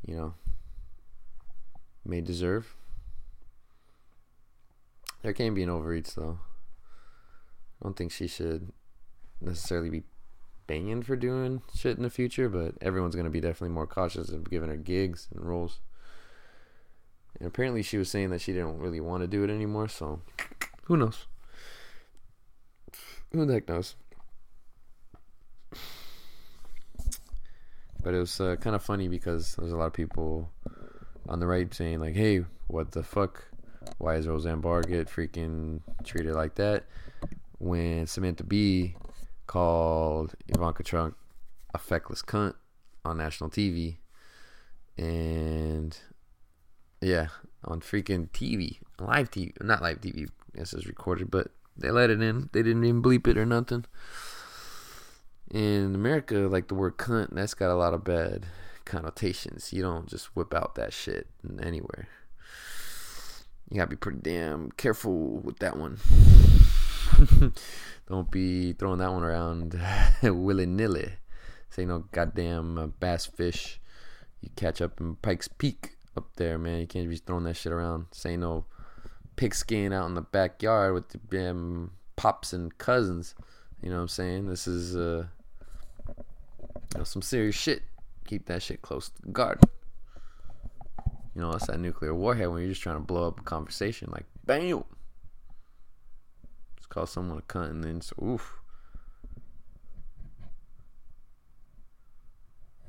you 0.06 0.16
know, 0.16 0.34
may 2.04 2.20
deserve. 2.20 2.74
There 5.22 5.32
can 5.32 5.54
be 5.54 5.62
an 5.62 5.70
overreach 5.70 6.14
though. 6.14 6.38
I 7.80 7.84
don't 7.84 7.96
think 7.96 8.12
she 8.12 8.26
should 8.26 8.72
necessarily 9.40 9.90
be 9.90 10.02
banned 10.66 11.06
for 11.06 11.16
doing 11.16 11.62
shit 11.74 11.96
in 11.96 12.02
the 12.02 12.10
future, 12.10 12.48
but 12.48 12.74
everyone's 12.80 13.16
gonna 13.16 13.30
be 13.30 13.40
definitely 13.40 13.74
more 13.74 13.86
cautious 13.86 14.30
of 14.30 14.50
giving 14.50 14.68
her 14.68 14.76
gigs 14.76 15.28
and 15.32 15.44
roles. 15.44 15.80
And 17.38 17.48
apparently, 17.48 17.82
she 17.82 17.98
was 17.98 18.10
saying 18.10 18.30
that 18.30 18.40
she 18.40 18.52
didn't 18.52 18.78
really 18.78 19.00
want 19.00 19.22
to 19.22 19.26
do 19.26 19.42
it 19.42 19.50
anymore. 19.50 19.88
So, 19.88 20.20
who 20.84 20.96
knows? 20.96 21.26
Who 23.32 23.46
the 23.46 23.54
heck 23.54 23.68
knows? 23.68 23.94
But 28.02 28.14
it 28.14 28.18
was 28.18 28.40
uh, 28.40 28.56
kind 28.56 28.74
of 28.74 28.82
funny 28.82 29.08
because 29.08 29.54
there's 29.56 29.72
a 29.72 29.76
lot 29.76 29.86
of 29.86 29.92
people 29.92 30.50
on 31.28 31.40
the 31.40 31.46
right 31.46 31.72
saying 31.72 32.00
like, 32.00 32.14
"Hey, 32.14 32.44
what 32.66 32.92
the 32.92 33.02
fuck? 33.02 33.44
Why 33.98 34.16
is 34.16 34.26
Roseanne 34.26 34.60
Barr 34.60 34.82
get 34.82 35.08
freaking 35.08 35.80
treated 36.04 36.34
like 36.34 36.56
that?" 36.56 36.84
When 37.58 38.06
Samantha 38.06 38.44
Bee 38.44 38.96
called 39.46 40.34
Ivanka 40.48 40.82
Trump 40.82 41.16
a 41.74 41.78
feckless 41.78 42.22
cunt 42.22 42.54
on 43.04 43.18
national 43.18 43.50
TV, 43.50 43.96
and 44.98 45.96
yeah, 47.00 47.28
on 47.64 47.80
freaking 47.80 48.28
TV, 48.30 48.78
live 48.98 49.30
TV, 49.30 49.52
not 49.62 49.82
live 49.82 50.00
TV. 50.00 50.28
This 50.54 50.74
is 50.74 50.86
recorded, 50.86 51.30
but 51.30 51.48
they 51.76 51.90
let 51.90 52.10
it 52.10 52.20
in. 52.20 52.50
They 52.52 52.62
didn't 52.62 52.84
even 52.84 53.02
bleep 53.02 53.26
it 53.26 53.38
or 53.38 53.46
nothing. 53.46 53.84
In 55.52 55.94
America, 55.94 56.34
like 56.34 56.68
the 56.68 56.74
word 56.74 56.96
cunt, 56.96 57.28
that's 57.32 57.54
got 57.54 57.70
a 57.70 57.76
lot 57.76 57.94
of 57.94 58.04
bad 58.04 58.46
connotations. 58.84 59.72
You 59.72 59.82
don't 59.82 60.08
just 60.08 60.34
whip 60.34 60.54
out 60.54 60.74
that 60.76 60.92
shit 60.92 61.28
anywhere. 61.62 62.08
You 63.70 63.76
gotta 63.76 63.90
be 63.90 63.96
pretty 63.96 64.20
damn 64.22 64.70
careful 64.72 65.38
with 65.38 65.58
that 65.58 65.76
one. 65.76 65.98
don't 68.08 68.30
be 68.30 68.72
throwing 68.72 68.98
that 68.98 69.12
one 69.12 69.22
around 69.22 69.78
willy 70.22 70.66
nilly. 70.66 71.12
Say 71.68 71.84
no 71.84 72.04
goddamn 72.12 72.78
uh, 72.78 72.86
bass 72.86 73.26
fish 73.26 73.78
you 74.42 74.50
catch 74.56 74.82
up 74.82 75.00
in 75.00 75.14
Pikes 75.16 75.48
Peak 75.48 75.96
up 76.16 76.34
there, 76.36 76.58
man. 76.58 76.80
You 76.80 76.86
can't 76.86 77.08
be 77.08 77.16
throwing 77.16 77.44
that 77.44 77.56
shit 77.56 77.72
around. 77.72 78.06
Say 78.10 78.36
no 78.36 78.66
pigskin 79.36 79.92
out 79.92 80.08
in 80.08 80.14
the 80.14 80.20
backyard 80.20 80.94
with 80.94 81.08
the 81.10 81.18
damn 81.18 81.92
pops 82.16 82.52
and 82.52 82.76
cousins. 82.76 83.34
You 83.80 83.90
know 83.90 83.96
what 83.96 84.02
I'm 84.02 84.08
saying? 84.08 84.48
This 84.48 84.66
is 84.66 84.96
uh, 84.96 85.26
know, 86.98 87.04
some 87.04 87.22
serious 87.22 87.54
shit 87.54 87.82
keep 88.26 88.46
that 88.46 88.62
shit 88.62 88.82
close 88.82 89.08
to 89.08 89.22
the 89.22 89.32
guard. 89.32 89.58
You 91.34 91.40
know, 91.40 91.52
that's 91.52 91.66
that 91.66 91.80
nuclear 91.80 92.14
warhead 92.14 92.48
when 92.48 92.60
you're 92.60 92.70
just 92.70 92.82
trying 92.82 92.96
to 92.96 93.02
blow 93.02 93.28
up 93.28 93.40
a 93.40 93.42
conversation. 93.42 94.10
Like, 94.12 94.26
bam! 94.44 94.84
Just 96.76 96.88
call 96.90 97.06
someone 97.06 97.38
a 97.38 97.42
cunt 97.42 97.70
and 97.70 97.84
then, 97.84 98.00
so, 98.00 98.14
oof. 98.22 98.58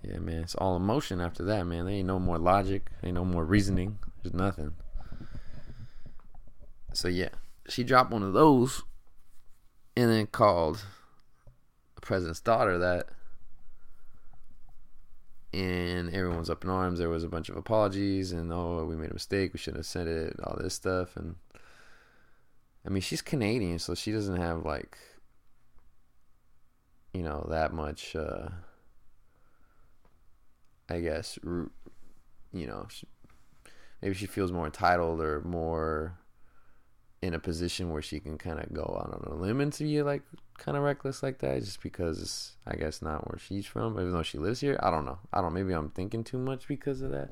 Yeah, 0.03 0.19
man, 0.19 0.41
it's 0.41 0.55
all 0.55 0.75
emotion 0.75 1.21
after 1.21 1.45
that, 1.45 1.65
man. 1.65 1.85
There 1.85 1.93
ain't 1.93 2.07
no 2.07 2.19
more 2.19 2.37
logic, 2.37 2.89
ain't 3.01 3.15
no 3.15 3.23
more 3.23 3.45
reasoning. 3.45 3.99
There's 4.21 4.33
nothing. 4.33 4.73
So, 6.93 7.07
yeah, 7.07 7.29
she 7.69 7.85
dropped 7.85 8.11
one 8.11 8.23
of 8.23 8.33
those 8.33 8.83
and 9.95 10.11
then 10.11 10.27
called 10.27 10.83
the 11.95 12.01
president's 12.01 12.41
daughter 12.41 12.77
that 12.79 13.07
and 15.53 16.13
everyone's 16.13 16.49
up 16.49 16.63
in 16.63 16.69
arms. 16.69 16.99
There 16.99 17.09
was 17.09 17.23
a 17.23 17.29
bunch 17.29 17.49
of 17.49 17.57
apologies 17.57 18.31
and 18.31 18.51
oh, 18.51 18.85
we 18.85 18.95
made 18.95 19.11
a 19.11 19.13
mistake. 19.13 19.53
We 19.53 19.59
shouldn't 19.59 19.79
have 19.79 19.85
sent 19.85 20.09
it. 20.09 20.35
All 20.43 20.57
this 20.59 20.73
stuff 20.73 21.15
and 21.15 21.35
I 22.85 22.89
mean, 22.89 23.01
she's 23.01 23.21
Canadian, 23.21 23.79
so 23.79 23.95
she 23.95 24.11
doesn't 24.11 24.35
have 24.35 24.65
like 24.65 24.97
you 27.13 27.23
know 27.23 27.45
that 27.49 27.73
much. 27.73 28.15
Uh, 28.15 28.49
I 30.89 30.99
guess 30.99 31.39
you 31.43 32.67
know 32.67 32.87
maybe 34.01 34.15
she 34.15 34.25
feels 34.25 34.51
more 34.51 34.65
entitled 34.65 35.21
or 35.21 35.41
more 35.41 36.17
in 37.23 37.33
a 37.33 37.39
position 37.39 37.89
where 37.89 38.01
she 38.01 38.19
can 38.19 38.37
kind 38.37 38.59
of 38.59 38.71
go 38.73 38.81
out 38.81 39.13
on 39.13 39.31
a 39.31 39.41
limb 39.41 39.61
and 39.61 39.75
be 39.79 40.03
like 40.03 40.23
kind 40.57 40.75
of 40.75 40.83
reckless 40.83 41.23
like 41.23 41.39
that 41.39 41.63
just 41.63 41.81
because 41.81 42.51
I 42.67 42.75
guess 42.75 43.01
not 43.01 43.29
where 43.31 43.39
she's 43.39 43.65
from. 43.65 43.93
Even 43.93 44.11
though 44.11 44.23
she 44.23 44.37
lives 44.37 44.59
here 44.59 44.77
I 44.83 44.91
don't 44.91 45.05
know. 45.05 45.19
I 45.31 45.39
don't 45.41 45.53
maybe 45.53 45.71
I'm 45.71 45.89
thinking 45.89 46.25
too 46.25 46.37
much 46.37 46.67
because 46.67 47.01
of 47.01 47.11
that. 47.11 47.31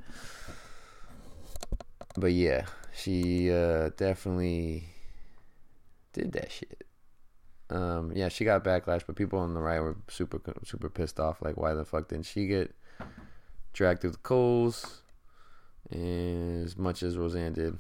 But 2.16 2.32
yeah 2.32 2.68
she 2.94 3.52
uh, 3.52 3.90
definitely 3.98 4.86
did 6.14 6.32
that 6.34 6.52
shit. 6.52 6.86
Um, 7.70 8.14
yeah 8.16 8.30
she 8.30 8.46
got 8.46 8.64
backlash 8.64 9.02
but 9.06 9.18
people 9.18 9.40
on 9.40 9.54
the 9.54 9.60
right 9.60 9.82
were 9.82 9.98
super 10.08 10.42
super 10.64 10.90
pissed 10.90 11.20
off 11.20 11.42
like 11.42 11.58
why 11.58 11.74
the 11.74 11.86
fuck 11.86 12.08
didn't 12.08 12.26
she 12.26 12.48
get 12.48 12.74
dragged 13.74 14.02
through 14.02 14.12
the 14.12 14.18
coals? 14.20 15.02
As 15.92 16.78
much 16.78 17.04
as 17.04 17.18
Roseanne 17.18 17.52
did 17.52 17.78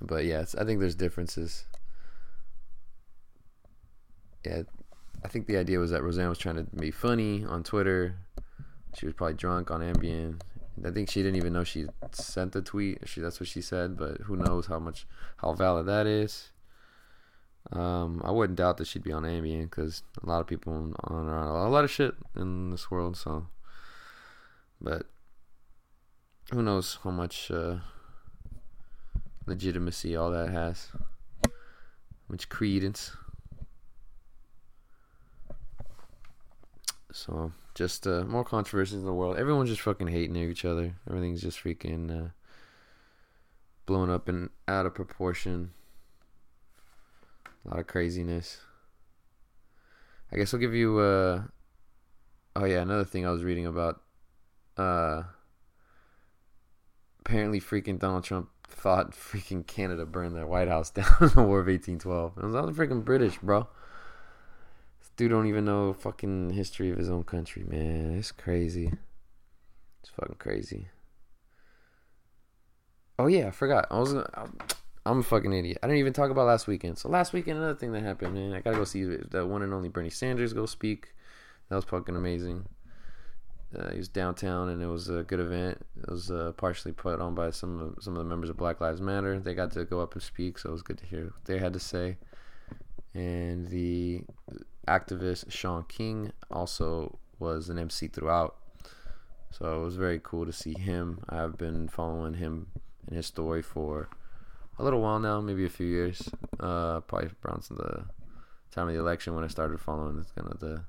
but 0.00 0.24
yeah, 0.24 0.44
I 0.58 0.64
think 0.64 0.80
there's 0.80 0.94
differences. 0.94 1.64
Yeah, 4.44 4.62
I 5.24 5.28
think 5.28 5.46
the 5.46 5.56
idea 5.56 5.78
was 5.78 5.90
that 5.90 6.02
Roseanne 6.02 6.28
was 6.28 6.38
trying 6.38 6.56
to 6.56 6.64
be 6.76 6.90
funny 6.90 7.44
on 7.44 7.62
Twitter. 7.62 8.16
She 8.96 9.06
was 9.06 9.14
probably 9.14 9.34
drunk 9.34 9.70
on 9.70 9.80
Ambien. 9.80 10.40
I 10.84 10.90
think 10.90 11.10
she 11.10 11.22
didn't 11.22 11.36
even 11.36 11.52
know 11.52 11.64
she 11.64 11.86
sent 12.12 12.52
the 12.52 12.62
tweet. 12.62 12.98
She 13.06 13.20
that's 13.20 13.40
what 13.40 13.48
she 13.48 13.62
said, 13.62 13.96
but 13.96 14.18
who 14.22 14.36
knows 14.36 14.66
how 14.66 14.78
much 14.78 15.06
how 15.38 15.54
valid 15.54 15.86
that 15.86 16.06
is. 16.06 16.50
Um, 17.72 18.22
I 18.24 18.30
wouldn't 18.30 18.58
doubt 18.58 18.76
that 18.76 18.86
she'd 18.86 19.02
be 19.02 19.12
on 19.12 19.24
Ambien 19.24 19.62
because 19.62 20.02
a 20.22 20.28
lot 20.28 20.40
of 20.40 20.46
people 20.46 20.72
on, 20.72 20.94
on 21.04 21.28
a 21.28 21.68
lot 21.68 21.84
of 21.84 21.90
shit 21.90 22.14
in 22.36 22.70
this 22.70 22.90
world. 22.90 23.16
So, 23.16 23.46
but 24.80 25.06
who 26.52 26.62
knows 26.62 26.98
how 27.02 27.10
much 27.10 27.50
uh, 27.50 27.78
legitimacy 29.46 30.16
all 30.16 30.30
that 30.30 30.50
has. 30.50 30.88
Much 32.28 32.48
credence. 32.48 33.12
So, 37.12 37.52
just 37.74 38.06
uh, 38.06 38.24
more 38.24 38.44
controversies 38.44 38.98
in 38.98 39.06
the 39.06 39.12
world. 39.12 39.38
Everyone's 39.38 39.70
just 39.70 39.80
fucking 39.80 40.08
hating 40.08 40.36
each 40.36 40.64
other. 40.64 40.96
Everything's 41.08 41.40
just 41.40 41.62
freaking 41.62 42.26
uh, 42.26 42.28
blown 43.86 44.10
up 44.10 44.28
and 44.28 44.50
out 44.68 44.84
of 44.84 44.94
proportion. 44.94 45.70
A 47.64 47.70
lot 47.70 47.78
of 47.78 47.86
craziness. 47.86 48.58
I 50.30 50.36
guess 50.36 50.52
I'll 50.52 50.60
give 50.60 50.74
you. 50.74 50.98
Uh, 50.98 51.42
oh 52.56 52.64
yeah, 52.64 52.82
another 52.82 53.04
thing 53.04 53.24
I 53.24 53.30
was 53.30 53.44
reading 53.44 53.66
about. 53.66 54.02
Uh, 54.76 55.22
apparently, 57.20 57.60
freaking 57.60 57.98
Donald 57.98 58.24
Trump 58.24 58.50
thought 58.68 59.12
freaking 59.12 59.66
Canada 59.66 60.06
burned 60.06 60.36
their 60.36 60.46
White 60.46 60.68
House 60.68 60.90
down 60.92 61.06
in 61.20 61.28
the 61.28 61.42
War 61.42 61.60
of 61.60 61.66
1812. 61.66 62.38
It 62.38 62.44
was 62.44 62.54
all 62.54 62.66
the 62.66 62.72
freaking 62.72 63.04
British, 63.04 63.38
bro. 63.38 63.68
This 65.00 65.10
dude 65.16 65.30
don't 65.30 65.46
even 65.46 65.64
know 65.64 65.92
fucking 65.92 66.50
history 66.50 66.90
of 66.90 66.98
his 66.98 67.10
own 67.10 67.24
country, 67.24 67.64
man. 67.64 68.16
It's 68.16 68.32
crazy. 68.32 68.92
It's 70.02 70.10
fucking 70.10 70.36
crazy. 70.38 70.88
Oh 73.18 73.26
yeah, 73.26 73.48
I 73.48 73.50
forgot. 73.50 73.86
I 73.90 73.98
was. 73.98 74.14
I'm 75.06 75.20
a 75.20 75.22
fucking 75.22 75.52
idiot. 75.52 75.78
I 75.82 75.86
didn't 75.86 76.00
even 76.00 76.12
talk 76.12 76.30
about 76.30 76.46
last 76.46 76.66
weekend. 76.66 76.98
So 76.98 77.08
last 77.08 77.32
weekend, 77.32 77.58
another 77.58 77.76
thing 77.78 77.92
that 77.92 78.02
happened, 78.02 78.34
man. 78.34 78.52
I 78.52 78.60
gotta 78.60 78.76
go 78.76 78.84
see 78.84 79.04
the 79.04 79.46
one 79.46 79.62
and 79.62 79.72
only 79.72 79.88
Bernie 79.88 80.10
Sanders 80.10 80.52
go 80.52 80.66
speak. 80.66 81.14
That 81.68 81.76
was 81.76 81.84
fucking 81.84 82.16
amazing. 82.16 82.66
Uh, 83.74 83.90
he 83.90 83.98
was 83.98 84.08
downtown, 84.08 84.68
and 84.68 84.82
it 84.82 84.86
was 84.86 85.08
a 85.08 85.22
good 85.22 85.40
event. 85.40 85.78
It 86.02 86.10
was 86.10 86.30
uh, 86.30 86.52
partially 86.56 86.92
put 86.92 87.20
on 87.20 87.34
by 87.34 87.50
some 87.50 87.80
of, 87.80 88.02
some 88.02 88.14
of 88.14 88.18
the 88.18 88.28
members 88.28 88.48
of 88.48 88.56
Black 88.56 88.80
Lives 88.80 89.00
Matter. 89.00 89.38
They 89.38 89.54
got 89.54 89.72
to 89.72 89.84
go 89.84 90.00
up 90.00 90.14
and 90.14 90.22
speak, 90.22 90.58
so 90.58 90.70
it 90.70 90.72
was 90.72 90.82
good 90.82 90.98
to 90.98 91.06
hear 91.06 91.24
what 91.24 91.44
they 91.44 91.58
had 91.58 91.72
to 91.72 91.80
say. 91.80 92.16
And 93.12 93.68
the 93.68 94.22
activist 94.86 95.50
Shaun 95.50 95.84
King 95.88 96.32
also 96.50 97.18
was 97.38 97.68
an 97.68 97.78
MC 97.78 98.08
throughout, 98.08 98.56
so 99.50 99.80
it 99.80 99.84
was 99.84 99.96
very 99.96 100.20
cool 100.22 100.46
to 100.46 100.52
see 100.52 100.74
him. 100.78 101.24
I've 101.28 101.58
been 101.58 101.88
following 101.88 102.34
him 102.34 102.68
and 103.06 103.16
his 103.16 103.26
story 103.26 103.62
for 103.62 104.08
a 104.78 104.84
little 104.84 105.00
while 105.00 105.18
now, 105.18 105.40
maybe 105.40 105.64
a 105.64 105.70
few 105.70 105.86
years. 105.86 106.28
Uh, 106.60 107.00
probably 107.00 107.30
around 107.44 107.62
the 107.70 108.04
time 108.70 108.88
of 108.88 108.94
the 108.94 109.00
election 109.00 109.34
when 109.34 109.44
I 109.44 109.48
started 109.48 109.80
following 109.80 110.18
It's 110.20 110.32
kind 110.32 110.48
of 110.50 110.60
the 110.60 110.84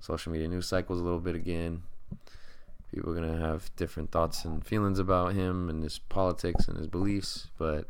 social 0.00 0.32
media 0.32 0.48
news 0.48 0.66
cycles 0.66 1.00
a 1.00 1.04
little 1.04 1.20
bit 1.20 1.34
again. 1.34 1.82
People 2.92 3.10
are 3.10 3.14
gonna 3.14 3.38
have 3.38 3.74
different 3.76 4.10
thoughts 4.10 4.44
and 4.44 4.64
feelings 4.64 4.98
about 4.98 5.34
him 5.34 5.68
and 5.68 5.82
his 5.82 5.98
politics 5.98 6.68
and 6.68 6.76
his 6.76 6.86
beliefs, 6.86 7.48
but 7.58 7.88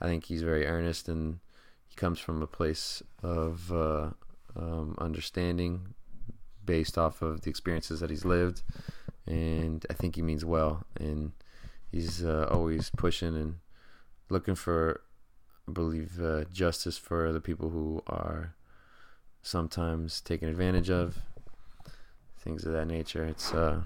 I 0.00 0.06
think 0.06 0.24
he's 0.24 0.42
very 0.42 0.66
earnest 0.66 1.08
and 1.08 1.40
he 1.88 1.96
comes 1.96 2.18
from 2.18 2.40
a 2.40 2.46
place 2.46 3.02
of 3.22 3.72
uh, 3.72 4.10
um, 4.56 4.96
understanding 4.98 5.94
based 6.64 6.96
off 6.96 7.20
of 7.20 7.42
the 7.42 7.50
experiences 7.50 8.00
that 8.00 8.10
he's 8.10 8.24
lived, 8.24 8.62
and 9.26 9.84
I 9.90 9.94
think 9.94 10.16
he 10.16 10.22
means 10.22 10.44
well. 10.44 10.84
And 10.98 11.32
he's 11.90 12.24
uh, 12.24 12.46
always 12.50 12.90
pushing 12.90 13.34
and 13.36 13.56
looking 14.28 14.54
for, 14.54 15.00
I 15.68 15.72
believe, 15.72 16.20
uh, 16.20 16.44
justice 16.52 16.96
for 16.96 17.32
the 17.32 17.40
people 17.40 17.70
who 17.70 18.02
are 18.06 18.54
sometimes 19.42 20.20
taken 20.20 20.48
advantage 20.48 20.90
of, 20.90 21.18
things 22.40 22.64
of 22.64 22.72
that 22.72 22.86
nature. 22.86 23.24
It's 23.24 23.52
uh, 23.52 23.80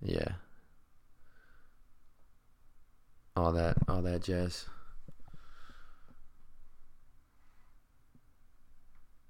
yeah, 0.00 0.32
all 3.36 3.52
that, 3.52 3.76
all 3.88 4.02
that 4.02 4.22
jazz. 4.22 4.66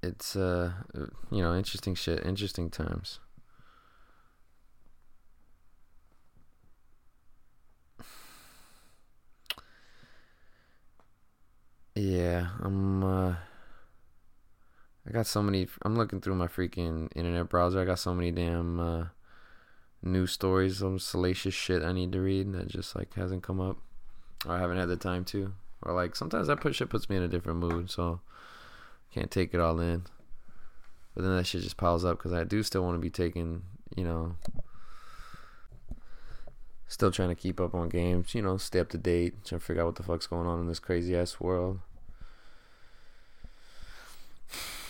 It's 0.02 0.34
uh, 0.34 0.72
you 1.30 1.42
know, 1.42 1.54
interesting 1.56 1.94
shit, 1.94 2.26
interesting 2.26 2.70
times. 2.70 3.20
Yeah, 11.94 12.48
I'm. 12.60 13.04
Uh, 13.04 13.34
I 15.06 15.10
got 15.10 15.26
so 15.26 15.42
many. 15.42 15.66
I'm 15.82 15.96
looking 15.96 16.20
through 16.20 16.36
my 16.36 16.46
freaking 16.46 17.08
internet 17.16 17.48
browser. 17.48 17.80
I 17.80 17.84
got 17.84 17.98
so 17.98 18.14
many 18.14 18.30
damn 18.30 18.78
uh, 18.78 19.04
news 20.02 20.32
stories, 20.32 20.78
some 20.78 20.98
salacious 20.98 21.54
shit 21.54 21.82
I 21.82 21.92
need 21.92 22.12
to 22.12 22.20
read 22.20 22.52
that 22.52 22.68
just 22.68 22.94
like 22.94 23.14
hasn't 23.14 23.42
come 23.42 23.60
up, 23.60 23.78
or 24.46 24.54
I 24.54 24.60
haven't 24.60 24.78
had 24.78 24.88
the 24.88 24.96
time 24.96 25.24
to, 25.26 25.54
or 25.82 25.92
like 25.92 26.14
sometimes 26.14 26.46
that 26.46 26.60
put 26.60 26.74
shit 26.74 26.90
puts 26.90 27.10
me 27.10 27.16
in 27.16 27.22
a 27.22 27.28
different 27.28 27.58
mood, 27.58 27.90
so 27.90 28.20
can't 29.12 29.30
take 29.30 29.54
it 29.54 29.60
all 29.60 29.80
in. 29.80 30.04
But 31.14 31.22
then 31.22 31.36
that 31.36 31.46
shit 31.46 31.62
just 31.62 31.76
piles 31.76 32.04
up 32.04 32.18
because 32.18 32.32
I 32.32 32.44
do 32.44 32.62
still 32.62 32.82
want 32.82 32.94
to 32.94 33.00
be 33.00 33.10
taking, 33.10 33.62
you 33.96 34.04
know, 34.04 34.36
still 36.86 37.10
trying 37.10 37.28
to 37.28 37.34
keep 37.34 37.60
up 37.60 37.74
on 37.74 37.88
games, 37.88 38.34
you 38.34 38.42
know, 38.42 38.56
stay 38.56 38.78
up 38.78 38.88
to 38.90 38.98
date, 38.98 39.44
trying 39.44 39.58
to 39.58 39.66
figure 39.66 39.82
out 39.82 39.86
what 39.86 39.96
the 39.96 40.02
fuck's 40.02 40.26
going 40.26 40.46
on 40.46 40.60
in 40.60 40.68
this 40.68 40.78
crazy 40.78 41.16
ass 41.16 41.40
world. 41.40 41.80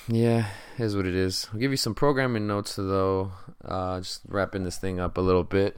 Yeah, 0.09 0.48
is 0.78 0.96
what 0.96 1.07
it 1.07 1.14
is. 1.14 1.48
I'll 1.53 1.61
give 1.61 1.70
you 1.70 1.76
some 1.76 1.94
programming 1.94 2.46
notes 2.46 2.76
though. 2.76 3.32
Uh, 3.64 4.00
just 4.00 4.22
wrapping 4.26 4.64
this 4.64 4.78
thing 4.78 4.98
up 4.98 5.16
a 5.16 5.20
little 5.20 5.44
bit. 5.44 5.76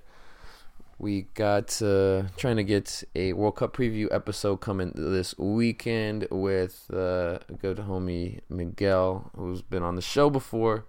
We 0.99 1.23
got 1.35 1.83
uh, 1.83 2.25
trying 2.37 2.57
to 2.57 2.65
get 2.65 3.05
a 3.15 3.33
World 3.35 3.57
Cup 3.57 3.77
preview 3.77 4.09
episode 4.11 4.59
coming 4.59 4.93
this 4.95 5.37
weekend 5.37 6.29
with 6.31 6.89
uh, 6.93 7.41
good 7.59 7.79
homie 7.79 8.41
Miguel, 8.49 9.31
who's 9.37 9.61
been 9.61 9.83
on 9.83 9.97
the 9.97 10.03
show 10.03 10.31
before. 10.31 10.87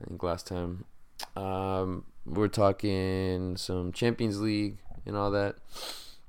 I 0.00 0.08
think 0.08 0.22
last 0.22 0.46
time 0.46 0.84
um, 1.36 2.04
we're 2.24 2.48
talking 2.48 3.56
some 3.56 3.92
Champions 3.92 4.40
League 4.40 4.78
and 5.06 5.16
all 5.16 5.30
that. 5.32 5.56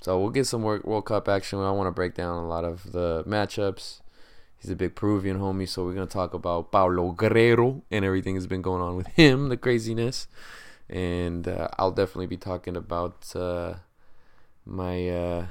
So 0.02 0.20
we'll 0.20 0.32
get 0.32 0.48
some 0.48 0.64
World 0.64 1.06
Cup 1.06 1.28
action. 1.30 1.60
I 1.60 1.72
want 1.72 1.88
to 1.88 1.92
break 1.92 2.16
down 2.16 2.38
a 2.38 2.48
lot 2.48 2.64
of 2.64 2.92
the 2.92 3.24
matchups. 3.28 4.00
He's 4.62 4.70
a 4.70 4.76
big 4.76 4.94
Peruvian 4.94 5.40
homie, 5.40 5.68
so 5.68 5.84
we're 5.84 5.96
gonna 5.96 6.06
talk 6.06 6.36
about 6.36 6.72
Paolo 6.72 7.14
Guerrero 7.14 7.82
and 7.90 8.06
everything 8.06 8.36
that's 8.36 8.46
been 8.46 8.62
going 8.62 8.82
on 8.82 8.96
with 8.96 9.08
him, 9.08 9.50
the 9.50 9.58
craziness. 9.58 10.28
And 10.88 11.48
uh, 11.48 11.68
I'll 11.80 11.90
definitely 11.90 12.28
be 12.28 12.38
talking 12.38 12.78
about 12.78 13.36
uh, 13.36 13.76
my 14.64 15.10
uh, 15.10 15.46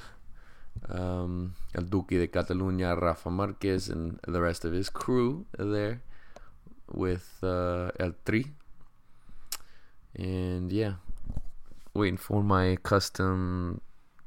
um, 0.88 1.56
El 1.74 1.82
Duque 1.82 2.10
de 2.10 2.28
Catalunya, 2.28 3.00
Rafa 3.00 3.30
Marquez, 3.30 3.88
and 3.88 4.20
the 4.28 4.40
rest 4.40 4.64
of 4.64 4.72
his 4.72 4.88
crew 4.88 5.44
there 5.58 6.02
with 6.92 7.38
uh, 7.42 7.90
El 7.98 8.14
Tri, 8.24 8.44
and 10.14 10.70
yeah, 10.70 10.94
waiting 11.94 12.16
for 12.16 12.44
my 12.44 12.76
custom 12.84 13.80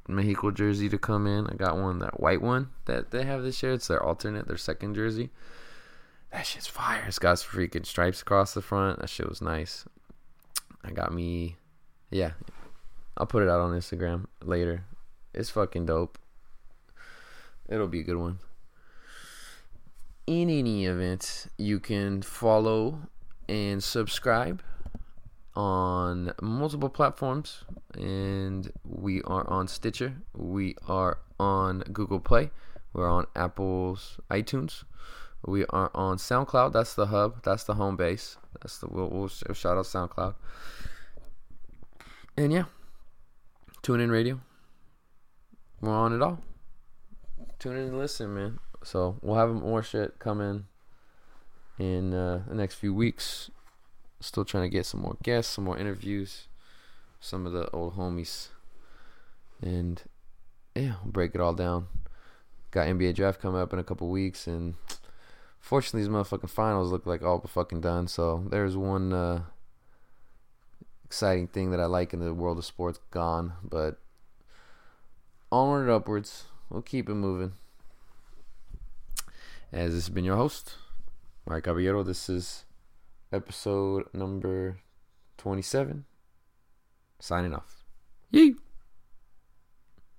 Mexico 0.07 0.51
jersey 0.51 0.89
to 0.89 0.97
come 0.97 1.27
in. 1.27 1.47
I 1.47 1.55
got 1.55 1.77
one, 1.77 1.99
that 1.99 2.19
white 2.19 2.41
one 2.41 2.69
that 2.85 3.11
they 3.11 3.23
have 3.23 3.43
this 3.43 3.61
year. 3.63 3.73
It's 3.73 3.87
their 3.87 4.03
alternate, 4.03 4.47
their 4.47 4.57
second 4.57 4.95
jersey. 4.95 5.29
That 6.31 6.45
shit's 6.45 6.67
fire. 6.67 7.03
It's 7.07 7.19
got 7.19 7.39
some 7.39 7.59
freaking 7.59 7.85
stripes 7.85 8.21
across 8.21 8.53
the 8.53 8.61
front. 8.61 8.99
That 8.99 9.09
shit 9.09 9.29
was 9.29 9.41
nice. 9.41 9.85
I 10.83 10.91
got 10.91 11.13
me, 11.13 11.57
yeah. 12.09 12.31
I'll 13.17 13.27
put 13.27 13.43
it 13.43 13.49
out 13.49 13.61
on 13.61 13.71
Instagram 13.71 14.25
later. 14.41 14.85
It's 15.33 15.49
fucking 15.49 15.85
dope. 15.85 16.17
It'll 17.69 17.87
be 17.87 18.01
a 18.01 18.03
good 18.03 18.17
one. 18.17 18.39
In 20.25 20.49
any 20.49 20.85
event, 20.85 21.47
you 21.57 21.79
can 21.79 22.21
follow 22.21 22.99
and 23.47 23.83
subscribe 23.83 24.61
on 25.55 26.33
multiple 26.41 26.89
platforms, 26.89 27.63
and 27.95 28.71
we 28.83 29.21
are 29.23 29.47
on 29.49 29.67
Stitcher. 29.67 30.15
We 30.35 30.75
are 30.87 31.19
on 31.39 31.79
Google 31.91 32.19
Play. 32.19 32.51
We're 32.93 33.09
on 33.09 33.27
Apple's 33.35 34.19
iTunes. 34.29 34.83
We 35.45 35.65
are 35.65 35.91
on 35.93 36.17
SoundCloud. 36.17 36.73
That's 36.73 36.93
the 36.93 37.07
hub. 37.07 37.43
That's 37.43 37.63
the 37.65 37.75
home 37.75 37.95
base. 37.95 38.37
That's 38.61 38.77
the 38.77 38.87
we'll, 38.87 39.09
we'll 39.09 39.27
shout 39.27 39.77
out 39.77 39.85
SoundCloud. 39.85 40.35
And 42.37 42.53
yeah, 42.53 42.65
TuneIn 43.81 44.11
Radio. 44.11 44.39
We're 45.81 45.91
on 45.91 46.13
it 46.13 46.21
all. 46.21 46.39
Tune 47.59 47.75
in 47.77 47.87
and 47.89 47.97
listen, 47.97 48.33
man. 48.33 48.59
So 48.83 49.17
we'll 49.21 49.35
have 49.35 49.49
more 49.49 49.83
shit 49.83 50.17
coming 50.19 50.65
in 51.77 52.13
uh, 52.13 52.43
the 52.47 52.55
next 52.55 52.75
few 52.75 52.93
weeks. 52.93 53.51
Still 54.23 54.45
trying 54.45 54.63
to 54.63 54.69
get 54.69 54.85
some 54.85 55.01
more 55.01 55.17
guests, 55.21 55.53
some 55.53 55.65
more 55.65 55.77
interviews, 55.77 56.47
some 57.19 57.45
of 57.45 57.51
the 57.51 57.69
old 57.71 57.97
homies, 57.97 58.47
and 59.61 60.01
yeah, 60.73 60.93
break 61.03 61.35
it 61.35 61.41
all 61.41 61.53
down. 61.53 61.87
Got 62.71 62.87
NBA 62.87 63.15
draft 63.15 63.41
coming 63.41 63.59
up 63.59 63.73
in 63.73 63.79
a 63.79 63.83
couple 63.83 64.07
weeks, 64.07 64.47
and 64.47 64.75
fortunately, 65.59 66.01
these 66.01 66.09
motherfucking 66.09 66.49
finals 66.49 66.89
look 66.89 67.05
like 67.05 67.21
all 67.21 67.39
but 67.39 67.51
fucking 67.51 67.81
done. 67.81 68.07
So 68.07 68.45
there's 68.49 68.77
one 68.77 69.11
uh, 69.11 69.41
exciting 71.03 71.47
thing 71.47 71.71
that 71.71 71.81
I 71.81 71.85
like 71.85 72.13
in 72.13 72.21
the 72.21 72.33
world 72.33 72.57
of 72.57 72.63
sports 72.63 73.01
gone, 73.11 73.53
but 73.61 73.99
onward 75.51 75.81
and 75.81 75.91
upwards. 75.91 76.45
We'll 76.69 76.81
keep 76.81 77.09
it 77.09 77.15
moving. 77.15 77.51
As 79.73 79.93
this 79.93 80.05
has 80.05 80.09
been 80.09 80.23
your 80.23 80.37
host, 80.37 80.75
Mark 81.45 81.65
Caballero. 81.65 82.03
This 82.03 82.29
is 82.29 82.63
episode 83.33 84.05
number 84.13 84.79
27. 85.37 86.05
Signing 87.19 87.53
off. 87.53 87.83
Yee! 88.31 88.55